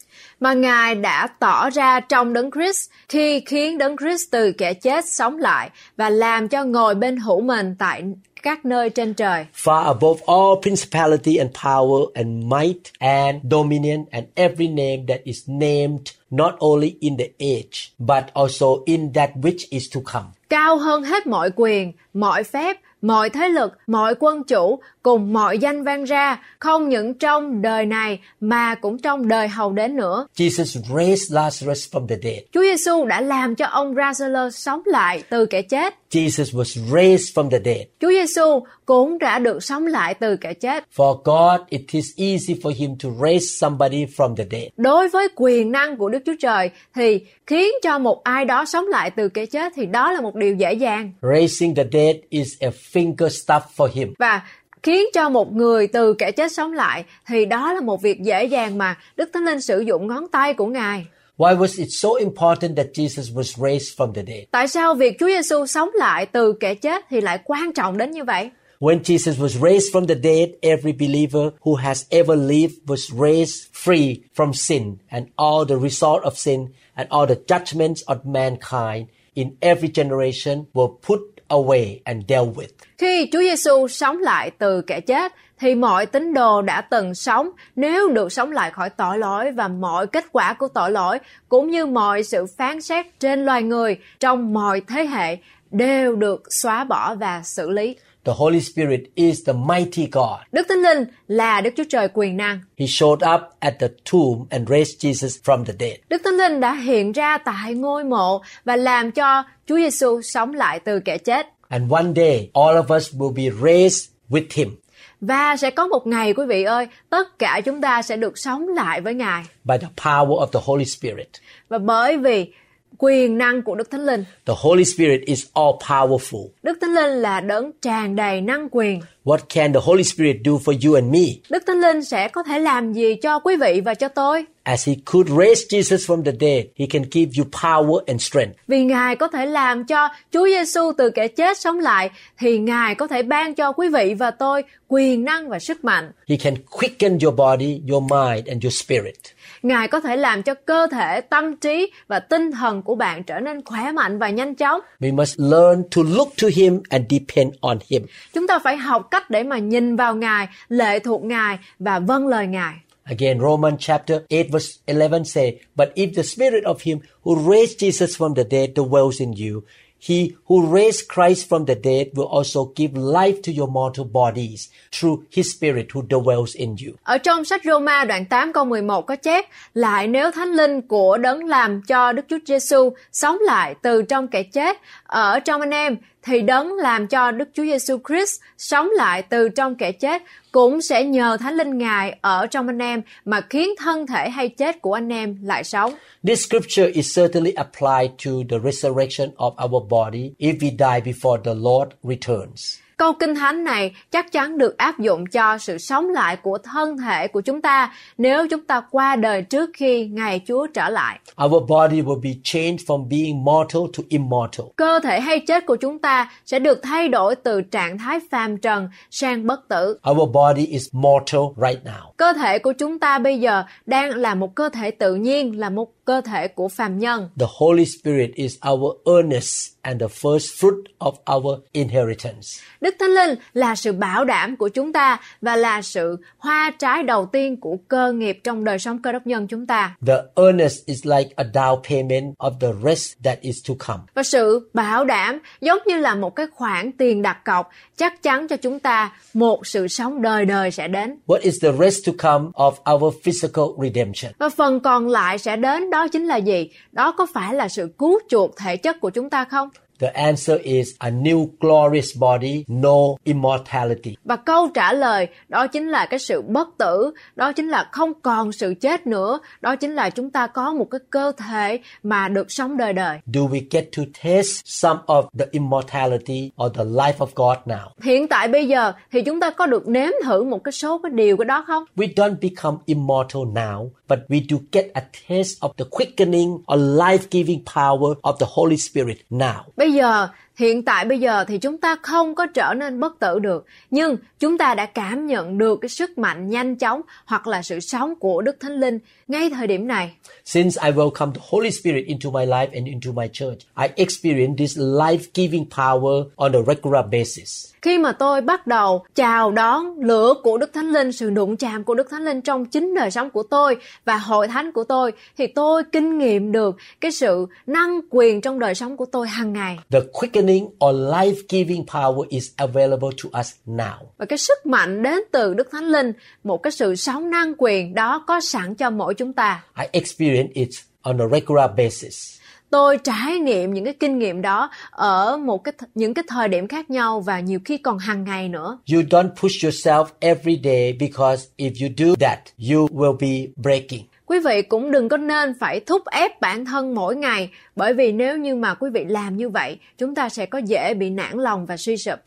mà 0.40 0.54
Ngài 0.54 0.94
đã 0.94 1.26
tỏ 1.40 1.70
ra 1.70 2.00
trong 2.00 2.32
đấng 2.32 2.50
Christ 2.50 2.90
khi 3.08 3.40
khiến 3.46 3.78
đấng 3.78 3.96
Christ 3.96 4.22
từ 4.30 4.52
kẻ 4.52 4.74
chết 4.74 5.04
sống 5.08 5.38
lại 5.38 5.70
và 5.96 6.10
làm 6.10 6.48
cho 6.48 6.64
ngồi 6.64 6.94
bên 6.94 7.16
hữu 7.16 7.40
mình 7.40 7.74
tại 7.78 8.02
các 8.42 8.64
nơi 8.64 8.90
trên 8.90 9.14
trời. 9.14 9.46
far 9.64 9.84
above 9.84 10.20
all 10.26 10.60
principality 10.62 11.36
and 11.36 11.50
power 11.64 12.02
and 12.14 12.44
might 12.44 12.92
and 12.98 13.36
dominion 13.50 14.04
and 14.10 14.24
every 14.34 14.68
name 14.68 14.98
that 15.08 15.20
is 15.24 15.42
named 15.46 16.00
not 16.36 16.54
only 16.58 16.96
in 17.00 17.16
the 17.16 17.28
age 17.38 17.92
but 17.98 18.24
also 18.34 18.82
in 18.86 19.12
that 19.12 19.30
which 19.42 19.68
is 19.70 19.94
to 19.94 20.00
come. 20.12 20.26
Cao 20.50 20.76
hơn 20.78 21.02
hết 21.02 21.26
mọi 21.26 21.50
quyền, 21.56 21.92
mọi 22.14 22.44
phép, 22.44 22.76
mọi 23.02 23.30
thế 23.30 23.48
lực, 23.48 23.72
mọi 23.86 24.14
quân 24.20 24.44
chủ 24.44 24.78
cùng 25.02 25.32
mọi 25.32 25.58
danh 25.58 25.84
vang 25.84 26.04
ra, 26.04 26.42
không 26.58 26.88
những 26.88 27.14
trong 27.14 27.62
đời 27.62 27.86
này 27.86 28.18
mà 28.40 28.74
cũng 28.74 28.98
trong 28.98 29.28
đời 29.28 29.48
hầu 29.48 29.72
đến 29.72 29.96
nữa. 29.96 30.26
Jesus 30.36 30.96
raised 30.96 31.36
Lazarus 31.36 31.90
from 31.92 32.06
the 32.06 32.16
dead. 32.22 32.38
Chúa 32.52 32.62
Giêsu 32.62 33.04
đã 33.04 33.20
làm 33.20 33.54
cho 33.54 33.66
ông 33.66 33.94
Lazarus 33.94 34.50
sống 34.50 34.82
lại 34.86 35.22
từ 35.30 35.46
kẻ 35.46 35.62
chết. 35.62 35.94
Jesus 36.10 36.44
was 36.44 36.94
raised 36.94 37.38
from 37.38 37.50
the 37.50 37.58
dead. 37.64 37.82
Chúa 38.00 38.10
Giêsu 38.10 38.64
cũng 38.86 39.18
đã 39.18 39.38
được 39.38 39.64
sống 39.64 39.86
lại 39.86 40.14
từ 40.14 40.36
kẻ 40.36 40.54
chết. 40.54 40.84
For 40.96 41.16
God, 41.24 41.68
it 41.68 41.80
is 41.92 42.06
easy 42.16 42.54
for 42.62 42.72
him 42.76 42.90
to 43.02 43.08
raise 43.22 43.46
somebody 43.46 44.04
from 44.16 44.36
the 44.36 44.44
dead. 44.50 44.64
Đối 44.76 45.08
với 45.08 45.28
quyền 45.36 45.72
năng 45.72 45.96
của 45.96 46.08
Đức 46.08 46.18
Chúa 46.26 46.34
Trời 46.40 46.70
thì 46.94 47.20
khiến 47.46 47.70
cho 47.82 47.98
một 47.98 48.24
ai 48.24 48.44
đó 48.44 48.64
sống 48.64 48.86
lại 48.86 49.10
từ 49.10 49.28
kẻ 49.28 49.46
chết 49.46 49.72
thì 49.76 49.86
đó 49.86 50.12
là 50.12 50.20
một 50.20 50.34
điều 50.34 50.54
dễ 50.54 50.72
dàng 50.72 51.12
Raising 51.22 51.74
the 51.74 51.84
dead 51.92 52.16
is 52.28 52.48
a 52.60 52.70
finger 52.92 53.28
stuff 53.28 53.60
for 53.76 53.88
him. 53.94 54.14
và 54.18 54.42
khiến 54.82 55.04
cho 55.14 55.28
một 55.28 55.52
người 55.52 55.86
từ 55.86 56.14
kẻ 56.14 56.30
chết 56.32 56.52
sống 56.52 56.72
lại 56.72 57.04
thì 57.26 57.44
đó 57.44 57.72
là 57.72 57.80
một 57.80 58.02
việc 58.02 58.20
dễ 58.22 58.44
dàng 58.44 58.78
mà 58.78 58.96
Đức 59.16 59.30
Thánh 59.32 59.44
Linh 59.44 59.60
sử 59.60 59.80
dụng 59.80 60.06
ngón 60.06 60.28
tay 60.28 60.54
của 60.54 60.66
Ngài. 60.66 61.06
Why 61.38 61.56
was 61.58 61.78
it 61.78 61.88
so 61.90 62.08
important 62.20 62.76
that 62.76 62.86
Jesus 62.94 63.34
was 63.34 63.68
raised 63.68 63.98
from 63.98 64.12
the 64.12 64.22
dead? 64.26 64.44
Tại 64.50 64.68
sao 64.68 64.94
việc 64.94 65.16
Chúa 65.20 65.26
Giêsu 65.26 65.66
sống 65.66 65.90
lại 65.94 66.26
từ 66.26 66.52
kẻ 66.60 66.74
chết 66.74 67.04
thì 67.10 67.20
lại 67.20 67.38
quan 67.44 67.72
trọng 67.72 67.98
đến 67.98 68.10
như 68.10 68.24
vậy? 68.24 68.50
When 68.84 69.02
Jesus 69.02 69.38
was 69.38 69.56
raised 69.56 69.90
from 69.92 70.04
the 70.04 70.14
dead, 70.14 70.48
every 70.62 70.92
believer 70.92 71.52
who 71.62 71.76
has 71.76 72.04
ever 72.10 72.36
lived 72.36 72.86
was 72.86 73.10
raised 73.10 73.72
free 73.72 74.24
from 74.34 74.52
sin 74.52 74.98
and 75.10 75.26
all 75.38 75.64
the 75.64 75.78
result 75.78 76.22
of 76.22 76.36
sin 76.36 76.68
and 76.94 77.08
all 77.08 77.26
the 77.26 77.40
judgments 77.46 78.02
of 78.02 78.26
mankind 78.26 79.06
in 79.34 79.56
every 79.62 79.88
generation 79.88 80.66
were 80.74 80.88
put 80.88 81.20
away 81.48 82.02
and 82.04 82.26
dealt 82.28 82.56
with. 82.56 82.68
Khi 82.98 83.28
Chúa 83.32 83.40
Giêsu 83.40 83.88
sống 83.88 84.18
lại 84.18 84.50
từ 84.58 84.82
kẻ 84.82 85.00
chết 85.00 85.32
thì 85.58 85.74
mọi 85.74 86.06
tín 86.06 86.34
đồ 86.34 86.62
đã 86.62 86.80
từng 86.80 87.14
sống 87.14 87.50
nếu 87.76 88.08
được 88.08 88.32
sống 88.32 88.52
lại 88.52 88.70
khỏi 88.70 88.90
tội 88.90 89.18
lỗi 89.18 89.50
và 89.50 89.68
mọi 89.68 90.06
kết 90.06 90.24
quả 90.32 90.54
của 90.58 90.68
tội 90.68 90.90
lỗi 90.90 91.18
cũng 91.48 91.70
như 91.70 91.86
mọi 91.86 92.22
sự 92.22 92.46
phán 92.56 92.80
xét 92.80 93.06
trên 93.20 93.44
loài 93.44 93.62
người 93.62 93.98
trong 94.20 94.54
mọi 94.54 94.82
thế 94.88 95.06
hệ 95.06 95.36
đều 95.70 96.16
được 96.16 96.42
xóa 96.50 96.84
bỏ 96.84 97.14
và 97.14 97.42
xử 97.44 97.70
lý. 97.70 97.96
The 98.24 98.32
Holy 98.36 98.60
Spirit 98.60 99.00
is 99.14 99.46
the 99.46 99.52
mighty 99.52 100.08
God. 100.12 100.38
Đức 100.52 100.66
Thánh 100.68 100.78
Linh 100.82 101.04
là 101.28 101.60
Đức 101.60 101.70
Chúa 101.76 101.84
Trời 101.88 102.08
quyền 102.14 102.36
năng. 102.36 102.60
He 102.78 102.86
showed 102.86 103.34
up 103.36 103.40
at 103.58 103.74
the 103.80 103.88
tomb 104.12 104.46
and 104.50 104.68
raised 104.68 105.04
Jesus 105.04 105.28
from 105.44 105.64
the 105.64 105.72
dead. 105.80 105.94
Đức 106.08 106.20
Thánh 106.24 106.34
Linh 106.36 106.60
đã 106.60 106.74
hiện 106.74 107.12
ra 107.12 107.38
tại 107.38 107.74
ngôi 107.74 108.04
mộ 108.04 108.42
và 108.64 108.76
làm 108.76 109.10
cho 109.12 109.44
Chúa 109.66 109.76
Giêsu 109.76 110.22
sống 110.22 110.54
lại 110.54 110.80
từ 110.80 111.00
kẻ 111.00 111.18
chết. 111.18 111.46
And 111.68 111.92
one 111.92 112.12
day, 112.16 112.50
all 112.54 112.76
of 112.76 112.96
us 112.96 113.14
will 113.14 113.34
be 113.34 113.56
raised 113.68 114.10
with 114.30 114.44
him 114.54 114.76
Và 115.20 115.56
sẽ 115.56 115.70
có 115.70 115.86
một 115.86 116.06
ngày 116.06 116.34
quý 116.34 116.46
vị 116.48 116.62
ơi, 116.64 116.86
tất 117.10 117.38
cả 117.38 117.60
chúng 117.64 117.80
ta 117.80 118.02
sẽ 118.02 118.16
được 118.16 118.38
sống 118.38 118.68
lại 118.68 119.00
với 119.00 119.14
Ngài. 119.14 119.42
by 119.64 119.76
the 119.78 119.88
power 119.96 120.38
of 120.38 120.46
the 120.46 120.60
Holy 120.64 120.84
Spirit. 120.84 121.28
Và 121.68 121.78
bởi 121.78 122.16
vì 122.16 122.52
quyền 122.98 123.38
năng 123.38 123.62
của 123.62 123.74
Đức 123.74 123.90
Thánh 123.90 124.06
Linh, 124.06 124.24
The 124.46 124.54
Holy 124.56 124.84
Spirit 124.84 125.20
is 125.26 125.46
all 125.54 125.70
powerful. 125.88 126.48
Đức 126.62 126.78
Thánh 126.80 126.94
Linh 126.94 127.10
là 127.10 127.40
đấng 127.40 127.70
tràn 127.82 128.16
đầy 128.16 128.40
năng 128.40 128.68
quyền. 128.70 129.00
What 129.24 129.38
can 129.54 129.72
the 129.72 129.80
Holy 129.82 130.04
Spirit 130.04 130.36
do 130.44 130.52
for 130.52 130.86
you 130.86 130.94
and 130.94 131.12
me? 131.12 131.24
Đức 131.50 131.62
Thánh 131.66 131.80
Linh 131.80 132.04
sẽ 132.04 132.28
có 132.28 132.42
thể 132.42 132.58
làm 132.58 132.92
gì 132.92 133.14
cho 133.14 133.38
quý 133.38 133.56
vị 133.56 133.80
và 133.84 133.94
cho 133.94 134.08
tôi? 134.08 134.44
As 134.62 134.88
he 134.88 134.94
could 135.04 135.30
raise 135.30 135.62
Jesus 135.70 135.96
from 135.96 136.24
the 136.24 136.32
dead, 136.40 136.64
he 136.78 136.86
can 136.86 137.02
give 137.10 137.30
you 137.38 137.44
power 137.62 138.04
and 138.06 138.22
strength. 138.22 138.56
Vì 138.68 138.84
Ngài 138.84 139.16
có 139.16 139.28
thể 139.28 139.46
làm 139.46 139.84
cho 139.84 140.08
Chúa 140.32 140.46
Giêsu 140.46 140.92
từ 140.98 141.10
kẻ 141.10 141.28
chết 141.28 141.58
sống 141.58 141.78
lại 141.80 142.10
thì 142.38 142.58
Ngài 142.58 142.94
có 142.94 143.06
thể 143.06 143.22
ban 143.22 143.54
cho 143.54 143.72
quý 143.72 143.88
vị 143.88 144.14
và 144.14 144.30
tôi 144.30 144.62
quyền 144.88 145.24
năng 145.24 145.48
và 145.48 145.58
sức 145.58 145.84
mạnh. 145.84 146.12
He 146.28 146.36
can 146.36 146.54
quicken 146.80 147.18
your 147.22 147.34
body, 147.36 147.80
your 147.90 148.02
mind, 148.02 148.46
and 148.48 148.64
your 148.64 148.74
spirit. 148.74 149.14
Ngài 149.64 149.88
có 149.88 150.00
thể 150.00 150.16
làm 150.16 150.42
cho 150.42 150.54
cơ 150.54 150.86
thể, 150.90 151.20
tâm 151.20 151.56
trí 151.56 151.92
và 152.08 152.20
tinh 152.20 152.50
thần 152.50 152.82
của 152.82 152.94
bạn 152.94 153.24
trở 153.24 153.40
nên 153.40 153.64
khỏe 153.64 153.92
mạnh 153.92 154.18
và 154.18 154.30
nhanh 154.30 154.54
chóng. 154.54 154.80
We 155.00 155.14
must 155.14 155.40
learn 155.40 155.82
to 155.96 156.02
look 156.16 156.28
to 156.42 156.48
him 156.56 156.80
and 156.88 157.04
depend 157.10 157.54
on 157.60 157.78
him. 157.90 158.02
Chúng 158.32 158.46
ta 158.46 158.58
phải 158.58 158.76
học 158.76 159.08
cách 159.10 159.30
để 159.30 159.42
mà 159.42 159.58
nhìn 159.58 159.96
vào 159.96 160.14
Ngài, 160.14 160.48
lệ 160.68 160.98
thuộc 160.98 161.22
Ngài 161.22 161.58
và 161.78 161.98
vâng 161.98 162.26
lời 162.26 162.46
Ngài. 162.46 162.74
Again, 163.04 163.40
Romans 163.40 163.74
chapter 163.78 164.18
8 164.30 164.42
verse 164.52 164.68
11 164.86 165.24
say, 165.24 165.58
But 165.76 165.88
if 165.94 166.14
the 166.16 166.22
spirit 166.22 166.64
of 166.64 166.76
him 166.80 166.98
who 167.22 167.52
raised 167.52 167.78
Jesus 167.78 168.16
from 168.18 168.34
the 168.34 168.44
dead 168.50 168.70
dwells 168.74 169.20
in 169.20 169.30
you, 169.30 169.60
he 170.08 170.28
who 170.48 170.76
raised 170.76 171.08
Christ 171.08 171.48
from 171.48 171.66
the 171.66 171.74
dead 171.74 172.06
will 172.14 172.28
also 172.28 172.60
give 172.76 172.90
life 172.94 173.42
to 173.42 173.52
your 173.52 173.70
mortal 173.70 174.04
bodies 174.12 174.68
through 174.92 175.22
his 175.32 175.56
spirit 175.56 175.86
who 175.92 176.02
dwells 176.08 176.56
in 176.56 176.76
you. 176.86 176.94
Ở 177.02 177.18
trong 177.18 177.44
sách 177.44 177.60
Roma 177.64 178.04
đoạn 178.04 178.24
8 178.24 178.52
câu 178.52 178.64
11 178.64 179.06
có 179.06 179.16
chép, 179.16 179.44
Lại 179.74 180.06
nếu 180.06 180.30
thánh 180.30 180.52
linh 180.52 180.82
của 180.82 181.18
đấng 181.18 181.44
làm 181.44 181.82
cho 181.82 182.12
Đức 182.12 182.24
Chúa 182.28 182.38
Giêsu 182.46 182.90
sống 183.12 183.38
lại 183.40 183.74
từ 183.82 184.02
trong 184.02 184.28
kẻ 184.28 184.42
chết, 184.42 184.76
ở 185.06 185.40
trong 185.40 185.60
anh 185.60 185.70
em 185.70 185.96
thì 186.24 186.40
đấng 186.40 186.74
làm 186.76 187.06
cho 187.06 187.30
Đức 187.30 187.48
Chúa 187.54 187.64
Giêsu 187.64 187.98
Christ 188.08 188.40
sống 188.58 188.88
lại 188.96 189.22
từ 189.22 189.48
trong 189.48 189.74
kẻ 189.74 189.92
chết, 189.92 190.22
cũng 190.52 190.82
sẽ 190.82 191.04
nhờ 191.04 191.36
thánh 191.40 191.54
linh 191.54 191.78
Ngài 191.78 192.18
ở 192.20 192.46
trong 192.46 192.66
anh 192.66 192.78
em 192.78 193.02
mà 193.24 193.40
khiến 193.50 193.68
thân 193.78 194.06
thể 194.06 194.30
hay 194.30 194.48
chết 194.48 194.82
của 194.82 194.92
anh 194.92 195.08
em 195.08 195.38
lại 195.42 195.64
sống. 195.64 195.94
This 196.26 196.46
scripture 196.46 196.90
is 196.92 197.18
certainly 197.18 197.52
applied 197.52 198.10
to 198.24 198.30
the 198.50 198.58
resurrection 198.64 199.30
of 199.36 199.52
our 199.64 199.88
body 199.90 200.30
if 200.38 200.58
we 200.58 200.70
die 200.70 201.12
before 201.12 201.42
the 201.44 201.54
Lord 201.54 201.88
returns. 202.02 202.83
Câu 202.96 203.12
kinh 203.12 203.34
thánh 203.34 203.64
này 203.64 203.92
chắc 204.10 204.32
chắn 204.32 204.58
được 204.58 204.78
áp 204.78 204.98
dụng 204.98 205.26
cho 205.26 205.58
sự 205.58 205.78
sống 205.78 206.08
lại 206.08 206.36
của 206.36 206.58
thân 206.58 206.98
thể 206.98 207.28
của 207.28 207.40
chúng 207.40 207.62
ta 207.62 207.92
nếu 208.18 208.48
chúng 208.48 208.64
ta 208.64 208.82
qua 208.90 209.16
đời 209.16 209.42
trước 209.42 209.70
khi 209.74 210.06
ngày 210.06 210.40
Chúa 210.46 210.66
trở 210.66 210.88
lại. 210.88 211.18
Our 211.44 211.62
body 211.68 212.02
will 212.02 212.20
be 212.20 212.30
changed 212.44 212.84
from 212.86 213.08
being 213.08 213.44
mortal 213.44 213.82
to 213.96 214.02
immortal. 214.08 214.66
Cơ 214.76 215.00
thể 215.02 215.20
hay 215.20 215.40
chết 215.40 215.66
của 215.66 215.76
chúng 215.76 215.98
ta 215.98 216.30
sẽ 216.46 216.58
được 216.58 216.82
thay 216.82 217.08
đổi 217.08 217.36
từ 217.36 217.62
trạng 217.62 217.98
thái 217.98 218.20
phàm 218.30 218.56
trần 218.56 218.88
sang 219.10 219.46
bất 219.46 219.68
tử. 219.68 219.98
Our 220.10 220.30
body 220.32 220.66
is 220.66 220.86
mortal 220.92 221.42
right 221.56 221.84
now. 221.84 222.12
Cơ 222.16 222.32
thể 222.32 222.58
của 222.58 222.72
chúng 222.72 222.98
ta 222.98 223.18
bây 223.18 223.40
giờ 223.40 223.62
đang 223.86 224.10
là 224.10 224.34
một 224.34 224.54
cơ 224.54 224.68
thể 224.68 224.90
tự 224.90 225.14
nhiên, 225.14 225.58
là 225.58 225.70
một 225.70 225.88
cơ 226.04 226.20
thể 226.20 226.48
của 226.48 226.68
phàm 226.68 226.98
nhân. 226.98 227.28
The 227.40 227.46
Holy 227.58 227.84
Spirit 227.84 228.30
is 228.34 228.56
our 228.70 228.96
earnest 229.06 229.74
and 229.82 230.00
the 230.00 230.06
first 230.06 230.46
fruit 230.60 230.82
of 230.98 231.36
our 231.36 231.58
inheritance. 231.72 232.48
Đức 232.84 232.94
Thánh 232.98 233.10
Linh 233.10 233.34
là 233.52 233.74
sự 233.74 233.92
bảo 233.92 234.24
đảm 234.24 234.56
của 234.56 234.68
chúng 234.68 234.92
ta 234.92 235.20
và 235.40 235.56
là 235.56 235.82
sự 235.82 236.16
hoa 236.38 236.72
trái 236.78 237.02
đầu 237.02 237.26
tiên 237.26 237.60
của 237.60 237.76
cơ 237.88 238.12
nghiệp 238.12 238.40
trong 238.44 238.64
đời 238.64 238.78
sống 238.78 239.02
cơ 239.02 239.12
đốc 239.12 239.26
nhân 239.26 239.46
chúng 239.46 239.66
ta. 239.66 239.96
The 240.06 240.14
earnest 240.36 240.86
is 240.86 241.06
like 241.06 241.30
a 241.36 241.44
down 241.54 241.82
payment 241.88 242.34
of 242.38 242.50
the 242.60 242.68
rest 242.84 243.12
that 243.24 243.40
is 243.40 243.56
to 243.68 243.74
come. 243.86 244.00
Và 244.14 244.22
sự 244.22 244.70
bảo 244.74 245.04
đảm 245.04 245.38
giống 245.60 245.78
như 245.86 245.98
là 245.98 246.14
một 246.14 246.36
cái 246.36 246.46
khoản 246.54 246.92
tiền 246.92 247.22
đặt 247.22 247.44
cọc 247.44 247.68
chắc 247.96 248.22
chắn 248.22 248.48
cho 248.48 248.56
chúng 248.56 248.80
ta 248.80 249.12
một 249.34 249.66
sự 249.66 249.88
sống 249.88 250.22
đời 250.22 250.44
đời 250.44 250.70
sẽ 250.70 250.88
đến. 250.88 251.18
What 251.26 251.40
is 251.40 251.62
the 251.62 251.72
rest 251.80 252.06
to 252.06 252.12
come 252.18 252.50
of 252.54 252.94
our 252.94 253.14
physical 253.22 253.64
redemption? 253.82 254.32
Và 254.38 254.48
phần 254.48 254.80
còn 254.80 255.08
lại 255.08 255.38
sẽ 255.38 255.56
đến 255.56 255.90
đó 255.90 256.08
chính 256.08 256.26
là 256.26 256.36
gì? 256.36 256.70
Đó 256.92 257.12
có 257.12 257.26
phải 257.34 257.54
là 257.54 257.68
sự 257.68 257.88
cứu 257.98 258.18
chuộc 258.28 258.56
thể 258.56 258.76
chất 258.76 259.00
của 259.00 259.10
chúng 259.10 259.30
ta 259.30 259.44
không? 259.44 259.68
The 260.04 260.10
answer 260.10 260.58
is 260.62 260.88
a 260.98 261.10
new 261.10 261.48
glorious 261.60 262.18
body, 262.18 262.64
no 262.68 263.16
immortality. 263.24 264.16
Và 264.24 264.36
câu 264.36 264.68
trả 264.74 264.92
lời 264.92 265.28
đó 265.48 265.66
chính 265.66 265.88
là 265.88 266.06
cái 266.06 266.18
sự 266.18 266.42
bất 266.42 266.68
tử, 266.78 267.10
đó 267.36 267.52
chính 267.52 267.68
là 267.68 267.88
không 267.92 268.12
còn 268.22 268.52
sự 268.52 268.74
chết 268.80 269.06
nữa, 269.06 269.40
đó 269.60 269.76
chính 269.76 269.94
là 269.94 270.10
chúng 270.10 270.30
ta 270.30 270.46
có 270.46 270.72
một 270.72 270.86
cái 270.90 271.00
cơ 271.10 271.32
thể 271.36 271.80
mà 272.02 272.28
được 272.28 272.52
sống 272.52 272.76
đời 272.76 272.92
đời. 272.92 273.18
Do 273.26 273.40
we 273.40 273.60
get 273.70 273.88
to 273.96 274.02
taste 274.24 274.62
some 274.64 275.00
of 275.06 275.22
the 275.38 275.46
immortality 275.50 276.50
or 276.64 276.72
the 276.74 276.84
life 276.84 277.18
of 277.18 277.26
God 277.34 277.58
now? 277.66 277.88
Hiện 278.02 278.28
tại 278.28 278.48
bây 278.48 278.68
giờ 278.68 278.92
thì 279.12 279.22
chúng 279.22 279.40
ta 279.40 279.50
có 279.50 279.66
được 279.66 279.88
nếm 279.88 280.10
thử 280.24 280.44
một 280.44 280.64
cái 280.64 280.72
số 280.72 281.00
cái 281.02 281.12
điều 281.14 281.36
cái 281.36 281.44
đó 281.44 281.64
không? 281.66 281.84
We 281.96 282.14
don't 282.14 282.36
become 282.40 282.76
immortal 282.86 283.42
now, 283.42 283.88
but 284.08 284.18
we 284.28 284.40
do 284.48 284.56
get 284.72 284.86
a 284.94 285.02
taste 285.28 285.58
of 285.60 285.68
the 285.76 285.84
quickening 285.90 286.52
or 286.54 286.80
life-giving 286.80 287.60
power 287.74 288.14
of 288.22 288.36
the 288.36 288.46
Holy 288.50 288.76
Spirit 288.76 289.16
now. 289.30 289.60
Bây 289.76 289.92
giờ, 289.94 290.28
hiện 290.56 290.82
tại 290.82 291.04
bây 291.04 291.20
giờ 291.20 291.44
thì 291.48 291.58
chúng 291.58 291.78
ta 291.78 291.96
không 292.02 292.34
có 292.34 292.46
trở 292.46 292.74
nên 292.76 293.00
bất 293.00 293.18
tử 293.18 293.38
được, 293.38 293.66
nhưng 293.90 294.16
chúng 294.38 294.58
ta 294.58 294.74
đã 294.74 294.86
cảm 294.86 295.26
nhận 295.26 295.58
được 295.58 295.78
cái 295.80 295.88
sức 295.88 296.18
mạnh 296.18 296.50
nhanh 296.50 296.76
chóng 296.76 297.00
hoặc 297.24 297.46
là 297.46 297.62
sự 297.62 297.80
sống 297.80 298.14
của 298.14 298.42
Đức 298.42 298.56
Thánh 298.60 298.80
Linh 298.80 298.98
ngay 299.28 299.50
thời 299.50 299.66
điểm 299.66 299.86
này. 299.86 300.14
Since 300.44 300.82
I 300.84 300.90
welcome 300.90 301.32
the 301.32 301.40
Holy 301.48 301.70
Spirit 301.70 302.06
into 302.06 302.30
my 302.30 302.46
life 302.46 302.68
and 302.72 302.86
into 302.86 303.10
my 303.14 303.28
church, 303.32 303.58
I 303.76 303.86
experience 303.94 304.54
this 304.58 304.78
life-giving 304.78 305.64
power 305.76 306.24
on 306.36 306.52
a 306.52 306.62
regular 306.66 307.04
basis. 307.12 307.74
Khi 307.82 307.98
mà 307.98 308.12
tôi 308.12 308.40
bắt 308.40 308.66
đầu 308.66 309.04
chào 309.14 309.52
đón 309.52 310.00
lửa 310.00 310.34
của 310.42 310.58
Đức 310.58 310.72
Thánh 310.72 310.92
Linh, 310.92 311.12
sự 311.12 311.30
đụng 311.30 311.56
chạm 311.56 311.84
của 311.84 311.94
Đức 311.94 312.10
Thánh 312.10 312.24
Linh 312.24 312.40
trong 312.40 312.66
chính 312.66 312.94
đời 312.94 313.10
sống 313.10 313.30
của 313.30 313.42
tôi 313.42 313.76
và 314.04 314.16
hội 314.16 314.48
thánh 314.48 314.72
của 314.72 314.84
tôi, 314.84 315.12
thì 315.38 315.46
tôi 315.46 315.82
kinh 315.92 316.18
nghiệm 316.18 316.52
được 316.52 316.76
cái 317.00 317.12
sự 317.12 317.46
năng 317.66 318.00
quyền 318.10 318.40
trong 318.40 318.58
đời 318.58 318.74
sống 318.74 318.96
của 318.96 319.06
tôi 319.06 319.28
hàng 319.28 319.52
ngày. 319.52 319.78
The 319.90 320.00
quickening 320.44 320.66
or 320.84 320.94
life-giving 320.94 321.84
power 321.86 322.26
is 322.28 322.50
available 322.56 323.10
to 323.22 323.40
us 323.40 323.52
now. 323.66 323.96
Và 324.18 324.26
cái 324.26 324.38
sức 324.38 324.66
mạnh 324.66 325.02
đến 325.02 325.18
từ 325.32 325.54
Đức 325.54 325.68
Thánh 325.72 325.84
Linh, 325.84 326.12
một 326.44 326.62
cái 326.62 326.70
sự 326.70 326.94
sống 326.94 327.30
năng 327.30 327.54
quyền 327.58 327.94
đó 327.94 328.24
có 328.26 328.40
sẵn 328.40 328.74
cho 328.74 328.90
mỗi 328.90 329.14
chúng 329.14 329.32
ta. 329.32 329.64
I 329.78 329.86
experience 329.92 330.52
it 330.54 330.68
on 331.02 331.20
a 331.20 331.26
regular 331.32 331.70
basis. 331.76 332.38
Tôi 332.70 332.98
trải 333.04 333.38
nghiệm 333.38 333.74
những 333.74 333.84
cái 333.84 333.94
kinh 334.00 334.18
nghiệm 334.18 334.42
đó 334.42 334.70
ở 334.90 335.36
một 335.36 335.64
cái 335.64 335.72
những 335.94 336.14
cái 336.14 336.24
thời 336.28 336.48
điểm 336.48 336.68
khác 336.68 336.90
nhau 336.90 337.20
và 337.20 337.40
nhiều 337.40 337.58
khi 337.64 337.78
còn 337.78 337.98
hàng 337.98 338.24
ngày 338.24 338.48
nữa. 338.48 338.78
You 338.92 339.00
don't 339.00 339.28
push 339.28 339.64
yourself 339.64 340.04
every 340.20 340.60
day 340.64 340.92
because 341.00 341.46
if 341.56 341.70
you 341.80 341.94
do 341.96 342.14
that, 342.20 342.38
you 342.70 342.86
will 342.86 343.16
be 343.20 343.52
breaking. 343.56 344.02
Quý 344.26 344.40
vị 344.40 344.62
cũng 344.62 344.90
đừng 344.90 345.08
có 345.08 345.16
nên 345.16 345.54
phải 345.60 345.80
thúc 345.80 346.02
ép 346.06 346.40
bản 346.40 346.64
thân 346.64 346.94
mỗi 346.94 347.16
ngày 347.16 347.50
bởi 347.76 347.94
vì 347.94 348.12
nếu 348.12 348.38
như 348.38 348.54
mà 348.54 348.74
quý 348.74 348.90
vị 348.90 349.04
làm 349.04 349.36
như 349.36 349.48
vậy, 349.48 349.78
chúng 349.98 350.14
ta 350.14 350.28
sẽ 350.28 350.46
có 350.46 350.58
dễ 350.58 350.94
bị 350.94 351.10
nản 351.10 351.38
lòng 351.38 351.66
và 351.66 351.76
suy 351.76 351.96
sụp. 351.96 352.18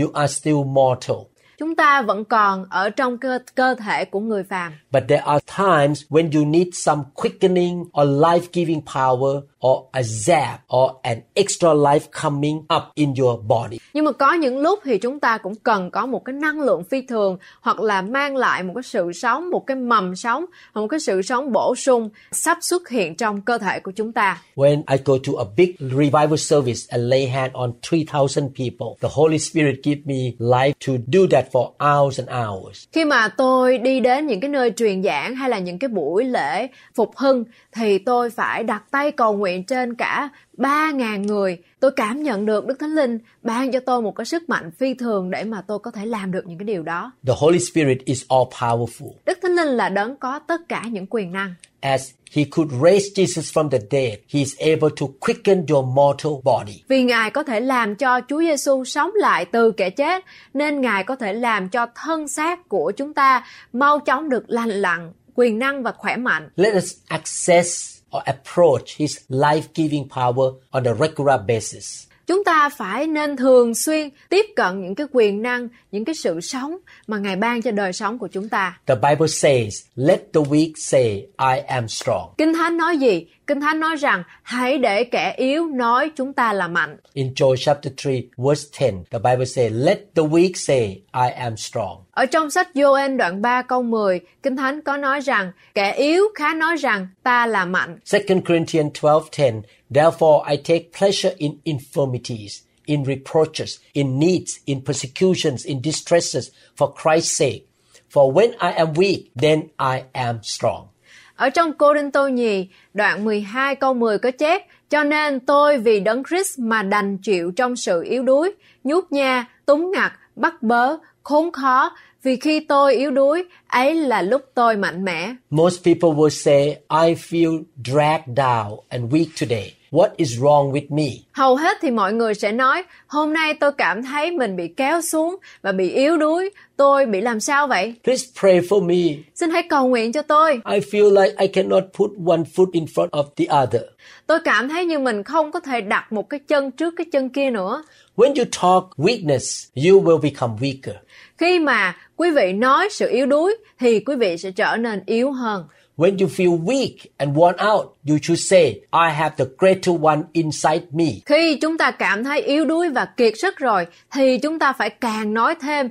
You 0.00 0.10
are 0.14 0.32
still 0.32 0.56
mortal. 0.56 1.16
Chúng 1.58 1.76
ta 1.76 2.02
vẫn 2.02 2.24
còn 2.24 2.66
ở 2.70 2.90
trong 2.90 3.18
cơ 3.18 3.38
cơ 3.54 3.74
thể 3.74 4.04
của 4.04 4.20
người 4.20 4.42
phàm. 4.42 4.72
But 4.92 5.02
there 5.08 5.22
are 5.24 5.40
times 5.56 6.02
when 6.10 6.30
you 6.38 6.44
need 6.44 6.68
some 6.72 7.02
quickening 7.14 7.80
or 7.80 8.08
life-giving 8.08 8.80
power 8.94 9.40
or 9.66 9.78
a 9.92 10.00
zap 10.00 10.56
or 10.76 10.90
an 11.02 11.20
extra 11.34 11.74
life 11.74 12.00
coming 12.22 12.56
up 12.56 12.82
in 12.94 13.14
your 13.20 13.40
body. 13.46 13.78
Nhưng 13.94 14.04
mà 14.04 14.12
có 14.12 14.32
những 14.32 14.58
lúc 14.58 14.78
thì 14.84 14.98
chúng 14.98 15.20
ta 15.20 15.38
cũng 15.38 15.54
cần 15.54 15.90
có 15.90 16.06
một 16.06 16.24
cái 16.24 16.32
năng 16.32 16.60
lượng 16.60 16.84
phi 16.84 17.02
thường 17.02 17.38
hoặc 17.60 17.80
là 17.80 18.02
mang 18.02 18.36
lại 18.36 18.62
một 18.62 18.72
cái 18.74 18.82
sự 18.82 19.12
sống, 19.12 19.50
một 19.50 19.66
cái 19.66 19.76
mầm 19.76 20.16
sống, 20.16 20.44
một 20.74 20.88
cái 20.88 21.00
sự 21.00 21.22
sống 21.22 21.52
bổ 21.52 21.74
sung 21.74 22.08
sắp 22.32 22.58
xuất 22.60 22.88
hiện 22.88 23.16
trong 23.16 23.40
cơ 23.40 23.58
thể 23.58 23.80
của 23.80 23.92
chúng 23.96 24.12
ta. 24.12 24.42
When 24.54 24.82
I 24.90 24.96
go 25.04 25.14
to 25.26 25.32
a 25.38 25.44
big 25.56 25.72
revival 25.78 26.36
service 26.36 26.80
and 26.88 27.04
lay 27.04 27.26
hand 27.26 27.52
on 27.52 27.72
3,000 27.92 28.48
people, 28.48 28.86
the 29.00 29.08
Holy 29.12 29.38
Spirit 29.38 29.74
give 29.84 30.00
me 30.04 30.32
life 30.38 30.72
to 30.86 30.92
do 31.06 31.20
that 31.30 31.43
for 31.52 31.72
hours 31.78 32.20
and 32.20 32.30
hours. 32.30 32.84
Khi 32.92 33.04
mà 33.04 33.28
tôi 33.28 33.78
đi 33.78 34.00
đến 34.00 34.26
những 34.26 34.40
cái 34.40 34.48
nơi 34.48 34.72
truyền 34.76 35.02
giảng 35.02 35.34
hay 35.34 35.50
là 35.50 35.58
những 35.58 35.78
cái 35.78 35.88
buổi 35.88 36.24
lễ 36.24 36.68
phục 36.94 37.16
hưng 37.16 37.44
thì 37.72 37.98
tôi 37.98 38.30
phải 38.30 38.64
đặt 38.64 38.82
tay 38.90 39.10
cầu 39.10 39.36
nguyện 39.36 39.64
trên 39.64 39.94
cả 39.94 40.28
3.000 40.58 41.26
người. 41.26 41.58
Tôi 41.80 41.90
cảm 41.90 42.22
nhận 42.22 42.46
được 42.46 42.66
Đức 42.66 42.74
Thánh 42.80 42.94
Linh 42.94 43.18
ban 43.42 43.72
cho 43.72 43.80
tôi 43.80 44.02
một 44.02 44.14
cái 44.16 44.24
sức 44.24 44.48
mạnh 44.48 44.70
phi 44.78 44.94
thường 44.94 45.30
để 45.30 45.44
mà 45.44 45.62
tôi 45.66 45.78
có 45.78 45.90
thể 45.90 46.06
làm 46.06 46.32
được 46.32 46.46
những 46.46 46.58
cái 46.58 46.66
điều 46.66 46.82
đó. 46.82 47.12
The 47.26 47.34
Holy 47.36 47.58
Spirit 47.58 48.04
is 48.04 48.24
all 48.28 48.42
powerful. 48.42 49.12
Đức 49.26 49.38
Thánh 49.42 49.52
Linh 49.52 49.68
là 49.68 49.88
đấng 49.88 50.16
có 50.16 50.38
tất 50.38 50.60
cả 50.68 50.84
những 50.90 51.06
quyền 51.10 51.32
năng. 51.32 51.54
As 51.84 52.10
he 52.32 52.44
could 52.50 52.72
raise 52.72 53.12
Jesus 53.14 53.52
from 53.52 53.68
the 53.68 53.78
dead, 53.90 54.18
he 54.28 54.40
is 54.40 54.54
able 54.58 54.90
to 55.00 55.06
quicken 55.20 55.66
your 55.68 55.86
mortal 55.86 56.32
body. 56.44 56.82
Vì 56.88 57.02
Ngài 57.02 57.30
có 57.30 57.42
thể 57.42 57.60
làm 57.60 57.96
cho 57.96 58.20
Chúa 58.28 58.40
Giêsu 58.40 58.84
sống 58.84 59.10
lại 59.14 59.44
từ 59.44 59.72
kẻ 59.72 59.90
chết, 59.90 60.24
nên 60.54 60.80
Ngài 60.80 61.04
có 61.04 61.16
thể 61.16 61.32
làm 61.32 61.68
cho 61.68 61.86
thân 61.94 62.28
xác 62.28 62.68
của 62.68 62.92
chúng 62.96 63.14
ta 63.14 63.46
mau 63.72 64.00
chóng 64.00 64.28
được 64.28 64.44
lành 64.46 64.70
lặn, 64.70 65.12
quyền 65.34 65.58
năng 65.58 65.82
và 65.82 65.92
khỏe 65.92 66.16
mạnh. 66.16 66.48
Let 66.56 66.74
us 66.74 66.92
access 67.08 67.98
or 68.16 68.22
approach 68.24 68.96
his 68.96 69.18
life-giving 69.28 70.08
power 70.08 70.52
on 70.70 70.84
a 70.84 70.94
regular 70.94 71.40
basis. 71.48 72.06
Chúng 72.26 72.44
ta 72.44 72.68
phải 72.68 73.06
nên 73.06 73.36
thường 73.36 73.74
xuyên 73.74 74.08
tiếp 74.28 74.46
cận 74.56 74.82
những 74.82 74.94
cái 74.94 75.06
quyền 75.12 75.42
năng, 75.42 75.68
những 75.90 76.04
cái 76.04 76.14
sự 76.14 76.40
sống 76.40 76.76
mà 77.06 77.18
Ngài 77.18 77.36
ban 77.36 77.62
cho 77.62 77.70
đời 77.70 77.92
sống 77.92 78.18
của 78.18 78.28
chúng 78.28 78.48
ta. 78.48 78.78
The 78.86 78.94
Bible 78.94 79.26
says, 79.28 79.74
let 79.96 80.20
the 80.32 80.40
weak 80.40 80.72
say, 80.76 81.26
I 81.38 81.60
am 81.66 81.88
strong. 81.88 82.34
Kinh 82.38 82.54
Thánh 82.54 82.76
nói 82.76 82.96
gì? 82.96 83.26
Kinh 83.46 83.60
Thánh 83.60 83.80
nói 83.80 83.96
rằng 83.96 84.22
hãy 84.42 84.78
để 84.78 85.04
kẻ 85.04 85.34
yếu 85.36 85.66
nói 85.66 86.10
chúng 86.16 86.32
ta 86.32 86.52
là 86.52 86.68
mạnh. 86.68 86.96
In 87.12 87.32
Joel 87.36 87.56
chapter 87.58 87.92
3, 88.06 88.12
verse 88.36 88.90
10, 88.90 89.04
the 89.10 89.18
Bible 89.18 89.46
says, 89.46 89.72
let 89.72 89.98
the 90.14 90.22
weak 90.22 90.52
say, 90.54 91.02
I 91.12 91.30
am 91.36 91.56
strong. 91.56 92.04
Ở 92.10 92.26
trong 92.26 92.50
sách 92.50 92.68
Joel 92.74 93.16
đoạn 93.16 93.42
3 93.42 93.62
câu 93.62 93.82
10, 93.82 94.20
Kinh 94.42 94.56
Thánh 94.56 94.82
có 94.82 94.96
nói 94.96 95.20
rằng 95.20 95.52
kẻ 95.74 95.92
yếu 95.92 96.24
khá 96.34 96.54
nói 96.54 96.76
rằng 96.76 97.08
ta 97.22 97.46
là 97.46 97.64
mạnh. 97.64 97.98
2 98.12 98.22
Corinthians 98.46 98.92
12:10 99.00 99.60
Therefore 99.94 100.42
I 100.52 100.56
take 100.56 100.84
pleasure 100.98 101.34
in 101.38 101.52
infirmities 101.64 102.62
in 102.86 103.04
reproaches 103.04 103.78
in 103.92 104.18
needs 104.18 104.58
in 104.66 104.80
persecutions 104.80 105.64
in 105.64 105.80
distresses 105.82 106.50
for 106.76 106.94
Christ's 107.02 107.36
sake. 107.36 107.62
For 108.08 108.32
when 108.32 108.50
I 108.60 108.72
am 108.72 108.92
weak 108.94 109.30
then 109.34 109.62
I 109.78 110.02
am 110.12 110.38
strong. 110.42 110.88
Ở 111.36 111.50
trong 111.50 111.72
Cô 111.72 111.94
Đinh 111.94 112.10
Tô 112.10 112.28
Nhì, 112.28 112.66
đoạn 112.94 113.24
12 113.24 113.74
câu 113.74 113.94
10 113.94 114.18
có 114.18 114.30
chép, 114.30 114.62
cho 114.90 115.04
nên 115.04 115.40
tôi 115.40 115.78
vì 115.78 116.00
đấng 116.00 116.22
Christ 116.24 116.58
mà 116.58 116.82
đành 116.82 117.18
chịu 117.18 117.52
trong 117.56 117.76
sự 117.76 118.02
yếu 118.02 118.22
đuối, 118.22 118.52
nhút 118.84 119.12
nha, 119.12 119.46
túng 119.66 119.90
ngặt, 119.90 120.12
bắt 120.36 120.62
bớ, 120.62 120.96
khốn 121.22 121.52
khó, 121.52 121.90
vì 122.22 122.36
khi 122.36 122.60
tôi 122.60 122.94
yếu 122.94 123.10
đuối, 123.10 123.44
ấy 123.66 123.94
là 123.94 124.22
lúc 124.22 124.42
tôi 124.54 124.76
mạnh 124.76 125.04
mẽ. 125.04 125.34
Most 125.50 125.84
people 125.84 126.08
will 126.08 126.28
say 126.28 126.66
I 127.06 127.14
feel 127.14 127.62
dragged 127.84 128.38
down 128.38 128.76
and 128.88 129.12
weak 129.12 129.26
today 129.40 129.72
What 129.94 130.08
is 130.16 130.38
wrong 130.40 130.72
with 130.72 130.86
me? 130.88 131.04
Hầu 131.32 131.56
hết 131.56 131.78
thì 131.80 131.90
mọi 131.90 132.12
người 132.12 132.34
sẽ 132.34 132.52
nói, 132.52 132.82
hôm 133.06 133.32
nay 133.32 133.54
tôi 133.54 133.72
cảm 133.72 134.02
thấy 134.02 134.30
mình 134.30 134.56
bị 134.56 134.68
kéo 134.68 135.00
xuống 135.00 135.36
và 135.62 135.72
bị 135.72 135.90
yếu 135.90 136.16
đuối, 136.16 136.50
tôi 136.76 137.06
bị 137.06 137.20
làm 137.20 137.40
sao 137.40 137.66
vậy? 137.66 137.94
Please 138.04 138.26
pray 138.40 138.60
for 138.60 138.82
me. 138.82 139.22
Xin 139.34 139.50
hãy 139.50 139.62
cầu 139.68 139.88
nguyện 139.88 140.12
cho 140.12 140.22
tôi. 140.22 140.52
I 140.52 140.78
feel 140.78 141.22
like 141.22 141.34
I 141.38 141.46
cannot 141.46 141.84
put 141.98 142.10
one 142.26 142.42
foot 142.54 142.66
in 142.72 142.84
front 142.84 143.08
of 143.08 143.24
the 143.36 143.44
other. 143.62 143.82
Tôi 144.26 144.38
cảm 144.44 144.68
thấy 144.68 144.84
như 144.84 144.98
mình 144.98 145.22
không 145.22 145.52
có 145.52 145.60
thể 145.60 145.80
đặt 145.80 146.12
một 146.12 146.30
cái 146.30 146.40
chân 146.48 146.70
trước 146.70 146.94
cái 146.96 147.06
chân 147.12 147.28
kia 147.28 147.50
nữa. 147.50 147.82
When 148.16 148.28
you 148.28 148.44
talk 148.62 148.84
weakness, 148.96 149.68
you 149.74 150.02
will 150.02 150.20
become 150.20 150.54
weaker. 150.60 150.94
Khi 151.38 151.58
mà 151.58 151.96
quý 152.16 152.30
vị 152.30 152.52
nói 152.52 152.88
sự 152.90 153.08
yếu 153.08 153.26
đuối 153.26 153.56
thì 153.78 154.00
quý 154.00 154.16
vị 154.16 154.36
sẽ 154.36 154.50
trở 154.50 154.76
nên 154.76 155.02
yếu 155.06 155.32
hơn. 155.32 155.64
When 155.96 156.18
you 156.18 156.28
feel 156.28 156.58
weak 156.64 156.96
and 157.18 157.36
worn 157.36 157.54
out, 157.74 157.96
you 158.08 158.18
should 158.22 158.40
say, 158.40 158.80
I 158.92 159.10
have 159.12 159.36
the 159.36 159.44
greater 159.58 159.94
one 160.02 160.22
inside 160.32 160.82
me. 160.90 161.06
Khi 161.26 161.58
chúng 161.60 161.78
ta 161.78 161.90
cảm 161.90 162.24
thấy 162.24 162.42
yếu 162.42 162.64
đuối 162.64 162.88
và 162.88 163.04
kiệt 163.04 163.32
sức 163.38 163.56
rồi 163.58 163.86
thì 164.12 164.38
chúng 164.38 164.58
ta 164.58 164.72
phải 164.72 164.90
càng 164.90 165.34
nói 165.34 165.54
thêm 165.60 165.90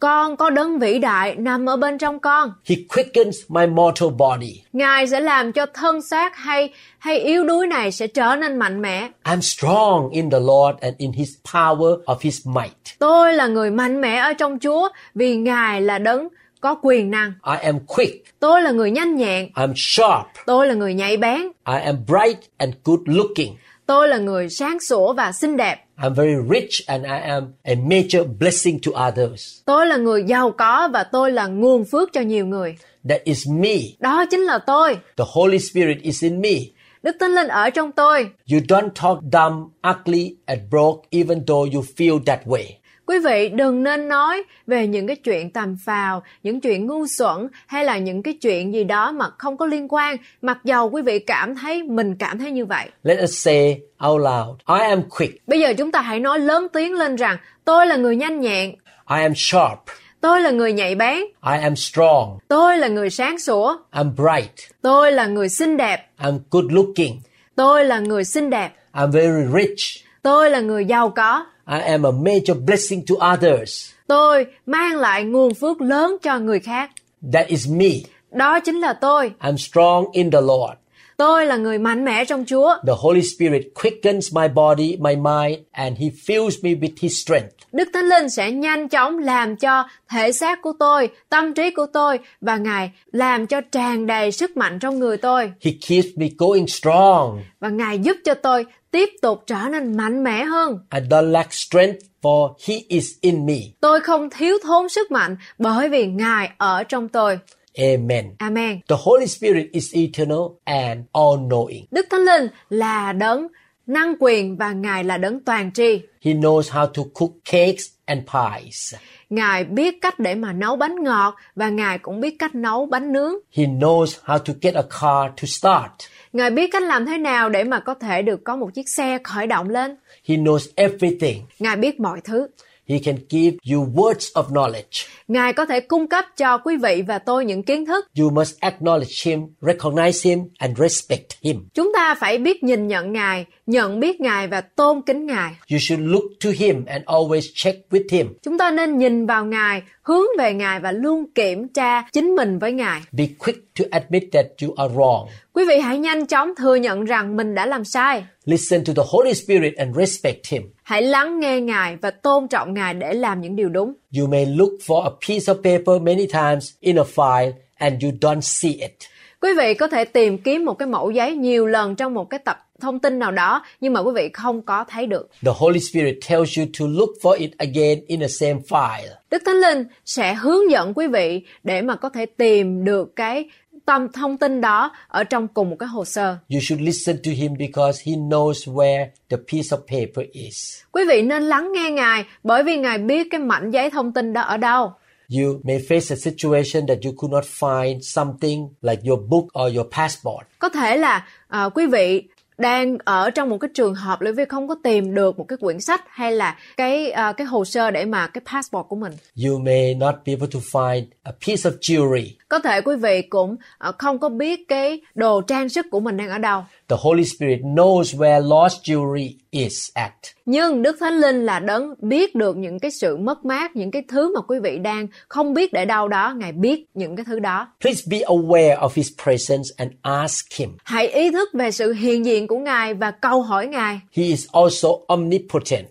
con 0.00 0.36
có 0.36 0.50
đấng 0.50 0.78
vĩ 0.78 0.98
đại 0.98 1.34
nằm 1.34 1.66
ở 1.66 1.76
bên 1.76 1.98
trong 1.98 2.18
con. 2.18 2.52
He 2.64 2.76
quickens 2.94 3.36
my 3.48 3.66
mortal 3.66 4.08
body. 4.08 4.62
Ngài 4.72 5.06
sẽ 5.06 5.20
làm 5.20 5.52
cho 5.52 5.66
thân 5.74 6.02
xác 6.02 6.36
hay 6.36 6.72
hay 6.98 7.18
yếu 7.18 7.44
đuối 7.44 7.66
này 7.66 7.92
sẽ 7.92 8.06
trở 8.06 8.36
nên 8.36 8.56
mạnh 8.56 8.82
mẽ. 8.82 9.08
I'm 9.24 9.40
strong 9.40 10.10
in 10.10 10.30
the 10.30 10.40
Lord 10.40 10.78
and 10.80 10.94
in 10.98 11.12
his 11.12 11.30
power 11.54 12.04
of 12.04 12.16
his 12.20 12.46
might. 12.46 12.98
Tôi 12.98 13.32
là 13.32 13.46
người 13.46 13.70
mạnh 13.70 14.00
mẽ 14.00 14.16
ở 14.16 14.32
trong 14.32 14.58
Chúa 14.58 14.88
vì 15.14 15.36
Ngài 15.36 15.80
là 15.80 15.98
đấng 15.98 16.28
có 16.60 16.74
quyền 16.82 17.10
năng. 17.10 17.32
I 17.46 17.56
am 17.62 17.78
quick. 17.86 18.40
Tôi 18.40 18.62
là 18.62 18.70
người 18.70 18.90
nhanh 18.90 19.16
nhẹn, 19.16 19.50
I'm 19.54 19.72
sharp. 19.76 20.26
tôi 20.46 20.66
là 20.66 20.74
người 20.74 20.94
nhạy 20.94 21.16
bén, 21.16 21.40
I 21.66 21.78
am 21.84 21.96
bright 22.06 22.38
and 22.56 22.74
good 22.84 23.00
looking. 23.04 23.56
tôi 23.86 24.08
là 24.08 24.18
người 24.18 24.48
sáng 24.48 24.80
sủa 24.80 25.12
và 25.12 25.32
xinh 25.32 25.56
đẹp. 25.56 25.76
I'm 25.98 26.14
very 26.14 26.34
rich 26.50 26.86
and 26.86 27.04
I 27.04 27.18
am 27.30 27.52
a 27.64 27.74
major 27.74 28.26
blessing 28.38 28.78
to 28.86 29.08
others. 29.08 29.60
Tôi 29.64 29.86
là 29.86 29.96
người 29.96 30.24
giàu 30.24 30.50
có 30.50 30.88
và 30.92 31.04
tôi 31.04 31.32
là 31.32 31.46
nguồn 31.46 31.84
phước 31.92 32.12
cho 32.12 32.20
nhiều 32.20 32.46
người. 32.46 32.76
That 33.08 33.24
is 33.24 33.48
me. 33.48 33.76
Đó 33.98 34.24
chính 34.30 34.40
là 34.40 34.58
tôi. 34.58 34.94
The 35.16 35.24
Holy 35.32 35.58
Spirit 35.58 36.02
is 36.02 36.22
in 36.22 36.40
me. 36.40 36.54
Đức 37.02 37.16
Thánh 37.20 37.34
Linh 37.34 37.48
ở 37.48 37.70
trong 37.70 37.92
tôi. 37.92 38.30
You 38.52 38.60
don't 38.68 38.88
talk 38.94 39.18
dumb, 39.32 39.68
ugly, 39.90 40.34
and 40.46 40.60
broke 40.70 41.08
even 41.10 41.46
though 41.46 41.74
you 41.74 41.84
feel 41.96 42.20
that 42.26 42.40
way. 42.46 42.64
Quý 43.10 43.18
vị 43.18 43.48
đừng 43.48 43.82
nên 43.82 44.08
nói 44.08 44.42
về 44.66 44.86
những 44.86 45.06
cái 45.06 45.16
chuyện 45.16 45.50
tầm 45.50 45.76
phào, 45.84 46.22
những 46.42 46.60
chuyện 46.60 46.86
ngu 46.86 47.06
xuẩn 47.06 47.48
hay 47.66 47.84
là 47.84 47.98
những 47.98 48.22
cái 48.22 48.34
chuyện 48.42 48.74
gì 48.74 48.84
đó 48.84 49.12
mà 49.12 49.26
không 49.38 49.56
có 49.56 49.66
liên 49.66 49.86
quan, 49.88 50.16
mặc 50.42 50.58
dầu 50.64 50.90
quý 50.90 51.02
vị 51.02 51.18
cảm 51.18 51.54
thấy 51.54 51.82
mình 51.82 52.16
cảm 52.18 52.38
thấy 52.38 52.50
như 52.50 52.64
vậy. 52.66 52.88
Let 53.02 53.22
us 53.22 53.44
say 53.44 53.80
out 54.08 54.20
loud, 54.20 54.80
I 54.80 54.88
am 54.88 55.02
quick. 55.18 55.46
Bây 55.46 55.60
giờ 55.60 55.74
chúng 55.78 55.92
ta 55.92 56.00
hãy 56.00 56.20
nói 56.20 56.38
lớn 56.38 56.66
tiếng 56.72 56.94
lên 56.94 57.16
rằng 57.16 57.36
tôi 57.64 57.86
là 57.86 57.96
người 57.96 58.16
nhanh 58.16 58.40
nhẹn, 58.40 58.70
I 59.10 59.20
am 59.22 59.32
sharp. 59.36 59.78
tôi 60.20 60.40
là 60.40 60.50
người 60.50 60.72
nhạy 60.72 60.94
bén, 60.94 61.18
I 61.52 61.58
am 61.62 61.76
strong. 61.76 62.38
tôi 62.48 62.78
là 62.78 62.88
người 62.88 63.10
sáng 63.10 63.38
sủa, 63.38 63.76
I'm 63.92 64.12
bright. 64.16 64.54
tôi 64.82 65.12
là 65.12 65.26
người 65.26 65.48
xinh 65.48 65.76
đẹp, 65.76 66.06
I'm 66.18 66.38
good 66.50 66.64
looking. 66.68 67.20
tôi 67.56 67.84
là 67.84 67.98
người 67.98 68.24
xinh 68.24 68.50
đẹp, 68.50 68.70
I'm 68.92 69.10
very 69.10 69.62
rich. 69.62 70.04
tôi 70.22 70.50
là 70.50 70.60
người 70.60 70.84
giàu 70.84 71.10
có, 71.10 71.46
I 71.70 71.78
am 71.78 72.04
a 72.04 72.10
major 72.12 72.54
blessing 72.54 73.02
to 73.06 73.14
others. 73.34 73.92
tôi 74.06 74.46
mang 74.66 74.96
lại 74.96 75.24
nguồn 75.24 75.54
phước 75.54 75.80
lớn 75.80 76.16
cho 76.22 76.38
người 76.38 76.60
khác. 76.60 76.90
That 77.32 77.46
is 77.46 77.68
me. 77.68 77.88
Đó 78.30 78.60
chính 78.60 78.80
là 78.80 78.92
tôi. 78.92 79.32
I'm 79.40 79.56
strong 79.56 80.04
in 80.12 80.30
the 80.30 80.40
Lord. 80.40 80.72
Tôi 81.20 81.46
là 81.46 81.56
người 81.56 81.78
mạnh 81.78 82.04
mẽ 82.04 82.24
trong 82.24 82.44
Chúa. 82.44 82.76
The 82.86 82.92
Holy 82.98 83.22
Spirit 83.22 83.62
quickens 83.82 84.34
my 84.34 84.48
body, 84.54 84.96
my 84.96 85.16
mind, 85.16 85.58
and 85.70 85.98
He 85.98 86.06
fills 86.26 86.50
me 86.62 86.70
with 86.70 86.92
His 87.00 87.22
strength. 87.22 87.48
Đức 87.72 87.88
Thánh 87.92 88.08
Linh 88.08 88.30
sẽ 88.30 88.50
nhanh 88.50 88.88
chóng 88.88 89.18
làm 89.18 89.56
cho 89.56 89.84
thể 90.08 90.32
xác 90.32 90.62
của 90.62 90.72
tôi, 90.78 91.08
tâm 91.28 91.54
trí 91.54 91.70
của 91.70 91.86
tôi 91.92 92.18
và 92.40 92.56
Ngài 92.56 92.90
làm 93.12 93.46
cho 93.46 93.60
tràn 93.60 94.06
đầy 94.06 94.32
sức 94.32 94.56
mạnh 94.56 94.78
trong 94.78 94.98
người 94.98 95.16
tôi. 95.16 95.52
He 95.60 95.70
keeps 95.88 96.08
me 96.16 96.26
going 96.38 96.66
strong. 96.66 97.42
Và 97.60 97.68
Ngài 97.68 97.98
giúp 97.98 98.16
cho 98.24 98.34
tôi 98.34 98.66
tiếp 98.90 99.08
tục 99.22 99.42
trở 99.46 99.68
nên 99.70 99.96
mạnh 99.96 100.24
mẽ 100.24 100.44
hơn. 100.44 100.78
I 100.94 101.00
don't 101.00 101.30
lack 101.30 101.52
strength, 101.52 101.98
for 102.22 102.52
He 102.68 102.74
is 102.88 103.12
in 103.20 103.46
me. 103.46 103.58
Tôi 103.80 104.00
không 104.00 104.30
thiếu 104.30 104.58
thốn 104.62 104.88
sức 104.88 105.10
mạnh 105.10 105.36
bởi 105.58 105.88
vì 105.88 106.06
Ngài 106.06 106.50
ở 106.58 106.82
trong 106.82 107.08
tôi. 107.08 107.38
Amen. 107.78 108.34
Amen. 108.38 108.80
The 108.88 108.96
Holy 109.04 109.26
Spirit 109.26 109.66
is 109.72 109.94
eternal 109.94 110.58
and 110.64 111.00
all 111.12 111.38
knowing. 111.38 111.84
Đức 111.90 112.06
Thánh 112.10 112.20
Linh 112.20 112.48
là 112.68 113.12
đấng 113.12 113.48
năng 113.86 114.14
quyền 114.20 114.56
và 114.56 114.72
Ngài 114.72 115.04
là 115.04 115.18
đấng 115.18 115.40
toàn 115.40 115.72
tri. 115.72 116.02
He 116.22 116.32
knows 116.32 116.62
how 116.62 116.86
to 116.86 117.02
cook 117.14 117.30
cakes 117.44 117.84
and 118.04 118.22
pies. 118.22 118.94
Ngài 119.30 119.64
biết 119.64 119.94
cách 120.00 120.18
để 120.18 120.34
mà 120.34 120.52
nấu 120.52 120.76
bánh 120.76 121.04
ngọt 121.04 121.34
và 121.56 121.68
Ngài 121.68 121.98
cũng 121.98 122.20
biết 122.20 122.36
cách 122.38 122.54
nấu 122.54 122.86
bánh 122.86 123.12
nướng. 123.12 123.34
He 123.52 123.64
knows 123.64 124.06
how 124.24 124.38
to 124.38 124.54
get 124.60 124.74
a 124.74 124.82
car 124.82 125.32
to 125.42 125.46
start. 125.46 126.10
Ngài 126.32 126.50
biết 126.50 126.70
cách 126.72 126.82
làm 126.82 127.06
thế 127.06 127.18
nào 127.18 127.48
để 127.48 127.64
mà 127.64 127.80
có 127.80 127.94
thể 127.94 128.22
được 128.22 128.44
có 128.44 128.56
một 128.56 128.74
chiếc 128.74 128.88
xe 128.88 129.18
khởi 129.24 129.46
động 129.46 129.70
lên. 129.70 129.96
He 130.24 130.36
knows 130.36 130.68
everything. 130.74 131.42
Ngài 131.58 131.76
biết 131.76 132.00
mọi 132.00 132.20
thứ. 132.24 132.46
He 132.90 132.98
can 132.98 133.16
give 133.28 133.56
you 133.72 133.86
words 133.94 134.32
of 134.34 134.44
knowledge. 134.48 135.06
Ngài 135.28 135.52
có 135.52 135.66
thể 135.66 135.80
cung 135.80 136.08
cấp 136.08 136.24
cho 136.36 136.58
quý 136.58 136.76
vị 136.76 137.02
và 137.06 137.18
tôi 137.18 137.44
những 137.44 137.62
kiến 137.62 137.86
thức. 137.86 138.06
You 138.18 138.30
must 138.30 138.58
acknowledge 138.60 139.30
Him, 139.30 139.40
recognize 139.60 140.30
Him, 140.30 140.38
and 140.58 140.78
respect 140.78 141.26
Him. 141.42 141.68
Chúng 141.74 141.92
ta 141.94 142.14
phải 142.14 142.38
biết 142.38 142.62
nhìn 142.62 142.88
nhận 142.88 143.12
Ngài, 143.12 143.46
nhận 143.70 144.00
biết 144.00 144.20
Ngài 144.20 144.48
và 144.48 144.60
tôn 144.60 145.02
kính 145.02 145.26
Ngài. 145.26 145.52
You 145.72 145.78
should 145.78 146.04
look 146.06 146.24
to 146.44 146.50
Him 146.58 146.84
and 146.84 147.04
always 147.04 147.40
check 147.54 147.78
with 147.90 148.04
Him. 148.10 148.34
Chúng 148.42 148.58
ta 148.58 148.70
nên 148.70 148.98
nhìn 148.98 149.26
vào 149.26 149.44
Ngài, 149.44 149.82
hướng 150.02 150.26
về 150.38 150.54
Ngài 150.54 150.80
và 150.80 150.92
luôn 150.92 151.24
kiểm 151.34 151.68
tra 151.68 152.02
chính 152.12 152.34
mình 152.34 152.58
với 152.58 152.72
Ngài. 152.72 153.00
Be 153.12 153.26
quick 153.38 153.58
to 153.78 153.84
admit 153.90 154.22
that 154.32 154.46
you 154.62 154.74
are 154.76 154.94
wrong. 154.94 155.26
Quý 155.52 155.64
vị 155.68 155.78
hãy 155.78 155.98
nhanh 155.98 156.26
chóng 156.26 156.54
thừa 156.54 156.74
nhận 156.74 157.04
rằng 157.04 157.36
mình 157.36 157.54
đã 157.54 157.66
làm 157.66 157.84
sai. 157.84 158.24
Listen 158.44 158.84
to 158.84 158.92
the 158.96 159.02
Holy 159.06 159.34
Spirit 159.34 159.76
and 159.76 159.96
respect 159.96 160.46
Him. 160.48 160.62
Hãy 160.82 161.02
lắng 161.02 161.40
nghe 161.40 161.60
Ngài 161.60 161.96
và 161.96 162.10
tôn 162.10 162.48
trọng 162.48 162.74
Ngài 162.74 162.94
để 162.94 163.14
làm 163.14 163.40
những 163.40 163.56
điều 163.56 163.68
đúng. 163.68 163.94
You 164.18 164.26
may 164.26 164.46
look 164.46 164.72
for 164.86 165.02
a 165.02 165.10
piece 165.28 165.44
of 165.44 165.54
paper 165.54 166.02
many 166.02 166.26
times 166.26 166.72
in 166.80 166.96
a 166.98 167.04
file 167.14 167.52
and 167.74 168.04
you 168.04 168.10
don't 168.20 168.40
see 168.40 168.72
it. 168.72 168.92
Quý 169.40 169.50
vị 169.58 169.74
có 169.74 169.88
thể 169.88 170.04
tìm 170.04 170.38
kiếm 170.38 170.64
một 170.64 170.74
cái 170.74 170.88
mẫu 170.88 171.10
giấy 171.10 171.36
nhiều 171.36 171.66
lần 171.66 171.96
trong 171.96 172.14
một 172.14 172.30
cái 172.30 172.40
tập 172.44 172.58
thông 172.80 172.98
tin 172.98 173.18
nào 173.18 173.30
đó 173.30 173.64
nhưng 173.80 173.92
mà 173.92 174.00
quý 174.00 174.12
vị 174.14 174.30
không 174.32 174.62
có 174.62 174.84
thấy 174.88 175.06
được. 175.06 175.28
The 175.42 175.52
Holy 175.56 175.80
Spirit 175.80 176.18
tells 176.28 176.58
you 176.58 176.66
to 176.80 176.86
look 176.88 177.10
for 177.22 177.32
it 177.32 177.50
again 177.58 178.00
in 178.06 178.20
the 178.20 178.28
same 178.28 178.58
file. 178.68 179.08
Đức 179.30 179.42
Thánh 179.46 179.56
Linh 179.56 179.84
sẽ 180.04 180.34
hướng 180.34 180.70
dẫn 180.70 180.92
quý 180.94 181.06
vị 181.06 181.42
để 181.64 181.82
mà 181.82 181.96
có 181.96 182.08
thể 182.08 182.26
tìm 182.26 182.84
được 182.84 183.16
cái 183.16 183.44
tâm 183.84 184.08
thông 184.12 184.36
tin 184.36 184.60
đó 184.60 184.92
ở 185.08 185.24
trong 185.24 185.48
cùng 185.48 185.70
một 185.70 185.76
cái 185.78 185.88
hồ 185.88 186.04
sơ. 186.04 186.36
You 186.48 186.60
should 186.62 186.84
listen 186.84 187.16
to 187.16 187.30
Him 187.30 187.52
because 187.58 188.02
He 188.06 188.12
knows 188.16 188.74
where 188.74 189.06
the 189.28 189.36
piece 189.36 189.68
of 189.68 189.78
paper 189.78 190.30
is. 190.32 190.82
Quý 190.92 191.02
vị 191.08 191.22
nên 191.22 191.42
lắng 191.42 191.72
nghe 191.72 191.90
Ngài 191.90 192.24
bởi 192.42 192.62
vì 192.62 192.76
Ngài 192.76 192.98
biết 192.98 193.26
cái 193.30 193.40
mảnh 193.40 193.70
giấy 193.70 193.90
thông 193.90 194.12
tin 194.12 194.32
đó 194.32 194.40
ở 194.40 194.56
đâu. 194.56 194.92
You 195.38 195.60
may 195.64 195.78
face 195.78 196.10
a 196.10 196.16
situation 196.16 196.86
that 196.88 196.98
you 197.04 197.12
could 197.16 197.32
not 197.32 197.44
find 197.44 198.00
something 198.00 198.68
like 198.82 199.02
your 199.08 199.20
book 199.28 199.44
or 199.64 199.76
your 199.76 199.86
passport. 199.92 200.46
Có 200.58 200.68
thể 200.68 200.96
là 200.96 201.26
à, 201.48 201.68
quý 201.74 201.86
vị 201.86 202.22
đang 202.60 202.98
ở 203.04 203.30
trong 203.30 203.48
một 203.48 203.58
cái 203.58 203.70
trường 203.74 203.94
hợp 203.94 204.20
là 204.20 204.30
vì 204.36 204.44
không 204.44 204.68
có 204.68 204.74
tìm 204.82 205.14
được 205.14 205.38
một 205.38 205.44
cái 205.48 205.56
quyển 205.56 205.80
sách 205.80 206.04
hay 206.08 206.32
là 206.32 206.56
cái 206.76 207.12
uh, 207.30 207.36
cái 207.36 207.46
hồ 207.46 207.64
sơ 207.64 207.90
để 207.90 208.04
mà 208.04 208.26
cái 208.26 208.42
passport 208.52 208.86
của 208.88 208.96
mình. 208.96 209.12
You 209.46 209.58
may 209.58 209.94
not 209.94 210.14
be 210.26 210.32
able 210.32 210.48
to 210.52 210.60
find 210.72 211.04
a 211.22 211.32
piece 211.46 211.70
of 211.70 211.78
jewelry. 211.80 212.39
Có 212.50 212.58
thể 212.58 212.80
quý 212.80 212.96
vị 212.96 213.22
cũng 213.22 213.56
à, 213.78 213.92
không 213.98 214.18
có 214.18 214.28
biết 214.28 214.68
cái 214.68 215.00
đồ 215.14 215.40
trang 215.40 215.68
sức 215.68 215.86
của 215.90 216.00
mình 216.00 216.16
đang 216.16 216.28
ở 216.28 216.38
đâu. 216.38 216.62
The 216.88 216.96
Holy 217.00 217.24
Spirit 217.24 217.60
knows 217.60 218.02
where 218.02 218.62
lost 218.62 218.82
jewelry 218.82 219.32
is 219.50 219.90
at. 219.94 220.12
Nhưng 220.46 220.82
Đức 220.82 220.96
Thánh 221.00 221.14
Linh 221.14 221.46
là 221.46 221.58
đấng 221.58 221.94
biết 221.98 222.34
được 222.34 222.56
những 222.56 222.78
cái 222.78 222.90
sự 222.90 223.16
mất 223.16 223.44
mát, 223.44 223.76
những 223.76 223.90
cái 223.90 224.02
thứ 224.08 224.34
mà 224.34 224.40
quý 224.40 224.58
vị 224.58 224.78
đang 224.78 225.06
không 225.28 225.54
biết 225.54 225.72
để 225.72 225.84
đâu 225.84 226.08
đó, 226.08 226.34
Ngài 226.36 226.52
biết 226.52 226.84
những 226.94 227.16
cái 227.16 227.24
thứ 227.24 227.38
đó. 227.38 227.68
Please 227.80 228.02
be 228.10 228.18
aware 228.18 228.76
of 228.76 228.88
His 228.94 229.10
presence 229.24 229.68
and 229.76 229.92
ask 230.02 230.52
Him. 230.58 230.70
Hãy 230.84 231.08
ý 231.08 231.30
thức 231.30 231.48
về 231.52 231.70
sự 231.70 231.92
hiện 231.92 232.24
diện 232.24 232.46
của 232.46 232.58
Ngài 232.58 232.94
và 232.94 233.10
câu 233.10 233.42
hỏi 233.42 233.66
Ngài. 233.66 234.00
He 234.16 234.24
is 234.24 234.46
also 234.52 234.88
omnipotent. 235.08 235.86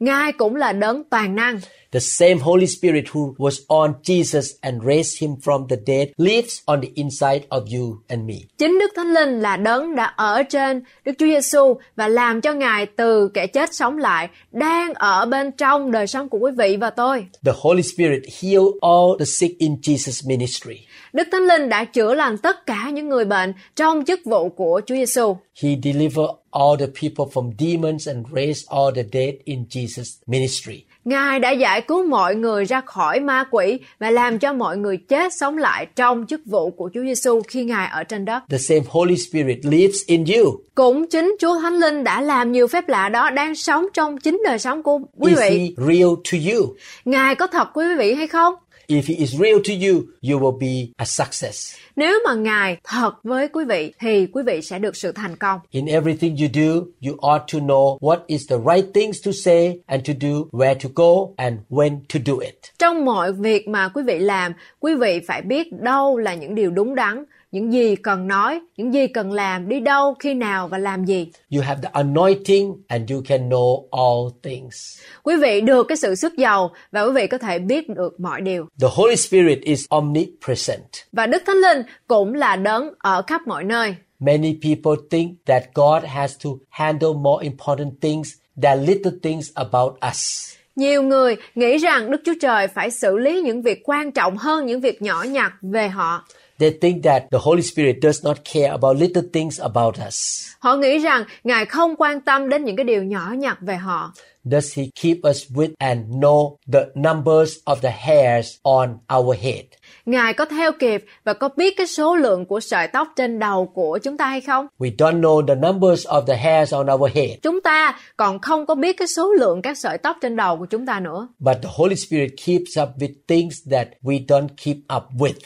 Ngài 0.00 0.32
cũng 0.32 0.56
là 0.56 0.72
đấng 0.72 1.04
toàn 1.10 1.34
năng. 1.36 1.60
The 1.92 2.00
same 2.00 2.34
Holy 2.34 2.66
Spirit 2.66 3.04
who 3.12 3.34
was 3.38 3.64
on 3.68 3.92
Jesus 4.02 4.42
and 4.60 4.82
raised 4.84 5.22
him 5.22 5.30
from 5.42 5.66
the 5.68 5.76
dead 5.86 6.08
lives 6.16 6.58
on 6.66 6.80
the 6.80 6.88
inside 6.94 7.40
of 7.48 7.78
you 7.78 7.96
and 8.08 8.22
me. 8.28 8.34
Chính 8.58 8.78
Đức 8.78 8.92
Thánh 8.96 9.14
Linh 9.14 9.40
là 9.40 9.56
đấng 9.56 9.94
đã 9.94 10.04
ở 10.04 10.42
trên 10.42 10.82
Đức 11.04 11.12
Chúa 11.18 11.26
Giêsu 11.26 11.74
và 11.96 12.08
làm 12.08 12.40
cho 12.40 12.52
Ngài 12.52 12.86
từ 12.86 13.30
kẻ 13.34 13.46
chết 13.46 13.74
sống 13.74 13.98
lại, 13.98 14.28
đang 14.52 14.94
ở 14.94 15.26
bên 15.26 15.52
trong 15.52 15.90
đời 15.90 16.06
sống 16.06 16.28
của 16.28 16.38
quý 16.38 16.50
vị 16.58 16.76
và 16.80 16.90
tôi. 16.90 17.26
The 17.44 17.52
Holy 17.60 17.82
Spirit 17.82 18.22
healed 18.40 18.72
all 18.80 19.18
the 19.18 19.24
sick 19.24 19.58
in 19.58 19.74
Jesus' 19.82 20.28
ministry. 20.28 20.76
Đức 21.12 21.28
Thánh 21.32 21.42
Linh 21.46 21.68
đã 21.68 21.84
chữa 21.84 22.14
lành 22.14 22.38
tất 22.38 22.66
cả 22.66 22.90
những 22.92 23.08
người 23.08 23.24
bệnh 23.24 23.52
trong 23.76 24.04
chức 24.04 24.20
vụ 24.24 24.48
của 24.48 24.80
Chúa 24.86 24.94
Giêsu. 24.94 25.36
He 25.62 25.68
delivered 25.84 26.30
all 26.50 26.76
the 26.78 26.86
people 26.86 27.32
from 27.34 27.52
demons 27.58 28.08
and 28.08 28.26
raised 28.36 28.68
all 28.68 28.90
the 28.96 29.02
dead 29.12 29.34
in 29.44 29.64
Jesus' 29.70 30.18
ministry. 30.26 30.84
Ngài 31.04 31.38
đã 31.38 31.50
giải 31.50 31.80
cứu 31.80 32.06
mọi 32.06 32.34
người 32.34 32.64
ra 32.64 32.80
khỏi 32.86 33.20
ma 33.20 33.44
quỷ 33.50 33.78
và 33.98 34.10
làm 34.10 34.38
cho 34.38 34.52
mọi 34.52 34.76
người 34.76 34.96
chết 34.96 35.32
sống 35.34 35.58
lại 35.58 35.86
trong 35.96 36.26
chức 36.26 36.40
vụ 36.46 36.70
của 36.70 36.90
Chúa 36.94 37.02
Giêsu 37.02 37.40
khi 37.48 37.64
Ngài 37.64 37.88
ở 37.92 38.04
trên 38.04 38.24
đất. 38.24 38.42
The 38.50 38.58
same 38.58 38.80
Holy 38.88 39.16
Spirit 39.16 39.58
lives 39.62 39.96
in 40.06 40.24
you. 40.24 40.60
Cũng 40.74 41.06
chính 41.06 41.36
Chúa 41.40 41.60
Thánh 41.60 41.74
Linh 41.78 42.04
đã 42.04 42.20
làm 42.20 42.52
nhiều 42.52 42.66
phép 42.66 42.88
lạ 42.88 43.08
đó 43.08 43.30
đang 43.30 43.54
sống 43.54 43.86
trong 43.94 44.18
chính 44.18 44.42
đời 44.44 44.58
sống 44.58 44.82
của 44.82 44.98
quý 45.18 45.30
Is 45.32 45.40
vị. 45.40 45.74
he 45.78 45.84
real 45.86 46.10
to 46.32 46.52
you? 46.52 46.74
Ngài 47.04 47.34
có 47.34 47.46
thật 47.46 47.68
quý 47.74 47.84
vị 47.98 48.14
hay 48.14 48.26
không? 48.26 48.54
If 48.90 49.06
he 49.06 49.14
is 49.14 49.40
real 49.40 49.58
to 49.58 49.72
you, 49.72 50.02
you 50.20 50.38
will 50.40 50.58
be 50.58 50.92
a 50.96 51.04
success. 51.04 51.74
Nếu 51.96 52.18
mà 52.24 52.34
Ngài 52.34 52.76
thật 52.84 53.12
với 53.22 53.48
quý 53.48 53.64
vị 53.64 53.92
thì 54.00 54.26
quý 54.26 54.42
vị 54.46 54.62
sẽ 54.62 54.78
được 54.78 54.96
sự 54.96 55.12
thành 55.12 55.36
công. 55.36 55.60
In 55.70 55.86
everything 55.86 56.36
you 56.36 56.48
do, 56.54 56.84
you 57.08 57.16
ought 57.16 57.42
to 57.52 57.58
know 57.58 57.98
what 57.98 58.18
is 58.26 58.50
the 58.50 58.56
right 58.56 58.94
things 58.94 59.26
to 59.26 59.32
say 59.32 59.78
and 59.86 60.08
to 60.08 60.12
do, 60.20 60.58
where 60.58 60.74
to 60.74 60.88
go 60.94 61.34
and 61.36 61.58
when 61.68 62.00
to 62.14 62.20
do 62.26 62.38
it. 62.38 62.54
Trong 62.78 63.04
mọi 63.04 63.32
việc 63.32 63.68
mà 63.68 63.88
quý 63.88 64.02
vị 64.06 64.18
làm, 64.18 64.52
quý 64.80 64.94
vị 64.94 65.20
phải 65.26 65.42
biết 65.42 65.72
đâu 65.72 66.16
là 66.16 66.34
những 66.34 66.54
điều 66.54 66.70
đúng 66.70 66.94
đắn, 66.94 67.24
những 67.52 67.72
gì 67.72 67.96
cần 67.96 68.28
nói, 68.28 68.60
những 68.76 68.94
gì 68.94 69.06
cần 69.06 69.32
làm, 69.32 69.68
đi 69.68 69.80
đâu, 69.80 70.14
khi 70.18 70.34
nào 70.34 70.68
và 70.68 70.78
làm 70.78 71.04
gì. 71.04 71.28
You 71.54 71.62
have 71.62 71.80
the 71.82 71.88
anointing 71.92 72.76
and 72.88 73.12
you 73.12 73.22
can 73.28 73.48
know 73.48 73.84
all 73.90 74.38
things. 74.42 74.98
Quý 75.22 75.36
vị 75.36 75.60
được 75.60 75.86
cái 75.88 75.96
sự 75.96 76.14
sức 76.14 76.36
giàu 76.36 76.70
và 76.92 77.02
quý 77.02 77.12
vị 77.14 77.26
có 77.26 77.38
thể 77.38 77.58
biết 77.58 77.88
được 77.88 78.20
mọi 78.20 78.40
điều. 78.40 78.66
The 78.80 78.88
Holy 78.90 79.16
Spirit 79.16 79.60
is 79.60 79.84
omnipresent. 79.88 80.84
Và 81.12 81.26
Đức 81.26 81.42
Thánh 81.46 81.56
Linh 81.56 81.82
cũng 82.06 82.34
là 82.34 82.56
đấng 82.56 82.90
ở 82.98 83.22
khắp 83.26 83.40
mọi 83.46 83.64
nơi. 83.64 83.94
Many 84.20 84.58
people 84.62 84.92
think 85.10 85.32
that 85.46 85.64
God 85.74 86.04
has 86.04 86.36
to 86.44 86.50
handle 86.68 87.12
more 87.16 87.44
important 87.44 87.92
things 88.00 88.32
than 88.62 88.84
little 88.84 89.12
things 89.22 89.50
about 89.54 89.92
us. 90.10 90.50
Nhiều 90.76 91.02
người 91.02 91.36
nghĩ 91.54 91.78
rằng 91.78 92.10
Đức 92.10 92.20
Chúa 92.24 92.34
Trời 92.40 92.68
phải 92.68 92.90
xử 92.90 93.18
lý 93.18 93.42
những 93.42 93.62
việc 93.62 93.80
quan 93.84 94.12
trọng 94.12 94.36
hơn 94.36 94.66
những 94.66 94.80
việc 94.80 95.02
nhỏ 95.02 95.22
nhặt 95.22 95.52
về 95.62 95.88
họ. 95.88 96.24
They 96.60 96.70
think 96.80 97.02
that 97.04 97.22
the 97.32 97.38
Holy 97.42 97.62
Spirit 97.62 97.96
does 98.02 98.24
not 98.24 98.36
care 98.52 98.70
about 98.70 98.96
little 99.00 99.22
things 99.32 99.60
about 99.60 99.94
us. 100.08 100.46
Họ 100.58 100.76
nghĩ 100.76 100.98
rằng 100.98 101.24
Ngài 101.44 101.66
không 101.66 101.96
quan 101.96 102.20
tâm 102.20 102.48
đến 102.48 102.64
những 102.64 102.76
cái 102.76 102.84
điều 102.84 103.02
nhỏ 103.02 103.34
nhặt 103.38 103.58
về 103.60 103.76
họ. 103.76 104.12
Does 104.44 104.78
he 104.78 104.84
keep 105.02 105.16
us 105.30 105.44
with 105.50 105.70
and 105.78 106.06
know 106.10 106.56
the 106.72 106.80
numbers 106.94 107.52
of 107.66 107.76
the 107.82 107.90
hairs 107.90 108.48
on 108.62 108.98
our 109.18 109.36
head? 109.40 109.64
Ngài 110.06 110.34
có 110.34 110.44
theo 110.44 110.72
kịp 110.78 111.04
và 111.24 111.32
có 111.32 111.48
biết 111.56 111.74
cái 111.76 111.86
số 111.86 112.16
lượng 112.16 112.46
của 112.46 112.60
sợi 112.60 112.88
tóc 112.88 113.08
trên 113.16 113.38
đầu 113.38 113.66
của 113.74 113.98
chúng 114.02 114.16
ta 114.16 114.26
hay 114.26 114.40
không? 114.40 114.66
We 114.78 114.96
don't 114.96 115.20
know 115.20 115.46
the 115.46 115.54
numbers 115.54 116.06
of 116.06 116.26
the 116.26 116.36
hairs 116.36 116.74
on 116.74 116.86
our 116.94 117.12
head, 117.14 117.30
Chúng 117.42 117.60
ta 117.60 117.98
còn 118.16 118.38
không 118.38 118.66
có 118.66 118.74
biết 118.74 118.96
cái 118.98 119.08
số 119.16 119.32
lượng 119.32 119.62
các 119.62 119.78
sợi 119.78 119.98
tóc 119.98 120.16
trên 120.22 120.36
đầu 120.36 120.56
của 120.56 120.66
chúng 120.66 120.86
ta 120.86 121.00
nữa. 121.00 121.28
but 121.38 121.56
the 121.62 121.68
Holy 121.72 121.96
Spirit 121.96 122.30
keeps 122.46 122.78
up 122.82 122.88
with 122.98 123.14
things 123.28 123.54
that 123.70 123.88
we 124.02 124.26
don't 124.26 124.48
keep 124.64 124.76
up 124.96 125.04
with. 125.18 125.40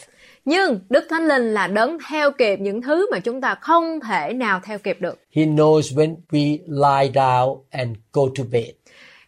Nhưng 0.45 0.81
Đức 0.89 1.07
Thánh 1.11 1.29
Linh 1.29 1.55
là 1.55 1.67
đấng 1.67 1.99
theo 2.09 2.31
kịp 2.31 2.61
những 2.61 2.83
thứ 2.83 3.11
mà 3.11 3.19
chúng 3.19 3.41
ta 3.41 3.55
không 3.55 4.01
thể 4.01 4.33
nào 4.33 4.61
theo 4.65 4.79
kịp 4.79 4.97
được. 5.01 5.19
He 5.37 5.43
knows 5.43 5.81
when 5.81 6.17
we 6.31 6.59
lie 6.67 7.13
down 7.13 7.59
and 7.71 7.91
go 8.13 8.23
to 8.39 8.45
bed. 8.53 8.71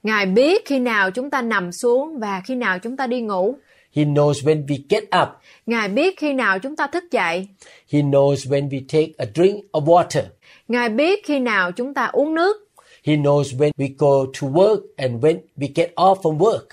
Ngài 0.03 0.27
biết 0.27 0.67
khi 0.67 0.79
nào 0.79 1.11
chúng 1.11 1.31
ta 1.31 1.43
nằm 1.43 1.73
xuống 1.73 2.19
và 2.19 2.43
khi 2.45 2.55
nào 2.55 2.79
chúng 2.79 2.97
ta 2.97 3.07
đi 3.07 3.21
ngủ. 3.21 3.57
He 3.93 4.05
knows 4.05 4.33
when 4.33 4.67
we 4.67 4.79
get 4.89 5.03
up. 5.23 5.29
Ngài 5.67 5.89
biết 5.89 6.19
khi 6.19 6.33
nào 6.33 6.59
chúng 6.59 6.77
ta 6.77 6.87
thức 6.87 7.05
dậy. 7.11 7.49
He 7.93 8.01
knows 8.01 8.35
when 8.35 8.69
we 8.69 8.81
take 8.89 9.13
a 9.19 9.27
drink 9.35 9.65
of 9.73 9.85
water. 9.85 10.23
Ngài 10.69 10.89
biết 10.89 11.27
khi 11.27 11.39
nào 11.39 11.73
chúng 11.73 11.95
ta 11.95 12.07
uống 12.07 12.35
nước. 12.35 12.57
He 13.05 13.17
knows 13.17 13.59
when 13.59 13.71
we 13.79 13.89
go 13.99 14.33
to 14.41 14.49
work 14.49 14.81
and 14.97 15.25
when 15.25 15.39
we 15.57 15.69
get 15.75 15.93
off 15.95 16.15
from 16.15 16.39
work. 16.39 16.67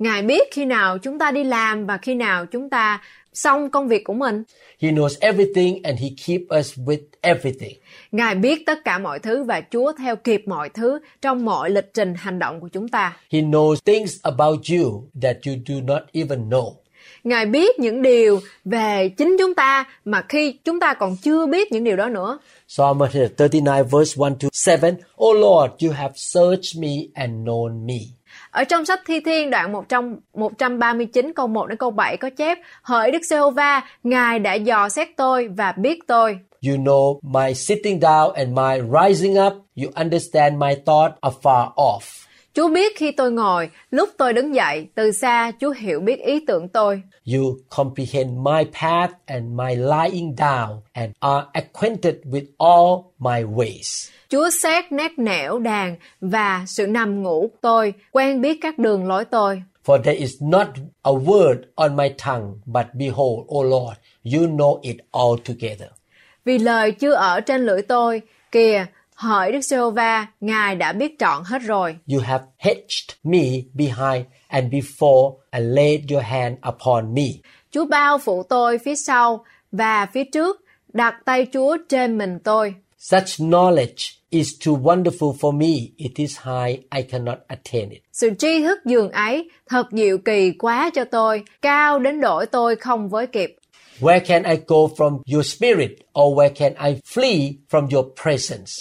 Ngài 0.00 0.22
biết 0.22 0.48
khi 0.52 0.64
nào 0.64 0.98
chúng 0.98 1.18
ta 1.18 1.30
đi 1.30 1.44
làm 1.44 1.86
và 1.86 1.96
khi 1.96 2.14
nào 2.14 2.46
chúng 2.46 2.70
ta 2.70 3.02
xong 3.32 3.70
công 3.70 3.88
việc 3.88 4.04
của 4.04 4.12
mình. 4.12 4.42
He 4.82 4.90
knows 4.90 5.16
everything 5.20 5.82
and 5.82 6.00
he 6.00 6.08
keep 6.26 6.40
us 6.60 6.78
with 6.78 7.00
everything. 7.20 7.76
Ngài 8.12 8.34
biết 8.34 8.66
tất 8.66 8.78
cả 8.84 8.98
mọi 8.98 9.18
thứ 9.18 9.44
và 9.44 9.62
Chúa 9.70 9.92
theo 9.98 10.16
kịp 10.16 10.42
mọi 10.46 10.68
thứ 10.68 10.98
trong 11.22 11.44
mọi 11.44 11.70
lịch 11.70 11.94
trình 11.94 12.14
hành 12.14 12.38
động 12.38 12.60
của 12.60 12.68
chúng 12.68 12.88
ta. 12.88 13.16
He 13.32 13.40
knows 13.40 13.74
things 13.84 14.16
about 14.22 14.60
you 14.70 15.04
that 15.22 15.36
you 15.46 15.54
do 15.66 15.74
not 15.86 16.02
even 16.12 16.48
know. 16.48 16.72
Ngài 17.24 17.46
biết 17.46 17.78
những 17.78 18.02
điều 18.02 18.40
về 18.64 19.08
chính 19.08 19.36
chúng 19.38 19.54
ta 19.54 19.84
mà 20.04 20.24
khi 20.28 20.52
chúng 20.64 20.80
ta 20.80 20.94
còn 20.94 21.16
chưa 21.16 21.46
biết 21.46 21.72
những 21.72 21.84
điều 21.84 21.96
đó 21.96 22.08
nữa. 22.08 22.38
Psalm 22.68 22.98
139 22.98 23.64
verse 23.90 24.14
1 24.16 24.28
to 24.40 24.48
7. 24.80 24.92
Oh 25.24 25.36
Lord, 25.36 25.84
you 25.84 25.92
have 25.92 26.12
searched 26.16 26.82
me 26.82 26.90
and 27.14 27.32
known 27.32 27.86
me. 27.86 28.19
Ở 28.50 28.64
trong 28.64 28.84
sách 28.84 29.00
Thi 29.06 29.20
Thiên 29.20 29.50
đoạn 29.50 29.72
100, 29.72 30.16
139 30.34 31.32
câu 31.34 31.46
1 31.46 31.66
đến 31.66 31.78
câu 31.78 31.90
7 31.90 32.16
có 32.16 32.30
chép 32.30 32.58
Hỡi 32.82 33.10
Đức 33.10 33.24
Giê-hô-va, 33.24 33.82
Ngài 34.02 34.38
đã 34.38 34.54
dò 34.54 34.88
xét 34.88 35.08
tôi 35.16 35.48
và 35.48 35.72
biết 35.72 35.98
tôi. 36.06 36.38
You 36.68 36.76
know 36.76 37.18
my 37.22 37.54
sitting 37.54 38.00
down 38.00 38.30
and 38.30 38.48
my 38.48 39.00
rising 39.00 39.38
up. 39.46 39.52
You 39.76 39.90
understand 39.94 40.56
my 40.56 40.74
thought 40.86 41.12
afar 41.20 41.68
off. 41.74 42.26
Chúa 42.54 42.68
biết 42.68 42.96
khi 42.96 43.12
tôi 43.12 43.32
ngồi, 43.32 43.70
lúc 43.90 44.08
tôi 44.18 44.32
đứng 44.32 44.54
dậy, 44.54 44.88
từ 44.94 45.12
xa 45.12 45.52
Chúa 45.60 45.70
hiểu 45.70 46.00
biết 46.00 46.20
ý 46.20 46.44
tưởng 46.46 46.68
tôi. 46.68 47.02
You 47.34 47.56
comprehend 47.76 48.38
my 48.38 48.64
path 48.80 49.12
and 49.26 49.44
my 49.44 49.76
lying 49.76 50.34
down 50.36 50.80
and 50.92 51.12
are 51.20 51.46
acquainted 51.52 52.14
with 52.24 52.44
all 52.58 53.12
my 53.18 53.42
ways. 53.44 54.10
Chúa 54.30 54.50
xét 54.62 54.92
nét 54.92 55.18
nẻo 55.18 55.58
đàn 55.58 55.96
và 56.20 56.64
sự 56.66 56.86
nằm 56.86 57.22
ngủ 57.22 57.50
tôi, 57.60 57.94
quen 58.12 58.40
biết 58.40 58.58
các 58.60 58.78
đường 58.78 59.06
lối 59.06 59.24
tôi. 59.24 59.62
For 59.84 60.02
there 60.02 60.18
is 60.18 60.32
not 60.40 60.66
a 61.02 61.12
word 61.12 61.56
on 61.74 61.96
my 61.96 62.08
tongue, 62.24 62.52
but 62.66 62.86
behold, 62.94 63.46
O 63.48 63.62
Lord, 63.62 63.96
you 64.34 64.46
know 64.46 64.80
it 64.82 64.96
all 65.12 65.36
together. 65.44 65.88
Vì 66.44 66.58
lời 66.58 66.92
chưa 66.92 67.12
ở 67.12 67.40
trên 67.40 67.66
lưỡi 67.66 67.82
tôi, 67.82 68.22
kìa, 68.52 68.86
hỡi 69.14 69.52
Đức 69.52 69.60
Giê-hô-va, 69.60 70.26
Ngài 70.40 70.76
đã 70.76 70.92
biết 70.92 71.18
trọn 71.18 71.42
hết 71.44 71.62
rồi. 71.62 71.96
You 72.12 72.20
have 72.20 72.44
hedged 72.58 73.16
me 73.24 73.42
behind 73.74 74.26
and 74.48 74.74
before 74.74 75.34
and 75.50 75.76
laid 75.76 76.00
your 76.12 76.24
hand 76.24 76.58
upon 76.68 77.14
me. 77.14 77.26
Chúa 77.70 77.86
bao 77.86 78.18
phủ 78.18 78.42
tôi 78.42 78.78
phía 78.78 78.94
sau 78.94 79.44
và 79.72 80.06
phía 80.06 80.24
trước, 80.24 80.60
đặt 80.92 81.14
tay 81.24 81.46
Chúa 81.52 81.76
trên 81.88 82.18
mình 82.18 82.38
tôi. 82.44 82.74
Such 82.98 83.26
knowledge 83.38 84.19
is 84.30 84.48
too 84.66 84.76
wonderful 84.76 85.32
for 85.40 85.52
me. 85.52 85.92
It 85.96 86.12
is 86.16 86.38
high, 86.38 86.78
I 86.90 87.02
cannot 87.10 87.38
attain 87.48 87.90
it. 87.90 88.02
Sự 88.12 88.30
tri 88.38 88.62
thức 88.62 88.78
dường 88.84 89.10
ấy 89.10 89.50
thật 89.68 89.86
diệu 89.92 90.18
kỳ 90.18 90.52
quá 90.58 90.90
cho 90.94 91.04
tôi, 91.04 91.42
cao 91.62 91.98
đến 91.98 92.20
đổi 92.20 92.46
tôi 92.46 92.76
không 92.76 93.08
với 93.08 93.26
kịp. 93.26 93.56
Where 94.00 94.20
can 94.20 94.42
I 94.42 94.56
go 94.66 94.76
from 94.76 95.18
your 95.32 95.46
spirit, 95.46 95.90
or 96.20 96.38
where 96.38 96.54
can 96.54 96.72
I 96.74 97.00
flee 97.14 97.52
from 97.70 97.88
your 97.92 98.06
presence? 98.22 98.72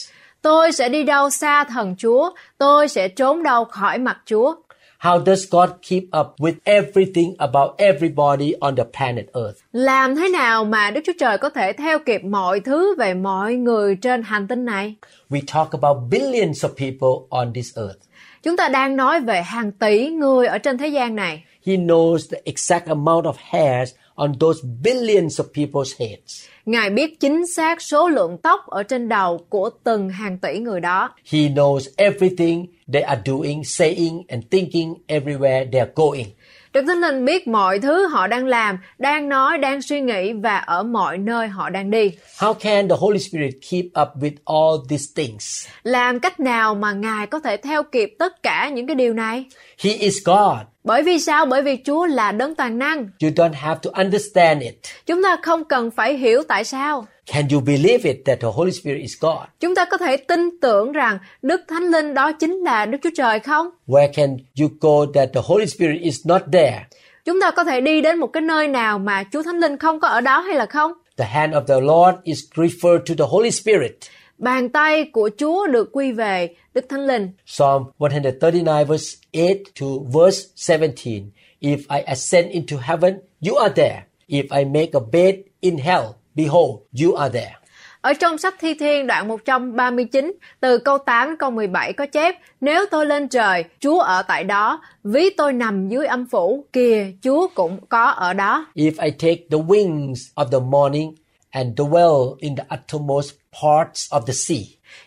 Tôi 0.41 0.71
sẽ 0.71 0.89
đi 0.89 1.03
đâu 1.03 1.29
xa 1.29 1.63
thần 1.63 1.95
Chúa, 1.97 2.29
tôi 2.57 2.87
sẽ 2.87 3.07
trốn 3.07 3.43
đâu 3.43 3.65
khỏi 3.65 3.97
mặt 3.97 4.17
Chúa. 4.25 4.55
How 5.01 5.17
does 5.17 5.45
God 5.49 5.69
keep 5.81 6.03
up 6.11 6.35
with 6.39 6.55
everything 6.65 7.35
about 7.37 7.75
everybody 7.77 8.53
on 8.59 8.75
the 8.75 8.83
planet 8.83 9.25
Earth? 9.33 9.57
Làm 9.71 10.15
thế 10.15 10.29
nào 10.29 10.65
mà 10.65 10.91
Đức 10.91 11.01
Chúa 11.05 11.13
Trời 11.19 11.37
có 11.37 11.49
thể 11.49 11.73
theo 11.73 11.99
kịp 11.99 12.23
mọi 12.23 12.59
thứ 12.59 12.95
về 12.97 13.13
mọi 13.13 13.55
người 13.55 13.95
trên 13.95 14.23
hành 14.23 14.47
tinh 14.47 14.65
này? 14.65 14.95
We 15.29 15.39
talk 15.53 15.71
about 15.71 15.97
billions 16.11 16.65
of 16.65 16.69
people 16.69 17.27
on 17.29 17.53
this 17.53 17.77
earth. 17.77 17.99
Chúng 18.43 18.57
ta 18.57 18.69
đang 18.69 18.95
nói 18.95 19.19
về 19.21 19.41
hàng 19.41 19.71
tỷ 19.71 20.09
người 20.09 20.47
ở 20.47 20.57
trên 20.57 20.77
thế 20.77 20.87
gian 20.87 21.15
này. 21.15 21.43
He 21.65 21.75
knows 21.75 22.17
the 22.31 22.41
exact 22.45 22.87
amount 22.87 23.25
of 23.25 23.33
hairs 23.37 23.91
on 24.15 24.33
those 24.39 24.59
billions 24.83 25.41
of 25.41 25.45
people's 25.53 25.93
heads. 25.99 26.45
Ngài 26.65 26.89
biết 26.89 27.19
chính 27.19 27.47
xác 27.47 27.81
số 27.81 28.09
lượng 28.09 28.37
tóc 28.37 28.67
ở 28.67 28.83
trên 28.83 29.09
đầu 29.09 29.37
của 29.49 29.69
từng 29.83 30.09
hàng 30.09 30.37
tỷ 30.37 30.59
người 30.59 30.79
đó. 30.79 31.09
He 31.31 31.39
knows 31.39 31.79
everything 31.97 32.65
they 32.93 33.01
are 33.01 33.21
doing, 33.25 33.63
saying, 33.63 34.23
and 34.27 34.43
thinking 34.51 34.93
everywhere 35.07 35.71
they 35.71 35.79
are 35.79 35.91
going. 35.95 36.25
Đức 36.73 36.83
Thánh 36.87 37.01
Linh 37.01 37.25
biết 37.25 37.47
mọi 37.47 37.79
thứ 37.79 38.07
họ 38.07 38.27
đang 38.27 38.45
làm, 38.45 38.77
đang 38.97 39.29
nói, 39.29 39.57
đang 39.57 39.81
suy 39.81 40.01
nghĩ 40.01 40.33
và 40.33 40.57
ở 40.57 40.83
mọi 40.83 41.17
nơi 41.17 41.47
họ 41.47 41.69
đang 41.69 41.91
đi. 41.91 42.11
How 42.37 42.53
can 42.53 42.89
the 42.89 42.95
Holy 42.99 43.19
Spirit 43.19 43.53
keep 43.71 43.85
up 43.85 44.23
with 44.23 44.35
all 44.45 44.85
these 44.89 45.05
things? 45.15 45.67
Làm 45.83 46.19
cách 46.19 46.39
nào 46.39 46.75
mà 46.75 46.93
Ngài 46.93 47.27
có 47.27 47.39
thể 47.39 47.57
theo 47.57 47.83
kịp 47.83 48.15
tất 48.19 48.43
cả 48.43 48.69
những 48.69 48.87
cái 48.87 48.95
điều 48.95 49.13
này? 49.13 49.45
He 49.83 49.91
is 49.91 50.17
God. 50.25 50.57
Bởi 50.83 51.03
vì 51.03 51.19
sao? 51.19 51.45
Bởi 51.45 51.61
vì 51.61 51.77
Chúa 51.85 52.05
là 52.05 52.31
đấng 52.31 52.55
toàn 52.55 52.79
năng. 52.79 52.97
You 52.97 53.29
don't 53.35 53.53
have 53.53 53.79
to 53.83 53.91
understand 53.93 54.61
it. 54.61 54.75
Chúng 55.05 55.23
ta 55.23 55.37
không 55.41 55.63
cần 55.63 55.91
phải 55.91 56.17
hiểu 56.17 56.43
tại 56.47 56.63
sao. 56.63 57.05
Can 57.31 57.47
you 57.51 57.61
believe 57.61 57.99
it 58.03 58.17
that 58.25 58.39
the 58.39 58.47
Holy 58.55 58.71
Spirit 58.71 59.01
is 59.01 59.13
God? 59.21 59.47
Chúng 59.59 59.75
ta 59.75 59.85
có 59.85 59.97
thể 59.97 60.17
tin 60.17 60.49
tưởng 60.61 60.91
rằng 60.91 61.17
Đức 61.41 61.61
Thánh 61.67 61.83
Linh 61.83 62.13
đó 62.13 62.31
chính 62.31 62.55
là 62.55 62.85
Đức 62.85 62.97
Chúa 63.03 63.09
Trời 63.17 63.39
không? 63.39 63.67
Where 63.87 64.13
can 64.13 64.37
you 64.59 64.69
go 64.81 65.11
that 65.13 65.29
the 65.33 65.41
Holy 65.43 65.65
Spirit 65.65 66.01
is 66.01 66.27
not 66.27 66.41
there? 66.51 66.85
Chúng 67.25 67.41
ta 67.41 67.51
có 67.51 67.63
thể 67.63 67.81
đi 67.81 68.01
đến 68.01 68.19
một 68.19 68.27
cái 68.27 68.41
nơi 68.41 68.67
nào 68.67 68.99
mà 68.99 69.23
Chúa 69.31 69.43
Thánh 69.43 69.59
Linh 69.59 69.77
không 69.77 69.99
có 69.99 70.07
ở 70.07 70.21
đó 70.21 70.39
hay 70.39 70.55
là 70.55 70.65
không? 70.65 70.91
The 71.17 71.25
hand 71.25 71.53
of 71.53 71.65
the 71.65 71.79
Lord 71.81 72.17
is 72.23 72.39
referred 72.55 72.99
to 72.99 73.13
the 73.17 73.25
Holy 73.29 73.51
Spirit. 73.51 73.91
Bàn 74.37 74.69
tay 74.69 75.05
của 75.13 75.29
Chúa 75.37 75.67
được 75.67 75.89
quy 75.91 76.11
về 76.11 76.49
Đức 76.73 76.85
Thánh 76.89 77.07
Linh. 77.07 77.31
Psalm 77.45 77.83
139 77.97 78.65
verse 78.87 79.17
8 79.33 79.43
to 79.81 79.87
verse 80.13 80.41
17. 80.77 81.23
If 81.61 81.77
I 81.89 82.03
ascend 82.05 82.51
into 82.51 82.77
heaven, 82.81 83.19
you 83.47 83.55
are 83.55 83.73
there. 83.75 84.01
If 84.27 84.43
I 84.57 84.65
make 84.65 84.89
a 84.93 85.01
bed 85.11 85.35
in 85.61 85.77
hell, 85.77 86.03
behold, 86.43 86.71
you 87.03 87.13
are 87.15 87.39
there. 87.39 87.55
Ở 88.01 88.13
trong 88.13 88.37
sách 88.37 88.55
Thi 88.59 88.73
Thiên 88.73 89.07
đoạn 89.07 89.27
139, 89.27 90.33
từ 90.59 90.77
câu 90.77 90.97
8 90.97 91.27
đến 91.27 91.37
câu 91.37 91.51
17 91.51 91.93
có 91.93 92.05
chép, 92.05 92.35
Nếu 92.61 92.85
tôi 92.91 93.05
lên 93.05 93.27
trời, 93.27 93.63
Chúa 93.79 93.99
ở 93.99 94.21
tại 94.21 94.43
đó, 94.43 94.81
ví 95.03 95.29
tôi 95.37 95.53
nằm 95.53 95.89
dưới 95.89 96.05
âm 96.07 96.25
phủ, 96.31 96.65
kìa, 96.73 97.05
Chúa 97.23 97.47
cũng 97.55 97.79
có 97.89 98.05
ở 98.05 98.33
đó. 98.33 98.65
If 98.75 98.91
I 99.03 99.11
take 99.11 99.41
the 99.51 99.57
wings 99.67 100.15
of 100.35 100.45
the 100.51 100.59
morning 100.59 101.15
and 101.49 101.79
dwell 101.79 102.35
in 102.39 102.55
the 102.55 102.63
uttermost 102.75 103.31
parts 103.63 104.13
of 104.13 104.21
the 104.21 104.33
sea, 104.33 104.61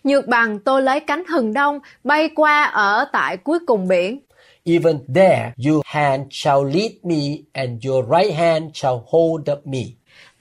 Nhược 0.05 0.27
bằng 0.27 0.59
tôi 0.59 0.83
lấy 0.83 1.01
cánh 1.01 1.25
hừng 1.27 1.53
đông, 1.53 1.79
bay 2.05 2.29
qua 2.35 2.63
ở 2.65 3.05
tại 3.13 3.37
cuối 3.37 3.59
cùng 3.67 3.89
biển. 3.89 4.21
even 4.65 4.99
there 5.15 5.53
your 5.67 5.83
hand 5.85 6.27
shall 6.31 6.65
lead 6.65 6.93
me 7.03 7.43
and 7.53 7.87
your 7.87 8.05
right 8.11 8.35
hand 8.35 8.71
shall 8.75 9.03
hold 9.07 9.51
up 9.53 9.67
me. 9.67 9.81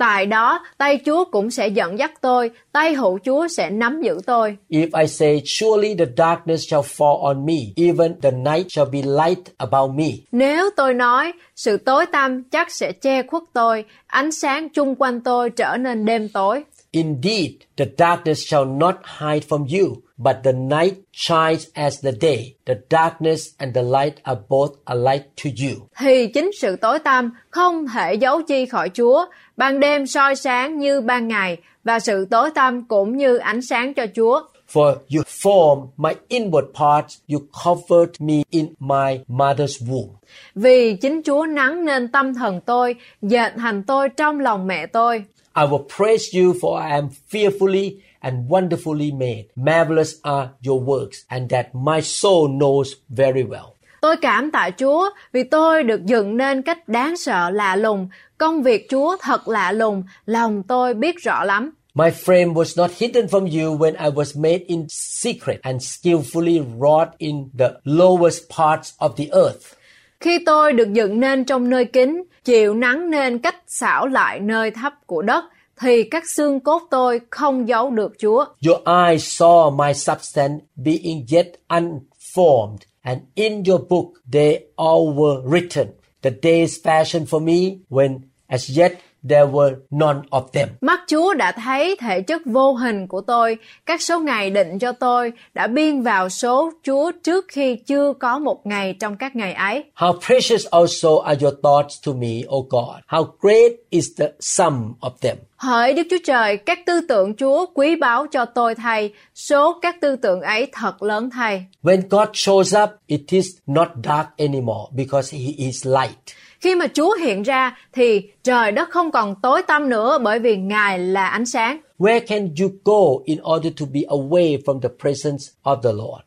Tại 0.01 0.25
đó, 0.25 0.59
tay 0.77 0.99
Chúa 1.05 1.25
cũng 1.31 1.51
sẽ 1.51 1.67
dẫn 1.67 1.99
dắt 1.99 2.11
tôi, 2.21 2.51
tay 2.71 2.93
hữu 2.93 3.19
Chúa 3.25 3.47
sẽ 3.47 3.69
nắm 3.69 4.01
giữ 4.01 4.19
tôi. 4.25 4.57
If 4.69 5.01
I 5.01 5.07
say, 5.07 5.41
Surely 5.45 5.95
the 5.95 6.05
darkness 6.17 6.67
shall 6.67 6.83
fall 6.83 7.21
on 7.21 7.45
me, 7.45 7.55
even 7.75 8.21
the 8.21 8.31
night 8.31 8.65
shall 8.69 8.89
be 8.91 9.01
light 9.01 9.43
about 9.57 9.91
me. 9.95 10.09
Nếu 10.31 10.69
tôi 10.77 10.93
nói, 10.93 11.31
sự 11.55 11.77
tối 11.77 12.05
tăm 12.05 12.43
chắc 12.43 12.71
sẽ 12.71 12.91
che 12.91 13.23
khuất 13.27 13.43
tôi, 13.53 13.85
ánh 14.07 14.31
sáng 14.31 14.69
chung 14.69 14.95
quanh 14.95 15.21
tôi 15.21 15.49
trở 15.49 15.77
nên 15.77 16.05
đêm 16.05 16.29
tối. 16.29 16.63
Indeed, 16.91 17.51
the 17.77 17.85
darkness 17.97 18.47
shall 18.47 18.65
not 18.65 18.95
hide 19.19 19.47
from 19.49 19.65
you, 19.79 19.95
but 20.23 20.35
the 20.43 20.51
night 20.51 20.93
shines 21.11 21.67
as 21.73 22.01
the 22.03 22.11
day. 22.21 22.55
The 22.65 22.75
darkness 22.89 23.47
and 23.57 23.75
the 23.75 23.81
light 23.81 24.13
are 24.23 24.39
both 24.49 24.71
alike 24.85 25.25
to 25.43 25.49
you. 25.63 25.87
Thì 25.97 26.27
chính 26.27 26.51
sự 26.61 26.75
tối 26.75 26.99
tăm 26.99 27.31
không 27.49 27.87
thể 27.87 28.13
giấu 28.13 28.41
chi 28.41 28.65
khỏi 28.65 28.89
Chúa. 28.89 29.25
Ban 29.57 29.79
đêm 29.79 30.07
soi 30.07 30.35
sáng 30.35 30.79
như 30.79 31.01
ban 31.01 31.27
ngày, 31.27 31.57
và 31.83 31.99
sự 31.99 32.25
tối 32.31 32.49
tăm 32.55 32.83
cũng 32.87 33.17
như 33.17 33.37
ánh 33.37 33.61
sáng 33.61 33.93
cho 33.93 34.05
Chúa. 34.15 34.41
For 34.73 34.95
you 35.15 35.23
formed 35.23 35.87
my 35.97 36.11
inward 36.29 36.71
parts, 36.73 37.17
you 37.27 37.39
covered 37.65 38.15
me 38.19 38.43
in 38.49 38.67
my 38.79 39.19
mother's 39.27 39.87
womb. 39.87 40.09
Vì 40.55 40.95
chính 41.01 41.21
Chúa 41.23 41.45
nắng 41.45 41.85
nên 41.85 42.11
tâm 42.11 42.33
thần 42.33 42.61
tôi, 42.65 42.95
dệt 43.21 43.53
thành 43.57 43.83
tôi 43.83 44.09
trong 44.09 44.39
lòng 44.39 44.67
mẹ 44.67 44.85
tôi. 44.85 45.23
I 45.55 45.63
will 45.63 45.87
praise 45.97 46.39
you 46.39 46.53
for 46.53 46.77
I 46.87 46.91
am 46.91 47.09
fearfully 47.31 47.91
and 48.21 48.49
wonderfully 48.49 49.11
made. 49.17 49.45
Marvelous 49.55 50.13
are 50.21 50.47
your 50.61 50.81
works, 50.83 51.17
and 51.27 51.49
that 51.49 51.65
my 51.73 52.01
soul 52.01 52.47
knows 52.49 52.87
very 53.09 53.43
well. 53.43 53.75
Tôi 54.01 54.17
cảm 54.17 54.51
tạ 54.51 54.69
Chúa 54.77 55.09
vì 55.33 55.43
tôi 55.43 55.83
được 55.83 56.05
dựng 56.05 56.37
nên 56.37 56.61
cách 56.61 56.87
đáng 56.87 57.17
sợ 57.17 57.49
lạ 57.49 57.75
lùng. 57.75 58.09
Công 58.37 58.63
việc 58.63 58.87
Chúa 58.89 59.17
thật 59.21 59.47
lạ 59.47 59.71
lùng, 59.71 60.03
lòng 60.25 60.63
tôi 60.67 60.93
biết 60.93 61.15
rõ 61.23 61.43
lắm. 61.43 61.71
My 61.93 62.09
frame 62.09 62.53
was 62.53 62.81
not 62.81 62.91
hidden 62.97 63.27
from 63.27 63.41
you 63.41 63.77
when 63.77 63.95
I 63.95 64.09
was 64.09 64.41
made 64.41 64.65
in 64.67 64.85
secret 64.89 65.59
and 65.61 65.81
skillfully 65.81 66.59
wrought 66.79 67.09
in 67.17 67.49
the 67.57 67.69
lowest 67.83 68.39
parts 68.57 68.93
of 68.99 69.09
the 69.17 69.25
earth. 69.31 69.75
Khi 70.19 70.39
tôi 70.45 70.73
được 70.73 70.93
dựng 70.93 71.19
nên 71.19 71.45
trong 71.45 71.69
nơi 71.69 71.85
kín, 71.85 72.23
chịu 72.43 72.73
nắng 72.73 73.09
nên 73.09 73.39
cách 73.39 73.55
xảo 73.67 74.07
lại 74.07 74.39
nơi 74.39 74.71
thấp 74.71 74.93
của 75.05 75.21
đất, 75.21 75.43
thì 75.81 76.03
các 76.03 76.29
xương 76.29 76.59
cốt 76.59 76.81
tôi 76.91 77.21
không 77.29 77.67
giấu 77.67 77.89
được 77.89 78.13
Chúa. 78.19 78.45
Your 78.67 78.81
eyes 79.07 79.41
saw 79.41 79.85
my 79.85 79.93
substance 79.93 80.63
being 80.83 81.25
yet 81.31 81.47
unformed, 81.69 82.77
and 83.01 83.21
in 83.35 83.63
your 83.67 83.81
book 83.89 84.07
they 84.33 84.59
all 84.75 85.13
were 85.15 85.41
written. 85.51 85.87
The 86.21 86.31
days 86.41 86.77
fashioned 86.83 87.27
for 87.27 87.41
me 87.41 87.77
when 87.89 88.19
as 88.47 88.77
yet 88.77 88.91
there 89.29 89.45
were 89.45 89.75
none 89.91 90.21
of 90.29 90.47
them. 90.53 90.67
Mắt 90.81 90.99
Chúa 91.07 91.33
đã 91.33 91.51
thấy 91.51 91.95
thể 91.99 92.21
chất 92.21 92.41
vô 92.45 92.73
hình 92.73 93.07
của 93.07 93.21
tôi, 93.21 93.57
các 93.85 94.01
số 94.01 94.19
ngày 94.19 94.49
định 94.49 94.79
cho 94.79 94.91
tôi 94.91 95.33
đã 95.53 95.67
biên 95.67 96.01
vào 96.01 96.29
số 96.29 96.71
Chúa 96.83 97.11
trước 97.23 97.45
khi 97.47 97.75
chưa 97.75 98.13
có 98.19 98.39
một 98.39 98.65
ngày 98.65 98.95
trong 98.99 99.17
các 99.17 99.35
ngày 99.35 99.53
ấy. 99.53 99.83
How 99.95 100.19
precious 100.19 100.67
also 100.71 101.09
are 101.25 101.45
your 101.45 101.55
thoughts 101.63 102.05
to 102.05 102.11
me, 102.13 102.41
O 102.47 102.57
God. 102.69 102.95
How 103.07 103.25
great 103.39 103.71
is 103.89 104.05
the 104.19 104.27
sum 104.39 104.93
of 104.99 105.11
them. 105.21 105.35
Hỡi 105.57 105.93
Đức 105.93 106.07
Chúa 106.09 106.17
Trời, 106.23 106.57
các 106.57 106.79
tư 106.85 107.01
tưởng 107.09 107.35
Chúa 107.35 107.65
quý 107.73 107.95
báu 107.95 108.27
cho 108.27 108.45
tôi 108.45 108.75
thay, 108.75 109.13
số 109.35 109.79
các 109.81 109.95
tư 110.01 110.15
tưởng 110.15 110.41
ấy 110.41 110.67
thật 110.73 111.03
lớn 111.03 111.29
thay. 111.29 111.65
When 111.83 112.01
God 112.09 112.29
shows 112.33 112.83
up, 112.83 112.89
it 113.07 113.21
is 113.29 113.45
not 113.67 113.87
dark 114.03 114.27
anymore 114.37 114.91
because 114.95 115.37
He 115.37 115.45
is 115.57 115.87
light. 115.87 116.17
Khi 116.61 116.75
mà 116.75 116.87
Chúa 116.87 117.15
hiện 117.15 117.43
ra 117.43 117.77
thì 117.93 118.21
trời 118.43 118.71
đất 118.71 118.89
không 118.89 119.11
còn 119.11 119.35
tối 119.41 119.61
tăm 119.61 119.89
nữa 119.89 120.17
bởi 120.21 120.39
vì 120.39 120.57
Ngài 120.57 120.99
là 120.99 121.27
ánh 121.27 121.45
sáng. 121.45 121.79
Where 121.99 122.19
can 122.27 122.49
you 122.61 122.69
go 122.85 123.23
in 123.25 123.39
order 123.55 123.73
to 123.79 123.85
be 123.93 123.99
away 123.99 124.57
from 124.65 124.81
the 124.81 124.89
presence 124.99 125.43
of 125.63 125.81
the 125.81 125.91
Lord? 125.91 126.21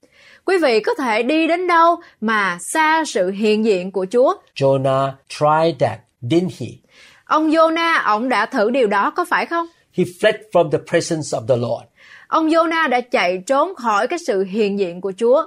Quý 0.44 0.58
vị 0.62 0.80
có 0.80 0.94
thể 0.94 1.22
đi 1.22 1.46
đến 1.46 1.66
đâu 1.66 1.96
mà 2.20 2.58
xa 2.72 3.04
sự 3.06 3.30
hiện 3.30 3.64
diện 3.64 3.90
của 3.90 4.06
Chúa? 4.10 4.34
Jonah 4.56 5.10
tried 5.28 5.80
that, 5.80 5.98
didn't 6.22 6.50
he? 6.58 6.66
Ông 7.24 7.50
Jonah, 7.50 8.02
ông 8.04 8.28
đã 8.28 8.46
thử 8.46 8.70
điều 8.70 8.86
đó 8.86 9.10
có 9.10 9.24
phải 9.24 9.46
không? 9.46 9.66
He 9.92 10.04
fled 10.04 10.34
from 10.52 10.70
the 10.70 10.78
presence 10.90 11.38
of 11.38 11.46
the 11.46 11.56
Lord. 11.56 11.84
Ông 12.28 12.48
Jonah 12.48 12.88
đã 12.88 13.00
chạy 13.00 13.42
trốn 13.46 13.74
khỏi 13.74 14.06
cái 14.08 14.18
sự 14.26 14.44
hiện 14.44 14.78
diện 14.78 15.00
của 15.00 15.12
Chúa. 15.16 15.44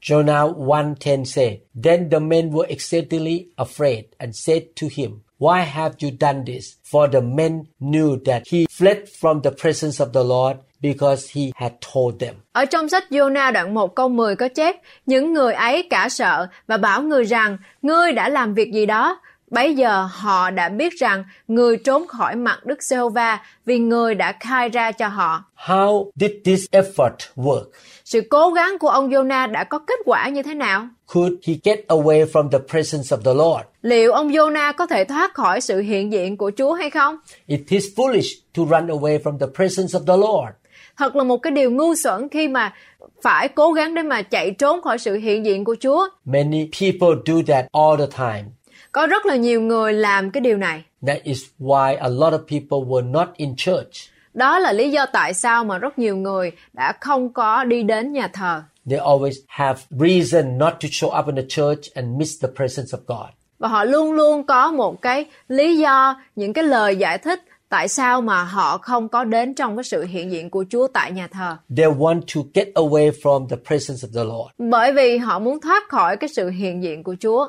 Jonah 0.00 0.46
1.10 0.48 1.26
said, 1.26 1.60
Then 1.74 2.08
the 2.08 2.20
men 2.20 2.50
were 2.50 2.66
exceedingly 2.68 3.48
afraid 3.58 4.04
and 4.18 4.34
said 4.34 4.62
to 4.76 4.88
him, 4.88 5.22
Why 5.38 5.60
have 5.60 5.96
you 6.00 6.10
done 6.10 6.44
this? 6.44 6.76
For 6.82 7.08
the 7.08 7.20
men 7.20 7.66
knew 7.80 8.18
that 8.24 8.42
he 8.48 8.66
fled 8.66 9.08
from 9.20 9.42
the 9.42 9.50
presence 9.50 10.00
of 10.00 10.12
the 10.12 10.24
Lord 10.24 10.56
because 10.80 11.30
he 11.30 11.52
had 11.56 11.72
told 11.80 12.18
them. 12.18 12.34
Ở 12.52 12.64
trong 12.64 12.88
sách 12.88 13.04
Jonah 13.10 13.52
đoạn 13.52 13.74
1 13.74 13.94
câu 13.94 14.08
10 14.08 14.36
có 14.36 14.48
chép, 14.48 14.76
những 15.06 15.32
người 15.32 15.54
ấy 15.54 15.82
cả 15.90 16.08
sợ 16.08 16.46
và 16.66 16.76
bảo 16.76 17.02
người 17.02 17.24
rằng, 17.24 17.56
ngươi 17.82 18.12
đã 18.12 18.28
làm 18.28 18.54
việc 18.54 18.72
gì 18.72 18.86
đó? 18.86 19.20
Bấy 19.50 19.74
giờ 19.74 20.08
họ 20.10 20.50
đã 20.50 20.68
biết 20.68 20.92
rằng 20.98 21.24
người 21.48 21.76
trốn 21.76 22.06
khỏi 22.06 22.36
mặt 22.36 22.66
Đức 22.66 22.82
Giê-hô-va 22.82 23.40
vì 23.66 23.78
người 23.78 24.14
đã 24.14 24.32
khai 24.40 24.68
ra 24.68 24.92
cho 24.92 25.08
họ. 25.08 25.44
How 25.56 26.10
did 26.14 26.30
this 26.44 26.64
effort 26.72 27.16
work? 27.36 27.64
Sự 28.04 28.20
cố 28.30 28.50
gắng 28.50 28.78
của 28.80 28.88
ông 28.88 29.10
Jonah 29.10 29.50
đã 29.50 29.64
có 29.64 29.78
kết 29.78 29.98
quả 30.04 30.28
như 30.28 30.42
thế 30.42 30.54
nào? 30.54 30.88
Could 31.06 31.32
he 31.46 31.54
get 31.64 31.78
away 31.88 32.26
from 32.26 32.50
the 32.50 32.58
presence 32.68 33.16
of 33.16 33.22
the 33.24 33.34
Lord? 33.34 33.66
Liệu 33.82 34.12
ông 34.12 34.28
Jonah 34.28 34.72
có 34.72 34.86
thể 34.86 35.04
thoát 35.04 35.34
khỏi 35.34 35.60
sự 35.60 35.80
hiện 35.80 36.12
diện 36.12 36.36
của 36.36 36.50
Chúa 36.56 36.72
hay 36.72 36.90
không? 36.90 37.16
It 37.46 37.60
is 37.68 37.84
foolish 37.96 38.40
to 38.56 38.62
run 38.70 38.86
away 38.86 39.18
from 39.18 39.38
the 39.38 39.46
presence 39.54 39.98
of 39.98 40.06
the 40.06 40.16
Lord. 40.16 40.54
Thật 40.96 41.16
là 41.16 41.24
một 41.24 41.36
cái 41.36 41.50
điều 41.50 41.70
ngu 41.70 41.94
xuẩn 42.04 42.28
khi 42.28 42.48
mà 42.48 42.74
phải 43.22 43.48
cố 43.48 43.72
gắng 43.72 43.94
để 43.94 44.02
mà 44.02 44.22
chạy 44.22 44.50
trốn 44.50 44.82
khỏi 44.82 44.98
sự 44.98 45.16
hiện 45.16 45.44
diện 45.44 45.64
của 45.64 45.76
Chúa. 45.80 46.08
Many 46.24 46.68
people 46.80 47.22
do 47.26 47.34
that 47.46 47.66
all 47.72 47.96
the 47.98 48.06
time. 48.18 48.44
Có 48.92 49.06
rất 49.06 49.26
là 49.26 49.36
nhiều 49.36 49.60
người 49.60 49.92
làm 49.92 50.30
cái 50.30 50.40
điều 50.40 50.56
này. 50.56 50.84
That 51.06 51.22
is 51.22 51.44
why 51.58 51.96
a 52.00 52.08
lot 52.08 52.32
of 52.32 52.38
people 52.38 52.88
were 52.88 53.10
not 53.10 53.28
in 53.36 53.54
church. 53.56 53.90
Đó 54.34 54.58
là 54.58 54.72
lý 54.72 54.90
do 54.90 55.06
tại 55.12 55.34
sao 55.34 55.64
mà 55.64 55.78
rất 55.78 55.98
nhiều 55.98 56.16
người 56.16 56.52
đã 56.72 56.92
không 57.00 57.32
có 57.32 57.64
đi 57.64 57.82
đến 57.82 58.12
nhà 58.12 58.28
thờ. 58.28 58.62
They 58.90 58.98
always 58.98 59.32
have 59.46 59.80
reason 59.90 60.58
not 60.58 60.72
to 60.72 60.88
show 60.88 61.20
up 61.20 61.26
in 61.26 61.36
the 61.36 61.44
church 61.48 61.94
and 61.94 62.18
miss 62.18 62.42
the 62.42 62.48
presence 62.56 62.98
of 62.98 62.98
God. 63.06 63.30
Và 63.58 63.68
họ 63.68 63.84
luôn 63.84 64.12
luôn 64.12 64.46
có 64.46 64.72
một 64.72 65.02
cái 65.02 65.24
lý 65.48 65.76
do, 65.78 66.20
những 66.36 66.52
cái 66.52 66.64
lời 66.64 66.96
giải 66.96 67.18
thích 67.18 67.40
tại 67.68 67.88
sao 67.88 68.20
mà 68.20 68.42
họ 68.42 68.78
không 68.78 69.08
có 69.08 69.24
đến 69.24 69.54
trong 69.54 69.76
cái 69.76 69.84
sự 69.84 70.04
hiện 70.04 70.32
diện 70.32 70.50
của 70.50 70.64
Chúa 70.70 70.86
tại 70.86 71.12
nhà 71.12 71.26
thờ. 71.26 71.56
They 71.76 71.86
want 71.86 72.20
to 72.34 72.40
get 72.54 72.68
away 72.74 73.10
from 73.22 73.48
the 73.48 73.56
presence 73.66 74.08
of 74.08 74.14
the 74.14 74.24
Lord. 74.24 74.70
Bởi 74.70 74.92
vì 74.92 75.18
họ 75.18 75.38
muốn 75.38 75.60
thoát 75.60 75.88
khỏi 75.88 76.16
cái 76.16 76.28
sự 76.28 76.48
hiện 76.50 76.82
diện 76.82 77.02
của 77.02 77.14
Chúa. 77.20 77.48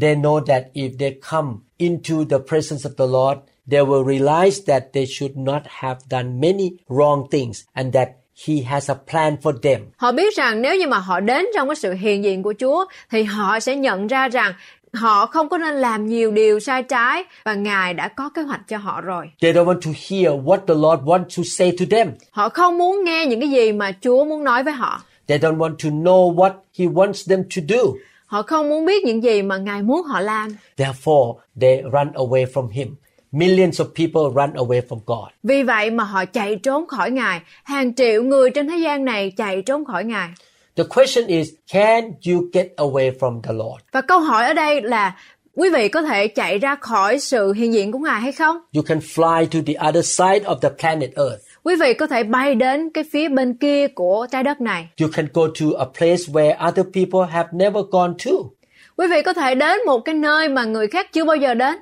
They 0.00 0.14
know 0.14 0.40
that 0.46 0.62
if 0.74 0.98
they 0.98 1.14
come 1.30 1.48
into 1.78 2.24
the 2.30 2.38
presence 2.38 2.90
of 2.90 2.96
the 2.96 3.06
Lord, 3.06 3.38
they 3.70 3.82
will 3.82 4.04
realize 4.04 4.64
that 4.66 4.82
they 4.92 5.06
should 5.06 5.36
not 5.36 5.62
have 5.66 5.96
done 6.10 6.40
many 6.40 6.70
wrong 6.88 7.28
things 7.30 7.60
and 7.72 7.94
that 7.94 8.08
He 8.46 8.62
has 8.62 8.90
a 8.90 8.94
plan 9.12 9.36
for 9.42 9.52
them. 9.62 9.80
Họ 9.96 10.12
biết 10.12 10.34
rằng 10.36 10.62
nếu 10.62 10.76
như 10.76 10.86
mà 10.86 10.98
họ 10.98 11.20
đến 11.20 11.46
trong 11.54 11.68
cái 11.68 11.76
sự 11.76 11.92
hiện 11.92 12.24
diện 12.24 12.42
của 12.42 12.54
Chúa 12.60 12.84
thì 13.10 13.22
họ 13.22 13.60
sẽ 13.60 13.76
nhận 13.76 14.06
ra 14.06 14.28
rằng 14.28 14.52
họ 14.92 15.26
không 15.26 15.48
có 15.48 15.58
nên 15.58 15.74
làm 15.74 16.06
nhiều 16.06 16.30
điều 16.30 16.60
sai 16.60 16.82
trái 16.82 17.24
và 17.44 17.54
Ngài 17.54 17.94
đã 17.94 18.08
có 18.08 18.28
kế 18.28 18.42
hoạch 18.42 18.60
cho 18.68 18.76
họ 18.78 19.00
rồi. 19.00 19.30
They 19.40 19.52
don't 19.52 19.64
want 19.64 19.80
to 19.80 19.90
hear 20.08 20.32
what 20.44 20.58
the 20.66 20.74
Lord 20.74 21.02
wants 21.02 21.36
to 21.36 21.42
say 21.46 21.72
to 21.78 21.84
them. 21.90 22.08
Họ 22.30 22.48
không 22.48 22.78
muốn 22.78 23.04
nghe 23.04 23.26
những 23.26 23.40
cái 23.40 23.50
gì 23.50 23.72
mà 23.72 23.92
Chúa 24.00 24.24
muốn 24.24 24.44
nói 24.44 24.64
với 24.64 24.72
họ. 24.72 25.02
They 25.26 25.38
don't 25.38 25.56
want 25.56 25.76
to 25.76 25.88
know 25.88 26.34
what 26.34 26.52
He 26.78 26.84
wants 26.86 27.28
them 27.28 27.42
to 27.56 27.62
do. 27.68 27.82
Họ 28.32 28.42
không 28.42 28.68
muốn 28.68 28.84
biết 28.84 29.04
những 29.04 29.22
gì 29.22 29.42
mà 29.42 29.56
Ngài 29.56 29.82
muốn 29.82 30.02
họ 30.02 30.20
làm. 30.20 30.48
Therefore, 30.76 31.34
they 31.60 31.82
run 31.92 32.12
away 32.12 32.46
from 32.46 32.68
Him. 32.68 32.94
Millions 33.32 33.80
of 33.80 33.84
people 33.84 34.42
run 34.42 34.54
away 34.54 34.80
from 34.88 34.98
God. 35.06 35.28
Vì 35.42 35.62
vậy 35.62 35.90
mà 35.90 36.04
họ 36.04 36.24
chạy 36.24 36.56
trốn 36.56 36.86
khỏi 36.86 37.10
Ngài. 37.10 37.40
Hàng 37.64 37.94
triệu 37.94 38.22
người 38.22 38.50
trên 38.50 38.68
thế 38.68 38.76
gian 38.76 39.04
này 39.04 39.32
chạy 39.36 39.62
trốn 39.62 39.84
khỏi 39.84 40.04
Ngài. 40.04 40.28
The 40.76 40.84
question 40.94 41.26
is, 41.26 41.48
can 41.72 42.04
you 42.04 42.42
get 42.52 42.66
away 42.76 43.18
from 43.18 43.42
the 43.42 43.52
Lord? 43.52 43.82
Và 43.92 44.00
câu 44.00 44.20
hỏi 44.20 44.46
ở 44.46 44.52
đây 44.52 44.82
là 44.82 45.16
quý 45.56 45.70
vị 45.70 45.88
có 45.88 46.02
thể 46.02 46.28
chạy 46.28 46.58
ra 46.58 46.74
khỏi 46.80 47.18
sự 47.18 47.52
hiện 47.52 47.72
diện 47.72 47.92
của 47.92 47.98
Ngài 47.98 48.20
hay 48.20 48.32
không? 48.32 48.56
You 48.74 48.82
can 48.82 48.98
fly 48.98 49.46
to 49.46 49.58
the 49.66 49.88
other 49.88 50.06
side 50.06 50.40
of 50.40 50.58
the 50.58 50.70
planet 50.80 51.10
Earth. 51.16 51.51
Quý 51.64 51.74
vị 51.80 51.94
có 51.94 52.06
thể 52.06 52.24
bay 52.24 52.54
đến 52.54 52.90
cái 52.94 53.04
phía 53.12 53.28
bên 53.28 53.54
kia 53.54 53.88
của 53.88 54.26
trái 54.30 54.42
đất 54.42 54.60
này. 54.60 54.88
You 55.00 55.08
can 55.12 55.26
go 55.32 55.42
to 55.46 55.66
a 55.78 55.84
place 55.98 56.22
where 56.32 56.68
other 56.68 56.86
people 56.94 57.20
have 57.30 57.48
never 57.52 57.84
gone 57.90 58.12
to. 58.26 58.30
Quý 58.96 59.06
vị 59.10 59.22
có 59.22 59.32
thể 59.32 59.54
đến 59.54 59.78
một 59.86 59.98
cái 59.98 60.14
nơi 60.14 60.48
mà 60.48 60.64
người 60.64 60.86
khác 60.86 61.12
chưa 61.12 61.24
bao 61.24 61.36
giờ 61.36 61.54
đến. 61.54 61.76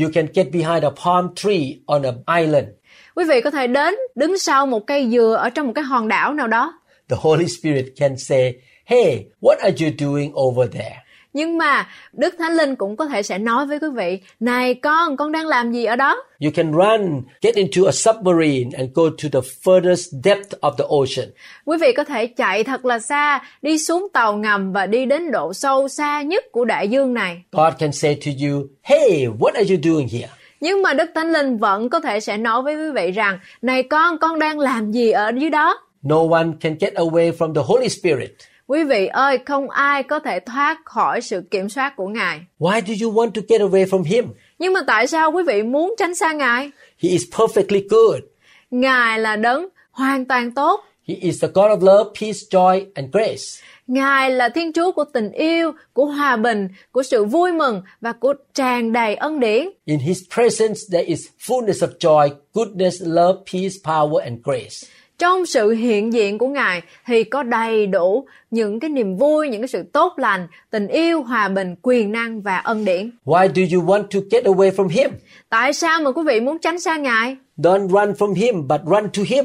You 0.00 0.10
can 0.14 0.26
get 0.34 0.46
behind 0.52 0.84
a 0.84 0.90
palm 1.04 1.34
tree 1.34 1.64
on 1.86 2.02
an 2.02 2.40
island. 2.40 2.66
Quý 3.14 3.24
vị 3.28 3.40
có 3.40 3.50
thể 3.50 3.66
đến 3.66 3.94
đứng 4.14 4.38
sau 4.38 4.66
một 4.66 4.86
cây 4.86 5.08
dừa 5.12 5.36
ở 5.38 5.50
trong 5.50 5.66
một 5.66 5.72
cái 5.74 5.84
hòn 5.84 6.08
đảo 6.08 6.34
nào 6.34 6.48
đó. 6.48 6.80
The 7.08 7.16
Holy 7.20 7.46
Spirit 7.46 7.86
can 7.96 8.18
say, 8.18 8.54
Hey, 8.86 9.24
what 9.40 9.56
are 9.60 9.74
you 9.84 9.90
doing 9.98 10.32
over 10.34 10.72
there? 10.72 11.01
Nhưng 11.32 11.58
mà 11.58 11.88
Đức 12.12 12.34
Thánh 12.38 12.52
Linh 12.52 12.76
cũng 12.76 12.96
có 12.96 13.06
thể 13.06 13.22
sẽ 13.22 13.38
nói 13.38 13.66
với 13.66 13.78
quý 13.78 13.88
vị, 13.94 14.20
này 14.40 14.74
con, 14.74 15.16
con 15.16 15.32
đang 15.32 15.46
làm 15.46 15.72
gì 15.72 15.84
ở 15.84 15.96
đó? 15.96 16.22
You 16.44 16.50
can 16.54 16.72
run, 16.72 17.22
get 17.42 17.54
into 17.54 17.82
a 17.86 17.92
submarine, 17.92 18.70
and 18.78 18.90
go 18.94 19.02
to 19.22 19.28
the 19.32 19.48
furthest 19.64 20.20
depth 20.24 20.54
of 20.60 20.72
the 20.78 20.84
ocean. 20.88 21.28
Quý 21.64 21.76
vị 21.80 21.92
có 21.92 22.04
thể 22.04 22.26
chạy 22.26 22.64
thật 22.64 22.84
là 22.84 22.98
xa, 22.98 23.42
đi 23.62 23.78
xuống 23.78 24.08
tàu 24.12 24.36
ngầm 24.36 24.72
và 24.72 24.86
đi 24.86 25.04
đến 25.04 25.30
độ 25.30 25.52
sâu 25.52 25.88
xa 25.88 26.22
nhất 26.22 26.44
của 26.52 26.64
đại 26.64 26.88
dương 26.88 27.14
này. 27.14 27.42
God 27.52 27.74
can 27.78 27.92
say 27.92 28.18
to 28.26 28.32
you, 28.46 28.66
Hey, 28.82 29.26
what 29.38 29.52
are 29.54 29.74
you 29.74 29.80
doing 29.84 30.08
here? 30.08 30.28
Nhưng 30.60 30.82
mà 30.82 30.94
Đức 30.94 31.10
Thánh 31.14 31.32
Linh 31.32 31.58
vẫn 31.58 31.88
có 31.90 32.00
thể 32.00 32.20
sẽ 32.20 32.36
nói 32.36 32.62
với 32.62 32.76
quý 32.76 32.90
vị 32.94 33.10
rằng, 33.10 33.38
này 33.62 33.82
con, 33.82 34.18
con 34.18 34.38
đang 34.38 34.58
làm 34.58 34.92
gì 34.92 35.10
ở 35.10 35.32
dưới 35.38 35.50
đó? 35.50 35.78
No 36.02 36.16
one 36.30 36.46
can 36.60 36.76
get 36.80 36.94
away 36.94 37.32
from 37.32 37.54
the 37.54 37.62
Holy 37.64 37.88
Spirit. 37.88 38.30
Quý 38.72 38.84
vị 38.84 39.06
ơi, 39.06 39.38
không 39.46 39.70
ai 39.70 40.02
có 40.02 40.18
thể 40.18 40.40
thoát 40.40 40.78
khỏi 40.84 41.20
sự 41.20 41.42
kiểm 41.50 41.68
soát 41.68 41.92
của 41.96 42.06
Ngài. 42.06 42.40
Why 42.58 42.80
do 42.80 43.06
you 43.06 43.14
want 43.14 43.30
to 43.30 43.42
get 43.48 43.60
away 43.60 43.86
from 43.86 44.02
Him? 44.02 44.24
Nhưng 44.58 44.72
mà 44.72 44.80
tại 44.86 45.06
sao 45.06 45.32
quý 45.32 45.42
vị 45.46 45.62
muốn 45.62 45.94
tránh 45.98 46.14
xa 46.14 46.32
Ngài? 46.32 46.70
He 47.02 47.10
is 47.10 47.22
perfectly 47.32 47.88
good. 47.90 48.20
Ngài 48.70 49.18
là 49.18 49.36
đấng 49.36 49.68
hoàn 49.90 50.24
toàn 50.24 50.50
tốt. 50.50 50.80
He 51.08 51.14
is 51.14 51.42
the 51.42 51.48
God 51.54 51.66
of 51.66 51.80
love, 51.80 52.10
peace, 52.20 52.38
joy, 52.50 52.84
and 52.94 53.08
grace. 53.12 53.42
Ngài 53.86 54.30
là 54.30 54.48
Thiên 54.48 54.72
Chúa 54.72 54.92
của 54.92 55.04
tình 55.04 55.32
yêu, 55.32 55.72
của 55.92 56.06
hòa 56.06 56.36
bình, 56.36 56.68
của 56.92 57.02
sự 57.02 57.24
vui 57.24 57.52
mừng 57.52 57.82
và 58.00 58.12
của 58.12 58.34
tràn 58.54 58.92
đầy 58.92 59.14
ân 59.14 59.40
điển. 59.40 59.68
In 59.84 59.98
His 59.98 60.18
presence, 60.34 60.80
there 60.92 61.04
is 61.04 61.26
fullness 61.40 61.88
of 61.88 61.88
joy, 62.00 62.30
goodness, 62.54 63.02
love, 63.04 63.38
peace, 63.52 63.74
power, 63.84 64.22
and 64.22 64.38
grace. 64.44 64.88
Trong 65.22 65.46
sự 65.46 65.70
hiện 65.70 66.12
diện 66.12 66.38
của 66.38 66.48
Ngài 66.48 66.82
thì 67.06 67.24
có 67.24 67.42
đầy 67.42 67.86
đủ 67.86 68.26
những 68.50 68.80
cái 68.80 68.90
niềm 68.90 69.16
vui, 69.16 69.48
những 69.48 69.60
cái 69.60 69.68
sự 69.68 69.82
tốt 69.92 70.12
lành, 70.16 70.46
tình 70.70 70.88
yêu, 70.88 71.22
hòa 71.22 71.48
bình, 71.48 71.74
quyền 71.82 72.12
năng 72.12 72.42
và 72.42 72.56
ân 72.56 72.84
điển. 72.84 73.10
Why 73.24 73.48
do 73.54 73.76
you 73.76 73.86
want 73.86 74.02
to 74.02 74.20
get 74.30 74.44
away 74.44 74.70
from 74.70 74.88
Him? 74.88 75.10
Tại 75.48 75.72
sao 75.72 76.00
mà 76.00 76.10
quý 76.12 76.22
vị 76.26 76.40
muốn 76.40 76.58
tránh 76.58 76.80
xa 76.80 76.96
Ngài? 76.96 77.36
Don't 77.56 77.88
run 77.88 78.12
from 78.12 78.34
Him, 78.34 78.68
but 78.68 78.80
run 78.86 79.02
to 79.16 79.22
Him. 79.26 79.44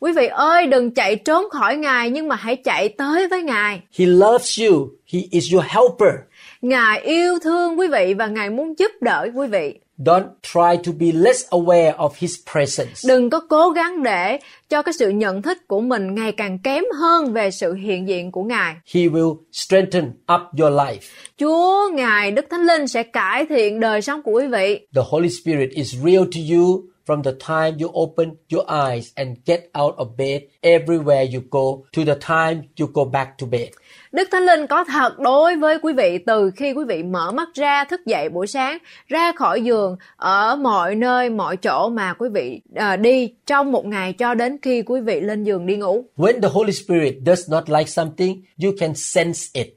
Quý 0.00 0.12
vị 0.12 0.26
ơi, 0.26 0.66
đừng 0.66 0.94
chạy 0.94 1.16
trốn 1.16 1.50
khỏi 1.50 1.76
Ngài 1.76 2.10
nhưng 2.10 2.28
mà 2.28 2.36
hãy 2.36 2.56
chạy 2.56 2.88
tới 2.88 3.28
với 3.28 3.42
Ngài. 3.42 3.80
He 3.98 4.06
loves 4.06 4.60
you. 4.60 4.88
He 5.12 5.20
is 5.30 5.52
your 5.52 5.64
helper. 5.68 6.14
Ngài 6.62 7.00
yêu 7.00 7.38
thương 7.38 7.78
quý 7.78 7.88
vị 7.88 8.14
và 8.18 8.26
Ngài 8.26 8.50
muốn 8.50 8.78
giúp 8.78 8.90
đỡ 9.00 9.28
quý 9.34 9.46
vị. 9.46 9.74
Don't 10.04 10.28
try 10.42 10.76
to 10.84 10.92
be 10.98 11.12
less 11.12 11.44
aware 11.50 11.92
of 11.96 12.10
His 12.16 12.32
presence. 12.52 13.08
Đừng 13.08 13.30
có 13.30 13.40
cố 13.48 13.70
gắng 13.70 14.02
để 14.02 14.38
cho 14.68 14.82
cái 14.82 14.92
sự 14.92 15.10
nhận 15.10 15.42
thức 15.42 15.58
của 15.68 15.80
mình 15.80 16.14
ngày 16.14 16.32
càng 16.32 16.58
kém 16.58 16.84
hơn 17.00 17.32
về 17.32 17.50
sự 17.50 17.74
hiện 17.74 18.08
diện 18.08 18.32
của 18.32 18.42
Ngài. 18.42 18.74
He 18.94 19.00
will 19.00 19.36
strengthen 19.52 20.04
up 20.04 20.40
your 20.60 20.72
life. 20.72 21.00
Chúa, 21.38 21.90
Ngài, 21.94 22.30
Đức 22.30 22.46
Thánh 22.50 22.66
Linh 22.66 22.88
sẽ 22.88 23.02
cải 23.02 23.46
thiện 23.46 23.80
đời 23.80 24.02
sống 24.02 24.22
của 24.22 24.32
quý 24.32 24.46
vị. 24.46 24.86
The 24.94 25.02
Holy 25.10 25.28
Spirit 25.42 25.70
is 25.70 25.94
real 26.04 26.24
to 26.24 26.40
you 26.54 26.82
from 27.06 27.22
the 27.22 27.32
time 27.46 27.76
you 27.80 27.90
open 28.02 28.36
your 28.52 28.64
eyes 28.68 29.12
and 29.14 29.38
get 29.46 29.60
out 29.82 29.96
of 29.96 30.16
bed 30.16 30.42
everywhere 30.62 31.26
you 31.34 31.40
go 31.50 31.84
to 31.96 32.02
the 32.04 32.14
time 32.20 32.62
you 32.80 32.86
go 32.94 33.04
back 33.04 33.38
to 33.38 33.46
bed. 33.50 33.68
Đức 34.12 34.28
Thánh 34.30 34.42
Linh 34.42 34.66
có 34.66 34.84
thật 34.84 35.18
đối 35.18 35.56
với 35.56 35.78
quý 35.82 35.92
vị 35.92 36.18
từ 36.26 36.50
khi 36.56 36.72
quý 36.72 36.84
vị 36.88 37.02
mở 37.02 37.32
mắt 37.32 37.48
ra 37.54 37.84
thức 37.84 38.06
dậy 38.06 38.28
buổi 38.28 38.46
sáng, 38.46 38.78
ra 39.08 39.32
khỏi 39.32 39.62
giường 39.62 39.96
ở 40.16 40.56
mọi 40.56 40.94
nơi, 40.94 41.30
mọi 41.30 41.56
chỗ 41.56 41.88
mà 41.88 42.12
quý 42.12 42.28
vị 42.34 42.60
à, 42.74 42.96
đi 42.96 43.32
trong 43.46 43.72
một 43.72 43.86
ngày 43.86 44.12
cho 44.12 44.34
đến 44.34 44.58
khi 44.62 44.82
quý 44.82 45.00
vị 45.00 45.20
lên 45.20 45.44
giường 45.44 45.66
đi 45.66 45.76
ngủ. 45.76 46.04
When 46.16 46.40
the 46.40 46.48
Holy 46.48 46.72
Spirit 46.72 47.14
does 47.26 47.50
not 47.50 47.70
like 47.70 47.86
something, 47.86 48.42
you 48.64 48.72
can 48.80 48.94
sense 48.94 49.40
it. 49.52 49.74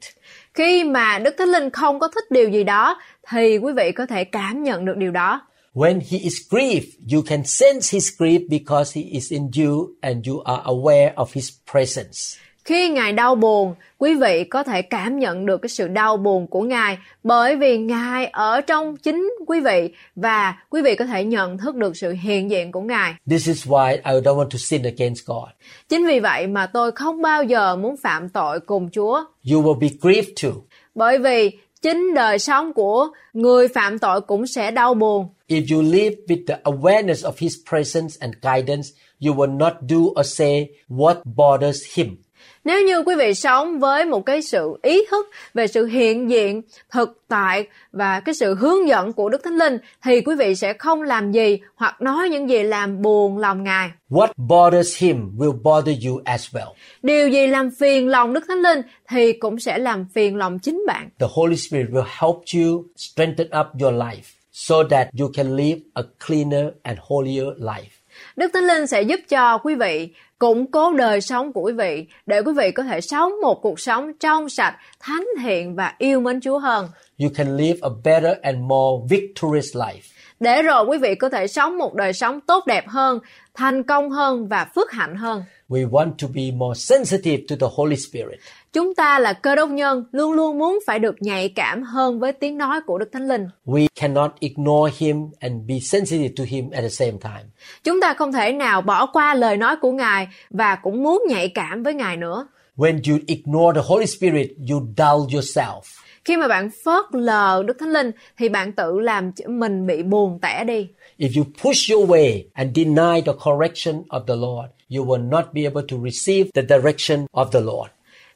Khi 0.54 0.84
mà 0.84 1.18
Đức 1.18 1.34
Thánh 1.38 1.48
Linh 1.48 1.70
không 1.70 1.98
có 1.98 2.08
thích 2.08 2.30
điều 2.30 2.48
gì 2.48 2.64
đó 2.64 2.98
thì 3.28 3.58
quý 3.58 3.72
vị 3.72 3.92
có 3.92 4.06
thể 4.06 4.24
cảm 4.24 4.62
nhận 4.62 4.84
được 4.84 4.96
điều 4.96 5.10
đó. 5.10 5.40
When 5.74 6.00
he 6.10 6.18
is 6.18 6.34
grieved, 6.50 6.88
you 7.14 7.22
can 7.26 7.44
sense 7.44 7.88
his 7.92 8.08
grief 8.18 8.40
because 8.50 9.00
he 9.00 9.02
is 9.10 9.32
in 9.32 9.42
you 9.58 9.88
and 10.00 10.28
you 10.28 10.40
are 10.40 10.62
aware 10.64 11.14
of 11.14 11.26
his 11.32 11.50
presence. 11.72 12.41
Khi 12.64 12.88
Ngài 12.88 13.12
đau 13.12 13.34
buồn, 13.34 13.74
quý 13.98 14.14
vị 14.14 14.44
có 14.44 14.62
thể 14.62 14.82
cảm 14.82 15.18
nhận 15.18 15.46
được 15.46 15.62
cái 15.62 15.68
sự 15.68 15.88
đau 15.88 16.16
buồn 16.16 16.46
của 16.46 16.60
Ngài 16.60 16.98
bởi 17.22 17.56
vì 17.56 17.78
Ngài 17.78 18.26
ở 18.26 18.60
trong 18.60 18.96
chính 18.96 19.30
quý 19.46 19.60
vị 19.60 19.90
và 20.16 20.56
quý 20.70 20.82
vị 20.82 20.94
có 20.96 21.04
thể 21.06 21.24
nhận 21.24 21.58
thức 21.58 21.76
được 21.76 21.96
sự 21.96 22.12
hiện 22.12 22.50
diện 22.50 22.72
của 22.72 22.80
Ngài. 22.80 23.14
This 23.30 23.48
is 23.48 23.66
why 23.66 23.90
I 23.90 24.20
don't 24.20 24.36
want 24.36 24.48
to 24.48 24.58
sin 24.58 24.82
against 24.82 25.26
God. 25.26 25.48
Chính 25.88 26.06
vì 26.06 26.20
vậy 26.20 26.46
mà 26.46 26.66
tôi 26.66 26.92
không 26.92 27.22
bao 27.22 27.44
giờ 27.44 27.76
muốn 27.76 27.96
phạm 27.96 28.28
tội 28.28 28.60
cùng 28.60 28.90
Chúa. 28.90 29.24
You 29.52 29.62
will 29.62 29.78
be 29.78 29.88
grieved 30.00 30.28
too. 30.42 30.52
Bởi 30.94 31.18
vì 31.18 31.50
chính 31.82 32.14
đời 32.14 32.38
sống 32.38 32.72
của 32.72 33.08
người 33.32 33.68
phạm 33.68 33.98
tội 33.98 34.20
cũng 34.20 34.46
sẽ 34.46 34.70
đau 34.70 34.94
buồn. 34.94 35.28
If 35.48 35.76
you 35.76 35.82
live 35.82 36.16
with 36.28 36.46
the 36.46 36.58
awareness 36.64 37.30
of 37.30 37.32
his 37.38 37.54
presence 37.70 38.14
and 38.20 38.34
guidance, 38.42 38.88
you 39.26 39.34
will 39.34 39.56
not 39.56 39.72
do 39.88 40.20
or 40.20 40.26
say 40.26 40.68
what 40.88 41.14
bothers 41.24 41.78
him. 41.94 42.21
Nếu 42.64 42.84
như 42.86 43.02
quý 43.02 43.14
vị 43.14 43.34
sống 43.34 43.78
với 43.78 44.04
một 44.04 44.26
cái 44.26 44.42
sự 44.42 44.78
ý 44.82 45.04
thức 45.10 45.30
về 45.54 45.66
sự 45.66 45.86
hiện 45.86 46.30
diện, 46.30 46.62
thực 46.90 47.22
tại 47.28 47.66
và 47.92 48.20
cái 48.20 48.34
sự 48.34 48.54
hướng 48.54 48.88
dẫn 48.88 49.12
của 49.12 49.28
Đức 49.28 49.44
Thánh 49.44 49.56
Linh 49.56 49.78
thì 50.04 50.20
quý 50.20 50.34
vị 50.36 50.54
sẽ 50.54 50.72
không 50.72 51.02
làm 51.02 51.32
gì 51.32 51.58
hoặc 51.74 52.02
nói 52.02 52.28
những 52.28 52.50
gì 52.50 52.62
làm 52.62 53.02
buồn 53.02 53.38
lòng 53.38 53.62
Ngài. 53.62 53.90
What 54.10 54.28
bothers 54.36 54.98
him 54.98 55.30
will 55.38 55.62
bother 55.62 56.06
you 56.06 56.20
as 56.24 56.54
well. 56.54 56.72
Điều 57.02 57.28
gì 57.28 57.46
làm 57.46 57.70
phiền 57.70 58.08
lòng 58.08 58.32
Đức 58.32 58.44
Thánh 58.48 58.62
Linh 58.62 58.80
thì 59.08 59.32
cũng 59.32 59.58
sẽ 59.58 59.78
làm 59.78 60.06
phiền 60.14 60.36
lòng 60.36 60.58
chính 60.58 60.84
bạn. 60.86 61.08
The 61.18 61.26
Holy 61.30 61.56
Spirit 61.56 61.86
will 61.90 62.06
help 62.20 62.36
you 62.54 62.84
strengthen 62.96 63.46
up 63.60 63.66
your 63.80 63.94
life 63.94 64.42
so 64.52 64.76
that 64.90 65.08
you 65.20 65.30
can 65.34 65.56
live 65.56 65.78
a 65.94 66.02
cleaner 66.26 66.66
and 66.82 66.98
holier 67.02 67.46
life. 67.58 68.02
Đức 68.36 68.50
Thánh 68.54 68.64
Linh 68.64 68.86
sẽ 68.86 69.02
giúp 69.02 69.20
cho 69.28 69.58
quý 69.58 69.74
vị 69.74 70.08
củng 70.42 70.66
cố 70.70 70.92
đời 70.92 71.20
sống 71.20 71.52
của 71.52 71.60
quý 71.60 71.72
vị 71.72 72.06
để 72.26 72.40
quý 72.40 72.52
vị 72.56 72.72
có 72.72 72.82
thể 72.82 73.00
sống 73.00 73.32
một 73.42 73.62
cuộc 73.62 73.80
sống 73.80 74.12
trong 74.20 74.48
sạch, 74.48 74.76
thánh 75.00 75.24
thiện 75.42 75.74
và 75.74 75.94
yêu 75.98 76.20
mến 76.20 76.40
Chúa 76.40 76.58
hơn. 76.58 76.88
You 77.18 77.28
can 77.34 77.56
live 77.56 77.78
a 77.82 77.88
better 78.04 78.32
and 78.42 78.58
more 78.58 79.06
victorious 79.10 79.76
life. 79.76 80.00
Để 80.40 80.62
rồi 80.62 80.84
quý 80.84 80.98
vị 80.98 81.14
có 81.14 81.28
thể 81.28 81.46
sống 81.46 81.78
một 81.78 81.94
đời 81.94 82.12
sống 82.12 82.40
tốt 82.40 82.66
đẹp 82.66 82.88
hơn, 82.88 83.18
thành 83.54 83.82
công 83.82 84.10
hơn 84.10 84.48
và 84.48 84.66
phước 84.74 84.92
hạnh 84.92 85.16
hơn. 85.16 85.44
We 85.68 85.90
want 85.90 86.12
to 86.22 86.28
be 86.34 86.42
more 86.56 86.78
sensitive 86.78 87.42
to 87.48 87.56
the 87.60 87.72
Holy 87.76 87.96
Spirit. 87.96 88.38
Chúng 88.72 88.94
ta 88.94 89.18
là 89.18 89.32
cơ 89.32 89.54
đốc 89.54 89.70
nhân 89.70 90.04
luôn 90.12 90.32
luôn 90.32 90.58
muốn 90.58 90.78
phải 90.86 90.98
được 90.98 91.14
nhạy 91.20 91.48
cảm 91.48 91.82
hơn 91.82 92.20
với 92.20 92.32
tiếng 92.32 92.58
nói 92.58 92.80
của 92.86 92.98
Đức 92.98 93.08
Thánh 93.12 93.28
Linh. 93.28 93.46
We 93.66 93.86
cannot 94.00 94.30
ignore 94.40 94.92
him 94.98 95.16
and 95.40 95.54
be 95.68 95.74
sensitive 95.78 96.34
to 96.36 96.44
him 96.48 96.70
at 96.70 96.82
the 96.82 96.88
same 96.88 97.12
time. 97.22 97.44
Chúng 97.84 98.00
ta 98.00 98.14
không 98.14 98.32
thể 98.32 98.52
nào 98.52 98.82
bỏ 98.82 99.06
qua 99.06 99.34
lời 99.34 99.56
nói 99.56 99.76
của 99.76 99.92
Ngài 99.92 100.28
và 100.50 100.76
cũng 100.76 101.02
muốn 101.02 101.22
nhạy 101.28 101.48
cảm 101.48 101.82
với 101.82 101.94
Ngài 101.94 102.16
nữa. 102.16 102.46
When 102.76 103.00
you 103.10 103.18
ignore 103.26 103.80
the 103.80 103.86
Holy 103.88 104.06
Spirit, 104.06 104.50
you 104.70 104.80
dull 104.96 105.34
yourself. 105.36 105.80
Khi 106.24 106.36
mà 106.36 106.48
bạn 106.48 106.68
phớt 106.84 107.04
lờ 107.12 107.62
Đức 107.66 107.76
Thánh 107.80 107.92
Linh 107.92 108.10
thì 108.38 108.48
bạn 108.48 108.72
tự 108.72 109.00
làm 109.00 109.30
mình 109.46 109.86
bị 109.86 110.02
buồn 110.02 110.38
tẻ 110.42 110.64
đi. 110.64 110.88
If 111.18 111.30
you 111.36 111.44
push 111.64 111.90
your 111.92 112.10
way 112.10 112.42
and 112.52 112.76
deny 112.76 113.20
the 113.26 113.32
correction 113.44 114.02
of 114.08 114.24
the 114.26 114.34
Lord, 114.34 114.70
you 114.96 115.06
will 115.06 115.28
not 115.28 115.44
be 115.52 115.62
able 115.62 115.82
to 115.88 115.96
receive 116.10 116.50
the 116.54 116.62
direction 116.76 117.26
of 117.32 117.44
the 117.44 117.60
Lord. 117.60 117.90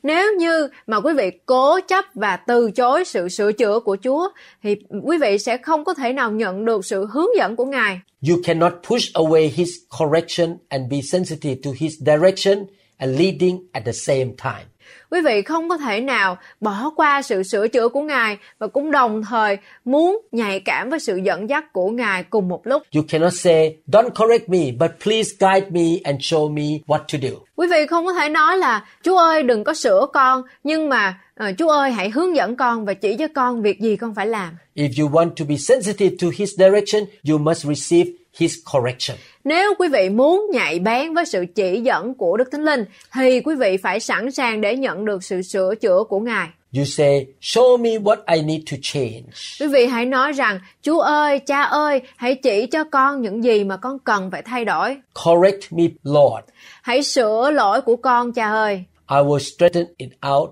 Nếu 0.06 0.34
như 0.34 0.68
mà 0.86 1.00
quý 1.00 1.12
vị 1.16 1.30
cố 1.46 1.80
chấp 1.88 2.04
và 2.14 2.36
từ 2.36 2.70
chối 2.70 3.04
sự 3.04 3.28
sửa 3.28 3.52
chữa 3.52 3.80
của 3.80 3.96
Chúa, 4.04 4.28
thì 4.62 4.76
quý 5.02 5.18
vị 5.18 5.38
sẽ 5.38 5.56
không 5.56 5.84
có 5.84 5.94
thể 5.94 6.12
nào 6.12 6.30
nhận 6.30 6.64
được 6.64 6.84
sự 6.84 7.06
hướng 7.06 7.36
dẫn 7.38 7.56
của 7.56 7.64
Ngài. 7.64 8.00
You 8.28 8.36
cannot 8.44 8.72
push 8.90 9.12
away 9.14 9.50
His 9.54 9.68
correction 9.98 10.56
and 10.68 10.90
be 10.90 11.00
sensitive 11.12 11.56
to 11.64 11.70
His 11.78 11.92
direction 12.00 12.66
and 12.96 13.18
leading 13.18 13.66
at 13.72 13.84
the 13.84 13.92
same 13.92 14.24
time. 14.24 14.66
Quý 15.10 15.20
vị 15.20 15.42
không 15.42 15.68
có 15.68 15.76
thể 15.76 16.00
nào 16.00 16.38
bỏ 16.60 16.90
qua 16.96 17.22
sự 17.22 17.42
sửa 17.42 17.68
chữa 17.68 17.88
của 17.88 18.02
Ngài 18.02 18.38
và 18.58 18.66
cũng 18.66 18.90
đồng 18.90 19.22
thời 19.30 19.58
muốn 19.84 20.20
nhạy 20.32 20.60
cảm 20.60 20.90
với 20.90 21.00
sự 21.00 21.16
dẫn 21.16 21.48
dắt 21.48 21.72
của 21.72 21.90
Ngài 21.90 22.22
cùng 22.22 22.48
một 22.48 22.66
lúc. 22.66 22.82
You 22.94 23.02
cannot 23.08 23.32
say, 23.34 23.76
Don't 23.86 24.10
correct 24.10 24.48
me, 24.48 24.58
but 24.80 24.90
please 25.04 25.30
guide 25.40 25.70
me 25.70 26.00
and 26.04 26.20
show 26.20 26.52
me 26.52 26.62
what 26.86 26.98
to 26.98 27.18
do. 27.22 27.36
Quý 27.56 27.66
vị 27.70 27.86
không 27.86 28.06
có 28.06 28.12
thể 28.12 28.28
nói 28.28 28.56
là 28.56 28.86
Chúa 29.02 29.16
ơi 29.16 29.42
đừng 29.42 29.64
có 29.64 29.74
sửa 29.74 30.06
con 30.12 30.42
nhưng 30.64 30.88
mà 30.88 31.20
ờ, 31.34 31.52
Chúa 31.58 31.68
ơi 31.68 31.90
hãy 31.90 32.10
hướng 32.10 32.36
dẫn 32.36 32.56
con 32.56 32.84
và 32.84 32.94
chỉ 32.94 33.16
cho 33.16 33.26
con 33.34 33.62
việc 33.62 33.80
gì 33.80 33.96
con 33.96 34.14
phải 34.14 34.26
làm. 34.26 34.56
If 34.74 35.02
you 35.02 35.10
want 35.10 35.30
to 35.30 35.44
be 35.48 35.56
sensitive 35.56 36.16
to 36.22 36.28
His 36.36 36.50
direction, 36.58 37.04
you 37.28 37.38
must 37.38 37.64
receive 37.66 38.10
His 38.36 38.54
correction. 38.72 39.18
Nếu 39.44 39.74
quý 39.78 39.88
vị 39.88 40.08
muốn 40.08 40.46
nhạy 40.52 40.78
bén 40.78 41.14
với 41.14 41.26
sự 41.26 41.44
chỉ 41.54 41.80
dẫn 41.80 42.14
của 42.14 42.36
Đức 42.36 42.48
Thánh 42.52 42.64
Linh 42.64 42.84
thì 43.12 43.40
quý 43.40 43.54
vị 43.54 43.76
phải 43.76 44.00
sẵn 44.00 44.30
sàng 44.30 44.60
để 44.60 44.76
nhận 44.76 45.04
được 45.04 45.24
sự 45.24 45.42
sửa 45.42 45.74
chữa 45.74 46.04
của 46.08 46.20
Ngài. 46.20 46.48
You 46.76 46.84
say, 46.84 47.26
Show 47.40 47.78
me 47.78 47.90
what 47.90 48.16
I 48.36 48.42
need 48.42 48.60
to 48.70 48.76
change. 48.82 49.22
Quý 49.60 49.66
vị 49.66 49.86
hãy 49.86 50.04
nói 50.04 50.32
rằng, 50.32 50.60
Chúa 50.82 51.00
ơi, 51.00 51.38
cha 51.38 51.62
ơi, 51.62 52.00
hãy 52.16 52.34
chỉ 52.34 52.66
cho 52.66 52.84
con 52.84 53.22
những 53.22 53.44
gì 53.44 53.64
mà 53.64 53.76
con 53.76 53.98
cần 53.98 54.30
phải 54.30 54.42
thay 54.42 54.64
đổi. 54.64 54.96
Correct 55.24 55.72
me, 55.72 55.84
Lord. 56.02 56.44
Hãy 56.82 57.02
sửa 57.02 57.50
lỗi 57.50 57.80
của 57.80 57.96
con, 57.96 58.32
cha 58.32 58.50
ơi. 58.50 58.84
I 59.10 59.16
will 59.16 59.38
straighten 59.38 59.86
it 59.96 60.10
out. 60.32 60.50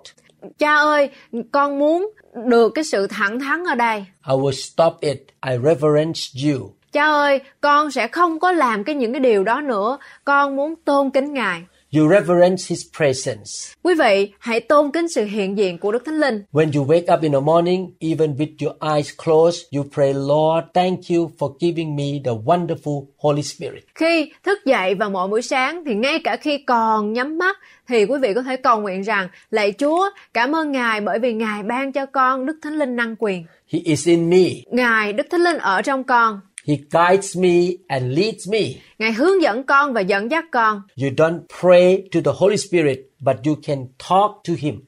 Cha 0.58 0.74
ơi, 0.74 1.10
con 1.52 1.78
muốn 1.78 2.10
được 2.46 2.72
cái 2.74 2.84
sự 2.84 3.06
thẳng 3.06 3.40
thắn 3.40 3.64
ở 3.64 3.74
đây. 3.74 4.04
I 4.28 4.34
will 4.34 4.50
stop 4.50 5.00
it. 5.00 5.18
I 5.50 5.52
reverence 5.64 6.20
you. 6.44 6.70
Cha 6.94 7.04
ơi, 7.04 7.40
con 7.60 7.90
sẽ 7.90 8.08
không 8.08 8.38
có 8.38 8.52
làm 8.52 8.84
cái 8.84 8.94
những 8.94 9.12
cái 9.12 9.20
điều 9.20 9.44
đó 9.44 9.60
nữa. 9.60 9.98
Con 10.24 10.56
muốn 10.56 10.74
tôn 10.84 11.10
kính 11.10 11.32
Ngài. 11.32 11.62
You 11.96 12.08
reverence 12.10 12.64
His 12.68 12.80
presence. 12.98 13.50
Quý 13.82 13.94
vị, 13.94 14.32
hãy 14.38 14.60
tôn 14.60 14.90
kính 14.90 15.08
sự 15.08 15.24
hiện 15.24 15.58
diện 15.58 15.78
của 15.78 15.92
Đức 15.92 16.04
Thánh 16.04 16.20
Linh. 16.20 16.42
When 16.52 16.70
you 16.74 16.86
wake 16.86 17.14
up 17.14 17.22
in 17.22 17.32
the 17.32 17.40
morning, 17.40 17.90
even 18.00 18.34
with 18.34 18.66
your 18.66 18.96
eyes 18.96 19.10
closed, 19.24 19.60
you 19.76 19.84
pray, 19.94 20.14
Lord, 20.14 20.66
thank 20.74 20.98
you 21.10 21.30
for 21.38 21.56
giving 21.60 21.96
me 21.96 22.04
the 22.24 22.30
wonderful 22.44 23.04
Holy 23.18 23.42
Spirit. 23.42 23.84
Khi 23.94 24.32
thức 24.42 24.58
dậy 24.64 24.94
vào 24.94 25.10
mỗi 25.10 25.28
buổi 25.28 25.42
sáng 25.42 25.84
thì 25.86 25.94
ngay 25.94 26.18
cả 26.24 26.36
khi 26.36 26.58
còn 26.58 27.12
nhắm 27.12 27.38
mắt 27.38 27.58
thì 27.88 28.04
quý 28.04 28.18
vị 28.22 28.34
có 28.34 28.42
thể 28.42 28.56
cầu 28.56 28.80
nguyện 28.80 29.02
rằng 29.02 29.28
lạy 29.50 29.72
Chúa, 29.78 30.10
cảm 30.34 30.56
ơn 30.56 30.72
Ngài 30.72 31.00
bởi 31.00 31.18
vì 31.18 31.32
Ngài 31.32 31.62
ban 31.62 31.92
cho 31.92 32.06
con 32.06 32.46
Đức 32.46 32.58
Thánh 32.62 32.78
Linh 32.78 32.96
năng 32.96 33.16
quyền. 33.18 33.44
He 33.72 33.78
is 33.84 34.06
in 34.08 34.30
me. 34.30 34.44
Ngài 34.70 35.12
Đức 35.12 35.26
Thánh 35.30 35.40
Linh 35.40 35.58
ở 35.58 35.82
trong 35.82 36.04
con. 36.04 36.40
He 36.68 36.74
guides 36.90 37.36
me 37.38 37.50
and 37.88 38.18
leads 38.18 38.48
me. 38.48 38.60
Ngài 38.98 39.12
hướng 39.12 39.42
dẫn 39.42 39.62
con 39.62 39.92
và 39.92 40.00
dẫn 40.00 40.30
dắt 40.30 40.44
con. 40.52 40.82
You 41.02 41.08
don't 41.16 41.40
pray 41.60 42.02
to 42.12 42.20
the 42.24 42.30
Holy 42.38 42.56
Spirit, 42.56 42.98
but 43.20 43.36
you 43.46 43.54
can 43.66 43.86
talk 44.10 44.30
to 44.48 44.54
Him. 44.58 44.80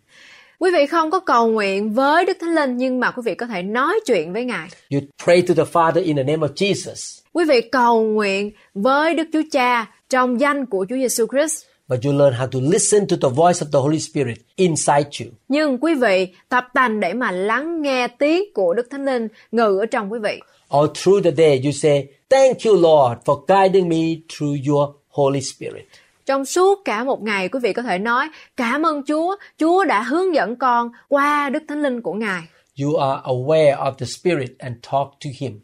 Quý 0.59 0.70
vị 0.74 0.87
không 0.87 1.11
có 1.11 1.20
cầu 1.20 1.47
nguyện 1.49 1.93
với 1.93 2.24
Đức 2.24 2.37
Thánh 2.41 2.55
Linh 2.55 2.77
nhưng 2.77 3.01
mà 3.01 3.11
quý 3.11 3.22
vị 3.24 3.35
có 3.35 3.47
thể 3.47 3.62
nói 3.62 4.01
chuyện 4.07 4.33
với 4.33 4.45
Ngài. 4.45 4.68
You 4.91 5.01
pray 5.24 5.43
to 5.43 5.55
the 5.55 5.64
Father 5.72 6.05
in 6.05 6.16
the 6.16 6.22
name 6.22 6.47
of 6.47 6.53
Jesus, 6.55 7.20
Quý 7.33 7.45
vị 7.49 7.61
cầu 7.72 8.03
nguyện 8.03 8.51
với 8.74 9.14
Đức 9.14 9.29
Chúa 9.33 9.43
Cha 9.53 9.87
trong 10.11 10.41
danh 10.41 10.66
của 10.66 10.87
Chúa 10.89 10.97
Giêsu 10.97 11.27
Christ. 11.27 11.64
but 11.89 12.05
you 12.05 12.12
learn 12.12 12.35
how 12.35 12.47
to 12.47 12.59
listen 12.72 13.07
to 13.07 13.16
the 13.22 13.29
voice 13.37 13.61
of 13.61 13.66
the 13.72 13.79
Holy 13.79 13.99
Spirit 13.99 14.39
inside 14.57 15.09
you. 15.20 15.27
Nhưng 15.49 15.79
quý 15.79 15.95
vị 15.95 16.29
tập 16.49 16.64
tành 16.74 17.01
để 17.01 17.12
mà 17.14 17.31
lắng 17.33 17.83
nghe 17.83 18.09
tiếng 18.09 18.43
của 18.55 18.74
Đức 18.74 18.87
Thánh 18.91 19.05
Linh 19.05 19.29
ngự 19.53 19.79
ở 19.79 19.87
trong 19.87 20.12
quý 20.12 20.18
vị. 20.22 20.41
All 20.69 20.89
through 20.95 21.23
the 21.23 21.31
day, 21.31 21.61
you 21.64 21.73
say, 21.73 22.07
Thank 22.31 22.64
you, 22.64 22.77
Lord, 22.77 23.19
for 23.25 23.45
guiding 23.49 23.89
me 23.89 24.23
through 24.29 24.57
your 24.69 24.89
Holy 25.09 25.41
Spirit. 25.41 25.85
Trong 26.27 26.45
suốt 26.45 26.83
cả 26.85 27.05
một 27.05 27.23
ngày 27.23 27.49
quý 27.49 27.61
vị 27.62 27.73
có 27.73 27.83
thể 27.83 27.99
nói 27.99 28.29
cảm 28.57 28.83
ơn 28.83 29.03
Chúa, 29.03 29.37
Chúa 29.59 29.85
đã 29.85 30.03
hướng 30.03 30.35
dẫn 30.35 30.57
con 30.57 30.91
qua 31.09 31.51
Đức 31.51 31.62
Thánh 31.69 31.83
Linh 31.83 32.03
của 32.03 32.12
Ngài. 32.12 32.43
You 32.83 32.97
are 32.97 33.23
aware 33.25 33.77
of 33.77 33.93
the 33.95 34.07
Spirit 34.07 34.51
and 34.59 34.77
talk 34.93 35.09
to 35.25 35.31
Him. 35.39 35.61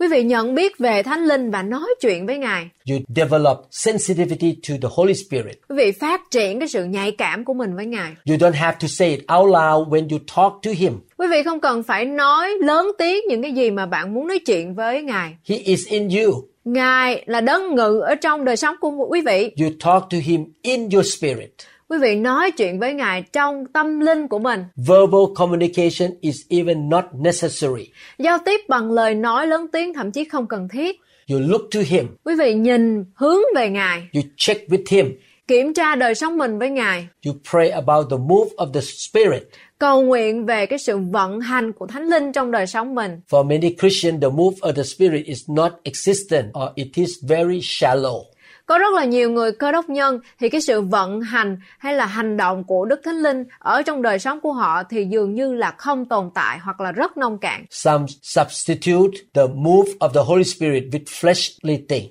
Quý 0.00 0.08
vị 0.08 0.22
nhận 0.22 0.54
biết 0.54 0.78
về 0.78 1.02
Thánh 1.02 1.24
Linh 1.24 1.50
và 1.50 1.62
nói 1.62 1.88
chuyện 2.00 2.26
với 2.26 2.38
Ngài. 2.38 2.68
You 2.90 2.96
develop 3.16 3.58
sensitivity 3.70 4.56
to 4.68 4.74
the 4.82 4.88
Holy 4.92 5.14
Spirit. 5.14 5.60
Quý 5.68 5.76
vị 5.76 5.92
phát 5.92 6.20
triển 6.30 6.58
cái 6.58 6.68
sự 6.68 6.84
nhạy 6.84 7.10
cảm 7.10 7.44
của 7.44 7.54
mình 7.54 7.76
với 7.76 7.86
Ngài. 7.86 8.12
You 8.28 8.36
don't 8.36 8.52
have 8.52 8.76
to 8.80 8.88
say 8.88 9.10
it 9.10 9.20
out 9.38 9.46
loud 9.46 9.88
when 9.88 10.08
you 10.10 10.18
talk 10.36 10.52
to 10.62 10.70
Him. 10.78 10.92
Quý 11.18 11.26
vị 11.30 11.42
không 11.42 11.60
cần 11.60 11.82
phải 11.82 12.04
nói 12.04 12.50
lớn 12.60 12.90
tiếng 12.98 13.24
những 13.28 13.42
cái 13.42 13.52
gì 13.52 13.70
mà 13.70 13.86
bạn 13.86 14.14
muốn 14.14 14.28
nói 14.28 14.38
chuyện 14.46 14.74
với 14.74 15.02
Ngài. 15.02 15.36
He 15.48 15.56
is 15.56 15.86
in 15.88 16.08
you. 16.08 16.48
Ngài 16.64 17.24
là 17.26 17.40
đấng 17.40 17.74
ngự 17.74 18.00
ở 18.00 18.14
trong 18.14 18.44
đời 18.44 18.56
sống 18.56 18.76
của 18.80 19.06
quý 19.10 19.20
vị. 19.20 19.50
You 19.60 19.68
talk 19.84 20.02
to 20.10 20.18
Him 20.24 20.44
in 20.62 20.88
your 20.90 21.14
spirit. 21.16 21.50
Quý 21.94 22.00
vị 22.00 22.16
nói 22.16 22.50
chuyện 22.50 22.78
với 22.78 22.94
Ngài 22.94 23.22
trong 23.22 23.64
tâm 23.72 24.00
linh 24.00 24.28
của 24.28 24.38
mình. 24.38 24.64
Verbal 24.76 25.20
communication 25.34 26.10
is 26.20 26.36
even 26.48 26.88
not 26.88 27.04
necessary. 27.18 27.90
Giao 28.18 28.38
tiếp 28.44 28.60
bằng 28.68 28.92
lời 28.92 29.14
nói 29.14 29.46
lớn 29.46 29.66
tiếng 29.72 29.94
thậm 29.94 30.12
chí 30.12 30.24
không 30.24 30.46
cần 30.46 30.68
thiết. 30.68 31.00
You 31.30 31.38
look 31.38 31.62
to 31.74 31.80
Him. 31.86 32.06
Quý 32.24 32.34
vị 32.38 32.54
nhìn 32.54 33.04
hướng 33.14 33.38
về 33.56 33.68
Ngài, 33.70 34.08
You 34.14 34.22
check 34.36 34.68
with 34.68 34.82
Him. 34.88 35.12
kiểm 35.48 35.74
tra 35.74 35.94
đời 35.96 36.14
sống 36.14 36.38
mình 36.38 36.58
với 36.58 36.70
Ngài, 36.70 37.06
You 37.26 37.32
pray 37.50 37.68
about 37.70 38.06
the 38.10 38.16
move 38.16 38.50
of 38.56 38.72
the 38.72 38.80
Spirit. 38.80 39.42
cầu 39.78 40.02
nguyện 40.02 40.46
về 40.46 40.66
cái 40.66 40.78
sự 40.78 40.98
vận 40.98 41.40
hành 41.40 41.72
của 41.72 41.86
Thánh 41.86 42.08
Linh 42.08 42.32
trong 42.32 42.50
đời 42.50 42.66
sống 42.66 42.94
mình. 42.94 43.20
For 43.30 43.44
many 43.46 43.74
Christians, 43.80 44.22
the 44.22 44.28
move 44.28 44.56
of 44.60 44.72
the 44.72 44.82
Spirit 44.82 45.26
is 45.26 45.50
not 45.50 45.72
existent 45.82 46.46
or 46.46 46.68
it 46.74 46.88
is 46.94 47.10
very 47.28 47.58
shallow. 47.60 48.22
Có 48.66 48.78
rất 48.78 48.94
là 48.94 49.04
nhiều 49.04 49.30
người 49.30 49.52
cơ 49.52 49.72
đốc 49.72 49.88
nhân 49.88 50.20
thì 50.40 50.48
cái 50.48 50.60
sự 50.60 50.80
vận 50.80 51.20
hành 51.20 51.58
hay 51.78 51.94
là 51.94 52.06
hành 52.06 52.36
động 52.36 52.64
của 52.64 52.84
Đức 52.84 53.00
Thánh 53.04 53.22
Linh 53.22 53.44
ở 53.58 53.82
trong 53.82 54.02
đời 54.02 54.18
sống 54.18 54.40
của 54.40 54.52
họ 54.52 54.82
thì 54.90 55.04
dường 55.04 55.34
như 55.34 55.54
là 55.54 55.70
không 55.70 56.04
tồn 56.04 56.30
tại 56.34 56.58
hoặc 56.58 56.80
là 56.80 56.92
rất 56.92 57.16
nông 57.16 57.38
cạn. 57.38 57.64
Some 57.70 58.06
substitute 58.22 59.18
the 59.34 59.42
move 59.54 59.90
of 60.00 60.08
the 60.08 60.20
Holy 60.26 60.44
Spirit 60.44 60.84
with 60.92 61.04
fleshly 61.04 61.78
things. 61.88 62.10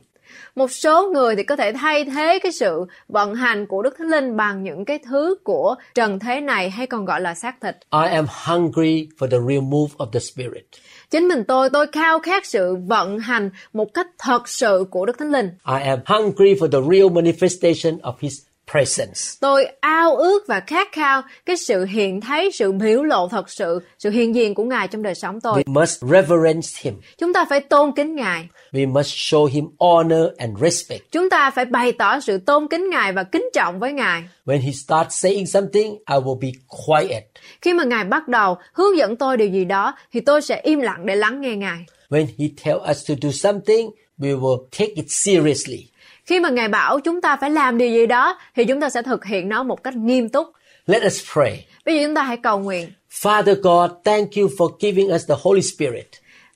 Một 0.55 0.71
số 0.71 1.11
người 1.13 1.35
thì 1.35 1.43
có 1.43 1.55
thể 1.55 1.73
thay 1.73 2.05
thế 2.05 2.39
cái 2.43 2.51
sự 2.51 2.85
vận 3.07 3.35
hành 3.35 3.65
của 3.65 3.81
Đức 3.81 3.95
Thánh 3.97 4.09
Linh 4.09 4.37
bằng 4.37 4.63
những 4.63 4.85
cái 4.85 4.99
thứ 5.09 5.35
của 5.43 5.75
trần 5.95 6.19
thế 6.19 6.41
này 6.41 6.69
hay 6.69 6.87
còn 6.87 7.05
gọi 7.05 7.21
là 7.21 7.35
xác 7.35 7.55
thịt. 7.61 7.75
I 7.91 8.09
am 8.09 8.25
hungry 8.45 9.07
for 9.19 9.27
the 9.27 9.37
real 9.47 9.61
move 9.61 9.93
of 9.97 10.11
the 10.11 10.19
Spirit. 10.19 10.65
Chính 11.13 11.27
mình 11.27 11.43
tôi, 11.47 11.69
tôi 11.69 11.87
khao 11.91 12.19
khát 12.19 12.45
sự 12.45 12.75
vận 12.75 13.19
hành 13.19 13.49
một 13.73 13.93
cách 13.93 14.07
thật 14.19 14.47
sự 14.47 14.85
của 14.89 15.05
Đức 15.05 15.17
Thánh 15.19 15.31
Linh. 15.31 15.49
I 15.67 15.81
am 15.81 15.99
hungry 16.05 16.53
for 16.53 16.67
the 16.71 16.79
real 16.91 17.07
manifestation 17.07 17.99
of 17.99 18.13
His 18.19 18.33
presence. 18.71 19.21
Tôi 19.39 19.65
ao 19.79 20.15
ước 20.15 20.43
và 20.47 20.59
khát 20.59 20.87
khao 20.91 21.21
cái 21.45 21.57
sự 21.57 21.85
hiện 21.85 22.21
thấy, 22.21 22.51
sự 22.51 22.71
biểu 22.71 23.03
lộ 23.03 23.27
thật 23.27 23.49
sự, 23.49 23.79
sự 23.99 24.09
hiện 24.09 24.35
diện 24.35 24.55
của 24.55 24.63
Ngài 24.63 24.87
trong 24.87 25.03
đời 25.03 25.15
sống 25.15 25.41
tôi. 25.41 25.63
We 25.63 25.73
must 25.73 26.01
reverence 26.01 26.67
Him. 26.81 26.93
Chúng 27.17 27.33
ta 27.33 27.45
phải 27.49 27.59
tôn 27.59 27.91
kính 27.95 28.15
Ngài. 28.15 28.47
We 28.71 28.91
must 28.91 29.09
show 29.09 29.45
Him 29.45 29.65
honor 29.79 30.27
and 30.37 30.59
respect. 30.61 31.11
Chúng 31.11 31.29
ta 31.29 31.51
phải 31.51 31.65
bày 31.65 31.91
tỏ 31.91 32.19
sự 32.19 32.37
tôn 32.37 32.67
kính 32.67 32.89
Ngài 32.89 33.13
và 33.13 33.23
kính 33.23 33.49
trọng 33.53 33.79
với 33.79 33.93
Ngài. 33.93 34.23
When 34.45 34.61
He 34.61 34.71
starts 34.71 35.23
saying 35.23 35.47
something, 35.47 35.91
I 35.91 36.15
will 36.15 36.39
be 36.39 36.49
quiet. 36.87 37.23
Khi 37.61 37.73
mà 37.73 37.83
Ngài 37.83 38.03
bắt 38.03 38.27
đầu 38.27 38.57
hướng 38.73 38.97
dẫn 38.97 39.15
tôi 39.15 39.37
điều 39.37 39.47
gì 39.47 39.65
đó 39.65 39.95
thì 40.13 40.19
tôi 40.19 40.41
sẽ 40.41 40.61
im 40.63 40.79
lặng 40.79 41.05
để 41.05 41.15
lắng 41.15 41.41
nghe 41.41 41.55
Ngài. 41.55 41.85
When 42.09 42.25
He 42.39 42.45
tells 42.63 42.89
us 42.89 43.09
to 43.09 43.15
do 43.21 43.31
something, 43.31 43.89
we 44.17 44.39
will 44.39 44.65
take 44.71 44.93
it 44.95 45.05
seriously. 45.07 45.92
Khi 46.25 46.39
mà 46.39 46.49
Ngài 46.49 46.67
bảo 46.67 46.99
chúng 46.99 47.21
ta 47.21 47.37
phải 47.41 47.49
làm 47.49 47.77
điều 47.77 47.89
gì 47.89 48.05
đó 48.05 48.39
thì 48.55 48.65
chúng 48.65 48.81
ta 48.81 48.89
sẽ 48.89 49.01
thực 49.01 49.25
hiện 49.25 49.49
nó 49.49 49.63
một 49.63 49.83
cách 49.83 49.95
nghiêm 49.95 50.29
túc. 50.29 50.47
Let 50.85 51.03
us 51.05 51.21
pray. 51.33 51.65
Bây 51.85 51.95
giờ 51.95 52.05
chúng 52.05 52.15
ta 52.15 52.23
hãy 52.23 52.37
cầu 52.37 52.59
nguyện. 52.59 52.91
Father 53.11 53.55
God, 53.61 53.91
thank 54.03 54.29
you 54.35 54.47
for 54.57 54.77
giving 54.79 55.11
us 55.11 55.27
the 55.29 55.35
Holy 55.41 55.61
Spirit. 55.61 56.07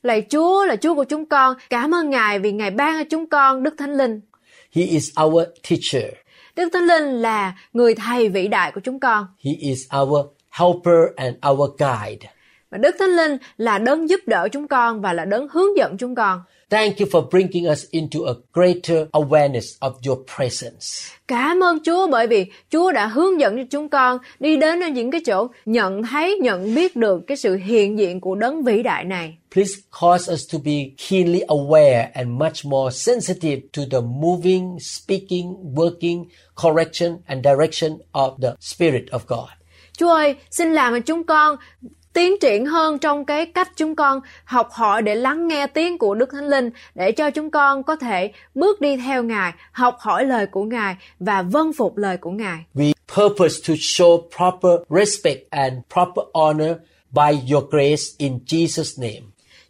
Lạy 0.03 0.23
Chúa 0.29 0.65
là 0.65 0.75
Chúa 0.75 0.95
của 0.95 1.03
chúng 1.03 1.25
con. 1.25 1.57
Cảm 1.69 1.93
ơn 1.95 2.09
Ngài 2.09 2.39
vì 2.39 2.51
Ngài 2.51 2.71
ban 2.71 2.97
cho 2.97 3.03
chúng 3.09 3.29
con 3.29 3.63
Đức 3.63 3.75
Thánh 3.77 3.97
Linh. 3.97 4.21
He 4.75 4.83
is 4.83 5.09
our 5.23 5.43
teacher. 5.69 6.13
Đức 6.55 6.69
Thánh 6.73 6.83
Linh 6.87 7.21
là 7.21 7.53
người 7.73 7.95
thầy 7.95 8.29
vĩ 8.29 8.47
đại 8.47 8.71
của 8.71 8.81
chúng 8.83 8.99
con. 8.99 9.27
He 9.45 9.51
is 9.59 9.79
our 10.01 10.25
helper 10.49 11.15
and 11.15 11.35
our 11.49 11.71
guide. 11.79 12.29
Và 12.71 12.77
Đức 12.77 12.95
Thánh 12.99 13.09
Linh 13.09 13.37
là 13.57 13.77
đấng 13.77 14.09
giúp 14.09 14.19
đỡ 14.25 14.47
chúng 14.51 14.67
con 14.67 15.01
và 15.01 15.13
là 15.13 15.25
đấng 15.25 15.47
hướng 15.51 15.77
dẫn 15.77 15.97
chúng 15.97 16.15
con. 16.15 16.41
Thank 16.69 16.97
you 16.97 17.07
for 17.07 17.29
bringing 17.29 17.71
us 17.71 17.85
into 17.91 18.19
a 18.27 18.33
greater 18.53 19.07
awareness 19.11 19.79
of 19.79 19.91
your 20.07 20.19
presence. 20.35 20.85
Cảm 21.27 21.63
ơn 21.63 21.79
Chúa 21.83 22.07
bởi 22.07 22.27
vì 22.27 22.45
Chúa 22.69 22.91
đã 22.91 23.07
hướng 23.07 23.39
dẫn 23.39 23.57
cho 23.57 23.63
chúng 23.69 23.89
con 23.89 24.17
đi 24.39 24.57
đến 24.57 24.83
ở 24.83 24.87
những 24.87 25.11
cái 25.11 25.21
chỗ 25.25 25.47
nhận 25.65 26.03
thấy, 26.03 26.39
nhận 26.41 26.75
biết 26.75 26.95
được 26.95 27.21
cái 27.27 27.37
sự 27.37 27.55
hiện 27.55 27.99
diện 27.99 28.21
của 28.21 28.35
đấng 28.35 28.63
vĩ 28.63 28.83
đại 28.83 29.03
này. 29.03 29.37
Please 29.53 29.73
cause 30.01 30.33
us 30.33 30.53
to 30.53 30.59
be 30.65 30.89
keenly 31.09 31.41
aware 31.47 32.07
and 32.13 32.29
much 32.29 32.65
more 32.65 32.95
sensitive 32.95 33.61
to 33.77 33.83
the 33.91 33.99
moving, 34.01 34.77
speaking, 34.79 35.75
working, 35.75 36.25
correction, 36.63 37.17
and 37.25 37.45
direction 37.45 37.97
of 38.11 38.37
the 38.41 38.49
Spirit 38.59 39.05
of 39.11 39.19
God. 39.27 39.49
Chúa 39.97 40.09
ơi, 40.09 40.35
xin 40.51 40.73
làm 40.73 40.93
cho 40.93 40.99
chúng 40.99 41.23
con 41.23 41.55
tiến 42.17 42.39
triển 42.39 42.65
hơn 42.65 42.99
trong 42.99 43.25
cái 43.25 43.45
cách 43.45 43.71
chúng 43.75 43.95
con 43.95 44.19
học 44.45 44.69
hỏi 44.71 45.01
để 45.01 45.15
lắng 45.15 45.47
nghe 45.47 45.67
tiếng 45.67 45.97
của 45.97 46.15
Đức 46.15 46.29
Thánh 46.31 46.47
Linh 46.47 46.69
để 46.95 47.11
cho 47.11 47.31
chúng 47.31 47.51
con 47.51 47.83
có 47.83 47.95
thể 47.95 48.31
bước 48.55 48.81
đi 48.81 48.97
theo 48.97 49.23
Ngài, 49.23 49.53
học 49.71 49.97
hỏi 49.99 50.25
lời 50.25 50.45
của 50.45 50.63
Ngài 50.63 50.95
và 51.19 51.41
vâng 51.41 51.73
phục 51.73 51.97
lời 51.97 52.17
của 52.17 52.31
Ngài. 52.31 52.57
We 52.75 52.93
purpose 53.15 53.55
to 53.67 53.73
show 53.73 54.21
proper 54.37 54.71
respect 54.89 55.49
and 55.49 55.73
proper 55.93 56.25
honor 56.33 56.77
by 57.11 57.51
your 57.51 57.63
grace 57.69 58.03
in 58.17 58.39
Jesus' 58.45 59.01
name. 59.01 59.21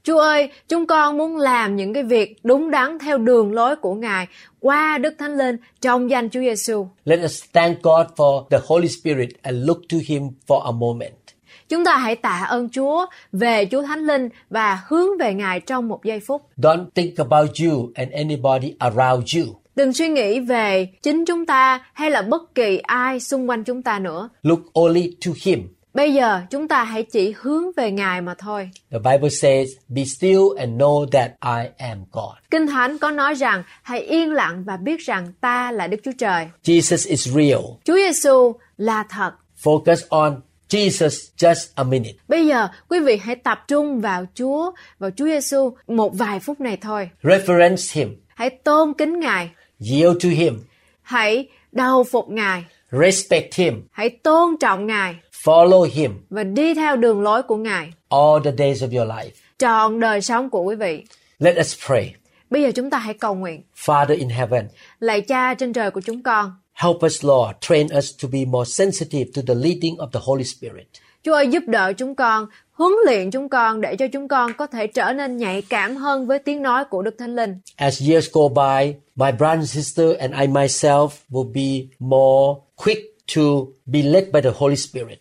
Chúa 0.03 0.19
ơi, 0.19 0.49
chúng 0.67 0.87
con 0.87 1.17
muốn 1.17 1.37
làm 1.37 1.75
những 1.75 1.93
cái 1.93 2.03
việc 2.03 2.35
đúng 2.43 2.71
đắn 2.71 2.99
theo 2.99 3.17
đường 3.17 3.53
lối 3.53 3.75
của 3.75 3.93
Ngài 3.93 4.27
qua 4.59 4.97
Đức 4.97 5.13
Thánh 5.19 5.37
Linh 5.37 5.57
trong 5.81 6.09
danh 6.09 6.29
Chúa 6.29 6.41
Giêsu. 6.41 6.87
Let 7.05 7.19
us 7.23 7.43
thank 7.53 7.81
God 7.83 8.07
for 8.15 8.47
the 8.49 8.59
Holy 8.67 8.87
Spirit 8.87 9.29
and 9.41 9.67
look 9.67 9.79
to 9.91 9.97
Him 10.07 10.23
for 10.47 10.59
a 10.61 10.71
moment. 10.71 11.26
Chúng 11.69 11.85
ta 11.85 11.97
hãy 11.97 12.15
tạ 12.15 12.45
ơn 12.49 12.69
Chúa 12.69 13.05
về 13.31 13.65
Chúa 13.71 13.81
Thánh 13.81 13.99
Linh 13.99 14.29
và 14.49 14.81
hướng 14.87 15.17
về 15.19 15.33
Ngài 15.33 15.59
trong 15.59 15.87
một 15.87 16.03
giây 16.03 16.19
phút. 16.19 16.41
Don't 16.57 16.85
think 16.95 17.17
about 17.17 17.49
you 17.65 17.91
and 17.95 18.11
anybody 18.11 18.73
around 18.79 19.35
you. 19.35 19.55
Đừng 19.75 19.93
suy 19.93 20.07
nghĩ 20.07 20.39
về 20.39 20.87
chính 21.01 21.25
chúng 21.25 21.45
ta 21.45 21.85
hay 21.93 22.11
là 22.11 22.21
bất 22.21 22.55
kỳ 22.55 22.77
ai 22.77 23.19
xung 23.19 23.49
quanh 23.49 23.63
chúng 23.63 23.81
ta 23.81 23.99
nữa. 23.99 24.29
Look 24.41 24.59
only 24.73 25.15
to 25.25 25.31
Him. 25.43 25.67
Bây 25.93 26.13
giờ 26.13 26.41
chúng 26.49 26.67
ta 26.67 26.83
hãy 26.83 27.03
chỉ 27.03 27.33
hướng 27.37 27.63
về 27.77 27.91
Ngài 27.91 28.21
mà 28.21 28.33
thôi. 28.37 28.69
The 28.91 28.97
Bible 28.97 29.29
says, 29.29 29.69
Be 29.87 30.03
still 30.05 30.41
and 30.57 30.81
know 30.81 31.05
that 31.05 31.31
I 31.45 31.69
am 31.77 31.97
God. 32.11 32.33
Kinh 32.51 32.67
Thánh 32.67 32.97
có 32.97 33.11
nói 33.11 33.33
rằng 33.33 33.63
hãy 33.81 33.99
yên 33.99 34.31
lặng 34.31 34.63
và 34.63 34.77
biết 34.77 34.99
rằng 34.99 35.31
ta 35.41 35.71
là 35.71 35.87
Đức 35.87 35.97
Chúa 36.03 36.11
Trời. 36.17 36.47
Jesus 36.63 37.09
is 37.09 37.27
real. 37.27 37.61
Chúa 37.85 37.95
Giêsu 37.95 38.53
là 38.77 39.03
thật. 39.09 39.31
Focus 39.63 39.97
on 40.09 40.41
Jesus 40.69 41.09
just 41.37 41.67
a 41.75 41.83
minute. 41.83 42.13
Bây 42.27 42.47
giờ 42.47 42.67
quý 42.89 42.99
vị 42.99 43.17
hãy 43.17 43.35
tập 43.35 43.63
trung 43.67 44.01
vào 44.01 44.25
Chúa, 44.35 44.71
vào 44.99 45.09
Chúa 45.11 45.25
Giêsu 45.25 45.75
một 45.87 46.13
vài 46.17 46.39
phút 46.39 46.61
này 46.61 46.77
thôi. 46.77 47.09
Reverence 47.23 47.83
Him. 47.91 48.15
Hãy 48.35 48.49
tôn 48.49 48.93
kính 48.93 49.19
Ngài, 49.19 49.49
Yield 49.79 50.23
to 50.23 50.29
Him. 50.29 50.63
hãy 51.01 51.47
đầu 51.71 52.03
phục 52.03 52.29
Ngài, 52.29 52.63
Respect 52.91 53.55
Him. 53.55 53.83
hãy 53.91 54.09
tôn 54.09 54.57
trọng 54.59 54.87
Ngài 54.87 55.15
Follow 55.43 55.83
Him 55.83 56.11
và 56.29 56.43
đi 56.43 56.73
theo 56.73 56.95
đường 56.95 57.21
lối 57.21 57.43
của 57.43 57.55
Ngài 57.57 57.93
all 58.09 58.43
the 58.43 58.51
days 58.57 58.83
of 58.83 58.97
your 58.99 59.11
life. 59.11 59.29
trọn 59.59 59.99
đời 59.99 60.21
sống 60.21 60.49
của 60.49 60.61
quý 60.61 60.75
vị. 60.75 61.03
Let 61.39 61.57
us 61.59 61.75
pray. 61.87 62.13
Bây 62.49 62.61
giờ 62.63 62.71
chúng 62.75 62.89
ta 62.89 62.97
hãy 62.97 63.13
cầu 63.13 63.35
nguyện. 63.35 63.61
Father 63.85 64.17
in 64.19 64.29
heaven, 64.29 64.67
Lạy 64.99 65.21
Cha 65.21 65.53
trên 65.53 65.73
trời 65.73 65.91
của 65.91 66.01
chúng 66.01 66.23
con, 66.23 66.51
help 66.77 67.03
us, 67.03 67.23
Lord. 67.23 67.55
Train 67.61 67.87
us 67.97 68.11
to 68.21 68.27
be 68.27 68.45
more 68.45 68.65
sensitive 68.65 69.25
to 69.33 69.41
the 69.47 69.55
leading 69.55 69.97
of 69.97 70.11
the 70.11 70.19
Holy 70.23 70.43
Spirit. 70.43 70.87
Chúa 71.23 71.33
ơi 71.33 71.47
giúp 71.47 71.63
đỡ 71.67 71.93
chúng 71.97 72.15
con, 72.15 72.45
huấn 72.71 72.91
luyện 73.05 73.31
chúng 73.31 73.49
con 73.49 73.81
để 73.81 73.95
cho 73.95 74.07
chúng 74.07 74.27
con 74.27 74.53
có 74.57 74.67
thể 74.67 74.87
trở 74.87 75.13
nên 75.13 75.37
nhạy 75.37 75.61
cảm 75.61 75.95
hơn 75.95 76.27
với 76.27 76.39
tiếng 76.39 76.61
nói 76.61 76.85
của 76.85 77.01
Đức 77.01 77.15
Thánh 77.17 77.35
Linh. 77.35 77.59
As 77.75 78.09
years 78.09 78.27
go 78.31 78.41
by, 78.47 78.93
my 79.15 79.31
brother 79.31 79.59
and 79.59 79.75
sister 79.75 80.17
and 80.19 80.33
I 80.33 80.47
myself 80.47 81.07
will 81.29 81.51
be 81.53 81.95
more 81.99 82.59
quick 82.83 82.99
to 83.35 83.41
be 83.85 84.01
led 84.01 84.23
by 84.31 84.41
the 84.41 84.51
Holy 84.55 84.75
Spirit. 84.75 85.19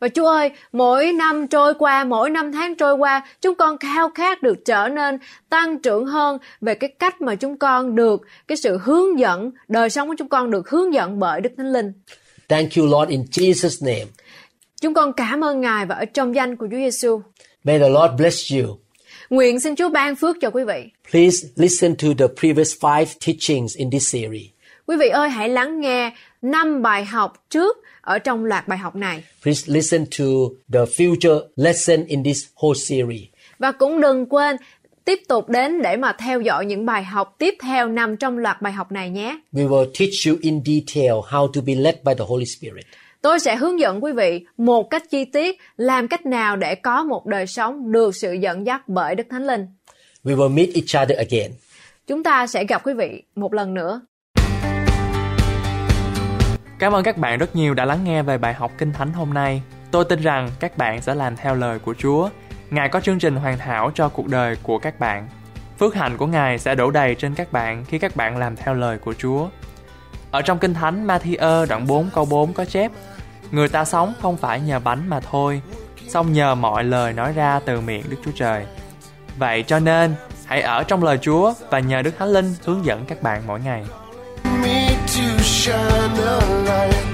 Và 0.00 0.08
Chúa 0.08 0.26
ơi, 0.26 0.50
mỗi 0.72 1.12
năm 1.12 1.46
trôi 1.46 1.74
qua, 1.74 2.04
mỗi 2.04 2.30
năm 2.30 2.52
tháng 2.52 2.74
trôi 2.74 2.94
qua, 2.94 3.26
chúng 3.40 3.54
con 3.54 3.78
khao 3.78 4.10
khát 4.14 4.42
được 4.42 4.64
trở 4.64 4.88
nên 4.88 5.18
tăng 5.48 5.78
trưởng 5.78 6.06
hơn 6.06 6.38
về 6.60 6.74
cái 6.74 6.90
cách 6.98 7.20
mà 7.20 7.34
chúng 7.34 7.58
con 7.58 7.94
được, 7.94 8.22
cái 8.48 8.56
sự 8.56 8.78
hướng 8.82 9.18
dẫn, 9.18 9.50
đời 9.68 9.90
sống 9.90 10.08
của 10.08 10.14
chúng 10.18 10.28
con 10.28 10.50
được 10.50 10.70
hướng 10.70 10.94
dẫn 10.94 11.18
bởi 11.18 11.40
Đức 11.40 11.50
Thánh 11.56 11.72
Linh. 11.72 11.92
Thank 12.48 12.70
you, 12.76 12.86
Lord, 12.86 13.10
in 13.10 13.22
Jesus' 13.32 13.86
name. 13.86 14.06
Chúng 14.80 14.94
con 14.94 15.12
cảm 15.12 15.44
ơn 15.44 15.60
Ngài 15.60 15.86
và 15.86 15.94
ở 15.94 16.04
trong 16.04 16.34
danh 16.34 16.56
của 16.56 16.66
Chúa 16.70 16.76
Giêsu. 16.76 17.20
May 17.64 17.78
the 17.78 17.88
Lord 17.88 18.14
bless 18.18 18.52
you. 18.52 18.78
Nguyện 19.30 19.60
xin 19.60 19.76
Chúa 19.76 19.88
ban 19.88 20.16
phước 20.16 20.36
cho 20.40 20.50
quý 20.50 20.64
vị. 20.64 20.90
Please 21.10 21.48
listen 21.56 21.96
to 21.96 22.08
the 22.18 22.26
previous 22.40 22.74
five 22.80 23.06
teachings 23.26 23.76
in 23.76 23.90
this 23.90 24.12
series. 24.12 24.46
Quý 24.86 24.96
vị 24.96 25.08
ơi, 25.08 25.28
hãy 25.28 25.48
lắng 25.48 25.80
nghe 25.80 26.12
năm 26.42 26.82
bài 26.82 27.04
học 27.04 27.44
trước 27.50 27.76
ở 28.06 28.18
trong 28.18 28.44
loạt 28.44 28.68
bài 28.68 28.78
học 28.78 28.96
này. 28.96 29.24
Please 29.42 29.72
listen 29.72 30.04
to 30.18 30.24
the 30.72 30.80
future 30.80 31.40
lesson 31.56 32.04
in 32.04 32.24
this 32.24 32.44
whole 32.56 32.74
series. 32.74 33.22
Và 33.58 33.72
cũng 33.72 34.00
đừng 34.00 34.26
quên 34.26 34.56
tiếp 35.04 35.18
tục 35.28 35.48
đến 35.48 35.82
để 35.82 35.96
mà 35.96 36.12
theo 36.18 36.40
dõi 36.40 36.66
những 36.66 36.86
bài 36.86 37.04
học 37.04 37.34
tiếp 37.38 37.54
theo 37.62 37.88
nằm 37.88 38.16
trong 38.16 38.38
loạt 38.38 38.62
bài 38.62 38.72
học 38.72 38.92
này 38.92 39.10
nhé. 39.10 39.38
We 39.52 39.68
will 39.68 39.86
teach 39.98 40.26
you 40.26 40.36
in 40.40 40.60
detail 40.64 41.12
how 41.30 41.52
to 41.52 41.60
be 41.66 41.74
led 41.74 41.94
by 42.04 42.12
the 42.18 42.24
Holy 42.28 42.44
Spirit. 42.46 42.86
Tôi 43.22 43.40
sẽ 43.40 43.56
hướng 43.56 43.80
dẫn 43.80 44.04
quý 44.04 44.12
vị 44.12 44.44
một 44.56 44.90
cách 44.90 45.10
chi 45.10 45.24
tiết 45.24 45.58
làm 45.76 46.08
cách 46.08 46.26
nào 46.26 46.56
để 46.56 46.74
có 46.74 47.04
một 47.04 47.26
đời 47.26 47.46
sống 47.46 47.92
được 47.92 48.16
sự 48.16 48.32
dẫn 48.32 48.66
dắt 48.66 48.88
bởi 48.88 49.14
Đức 49.14 49.26
Thánh 49.30 49.46
Linh. 49.46 49.66
We 50.24 50.36
will 50.36 50.54
meet 50.54 50.68
each 50.74 51.04
other 51.04 51.18
again. 51.18 51.52
Chúng 52.06 52.22
ta 52.22 52.46
sẽ 52.46 52.64
gặp 52.64 52.86
quý 52.86 52.92
vị 52.94 53.22
một 53.34 53.54
lần 53.54 53.74
nữa. 53.74 54.00
Cảm 56.78 56.92
ơn 56.92 57.04
các 57.04 57.18
bạn 57.18 57.38
rất 57.38 57.56
nhiều 57.56 57.74
đã 57.74 57.84
lắng 57.84 58.04
nghe 58.04 58.22
về 58.22 58.38
bài 58.38 58.54
học 58.54 58.72
Kinh 58.78 58.92
Thánh 58.92 59.12
hôm 59.12 59.34
nay. 59.34 59.62
Tôi 59.90 60.04
tin 60.04 60.20
rằng 60.20 60.50
các 60.60 60.78
bạn 60.78 61.02
sẽ 61.02 61.14
làm 61.14 61.36
theo 61.36 61.54
lời 61.54 61.78
của 61.78 61.94
Chúa. 61.98 62.28
Ngài 62.70 62.88
có 62.88 63.00
chương 63.00 63.18
trình 63.18 63.36
hoàn 63.36 63.58
hảo 63.58 63.90
cho 63.94 64.08
cuộc 64.08 64.26
đời 64.26 64.56
của 64.62 64.78
các 64.78 65.00
bạn. 65.00 65.28
Phước 65.78 65.94
hạnh 65.94 66.16
của 66.16 66.26
Ngài 66.26 66.58
sẽ 66.58 66.74
đổ 66.74 66.90
đầy 66.90 67.14
trên 67.14 67.34
các 67.34 67.52
bạn 67.52 67.84
khi 67.84 67.98
các 67.98 68.16
bạn 68.16 68.36
làm 68.36 68.56
theo 68.56 68.74
lời 68.74 68.98
của 68.98 69.14
Chúa. 69.14 69.48
Ở 70.30 70.42
trong 70.42 70.58
Kinh 70.58 70.74
Thánh 70.74 71.06
Matthew 71.06 71.66
đoạn 71.66 71.86
4 71.86 72.10
câu 72.14 72.24
4 72.24 72.52
có 72.52 72.64
chép 72.64 72.92
Người 73.50 73.68
ta 73.68 73.84
sống 73.84 74.14
không 74.22 74.36
phải 74.36 74.60
nhờ 74.60 74.78
bánh 74.78 75.08
mà 75.08 75.20
thôi, 75.20 75.62
song 76.08 76.32
nhờ 76.32 76.54
mọi 76.54 76.84
lời 76.84 77.12
nói 77.12 77.32
ra 77.32 77.60
từ 77.64 77.80
miệng 77.80 78.02
Đức 78.10 78.16
Chúa 78.24 78.30
Trời. 78.34 78.66
Vậy 79.38 79.64
cho 79.66 79.78
nên, 79.78 80.14
hãy 80.46 80.62
ở 80.62 80.82
trong 80.82 81.02
lời 81.02 81.18
Chúa 81.18 81.52
và 81.70 81.78
nhờ 81.78 82.02
Đức 82.02 82.14
Thánh 82.18 82.28
Linh 82.28 82.54
hướng 82.64 82.84
dẫn 82.84 83.04
các 83.06 83.22
bạn 83.22 83.42
mỗi 83.46 83.60
ngày. 83.60 83.84
Shine 85.66 86.16
a 86.16 86.62
light 86.62 87.05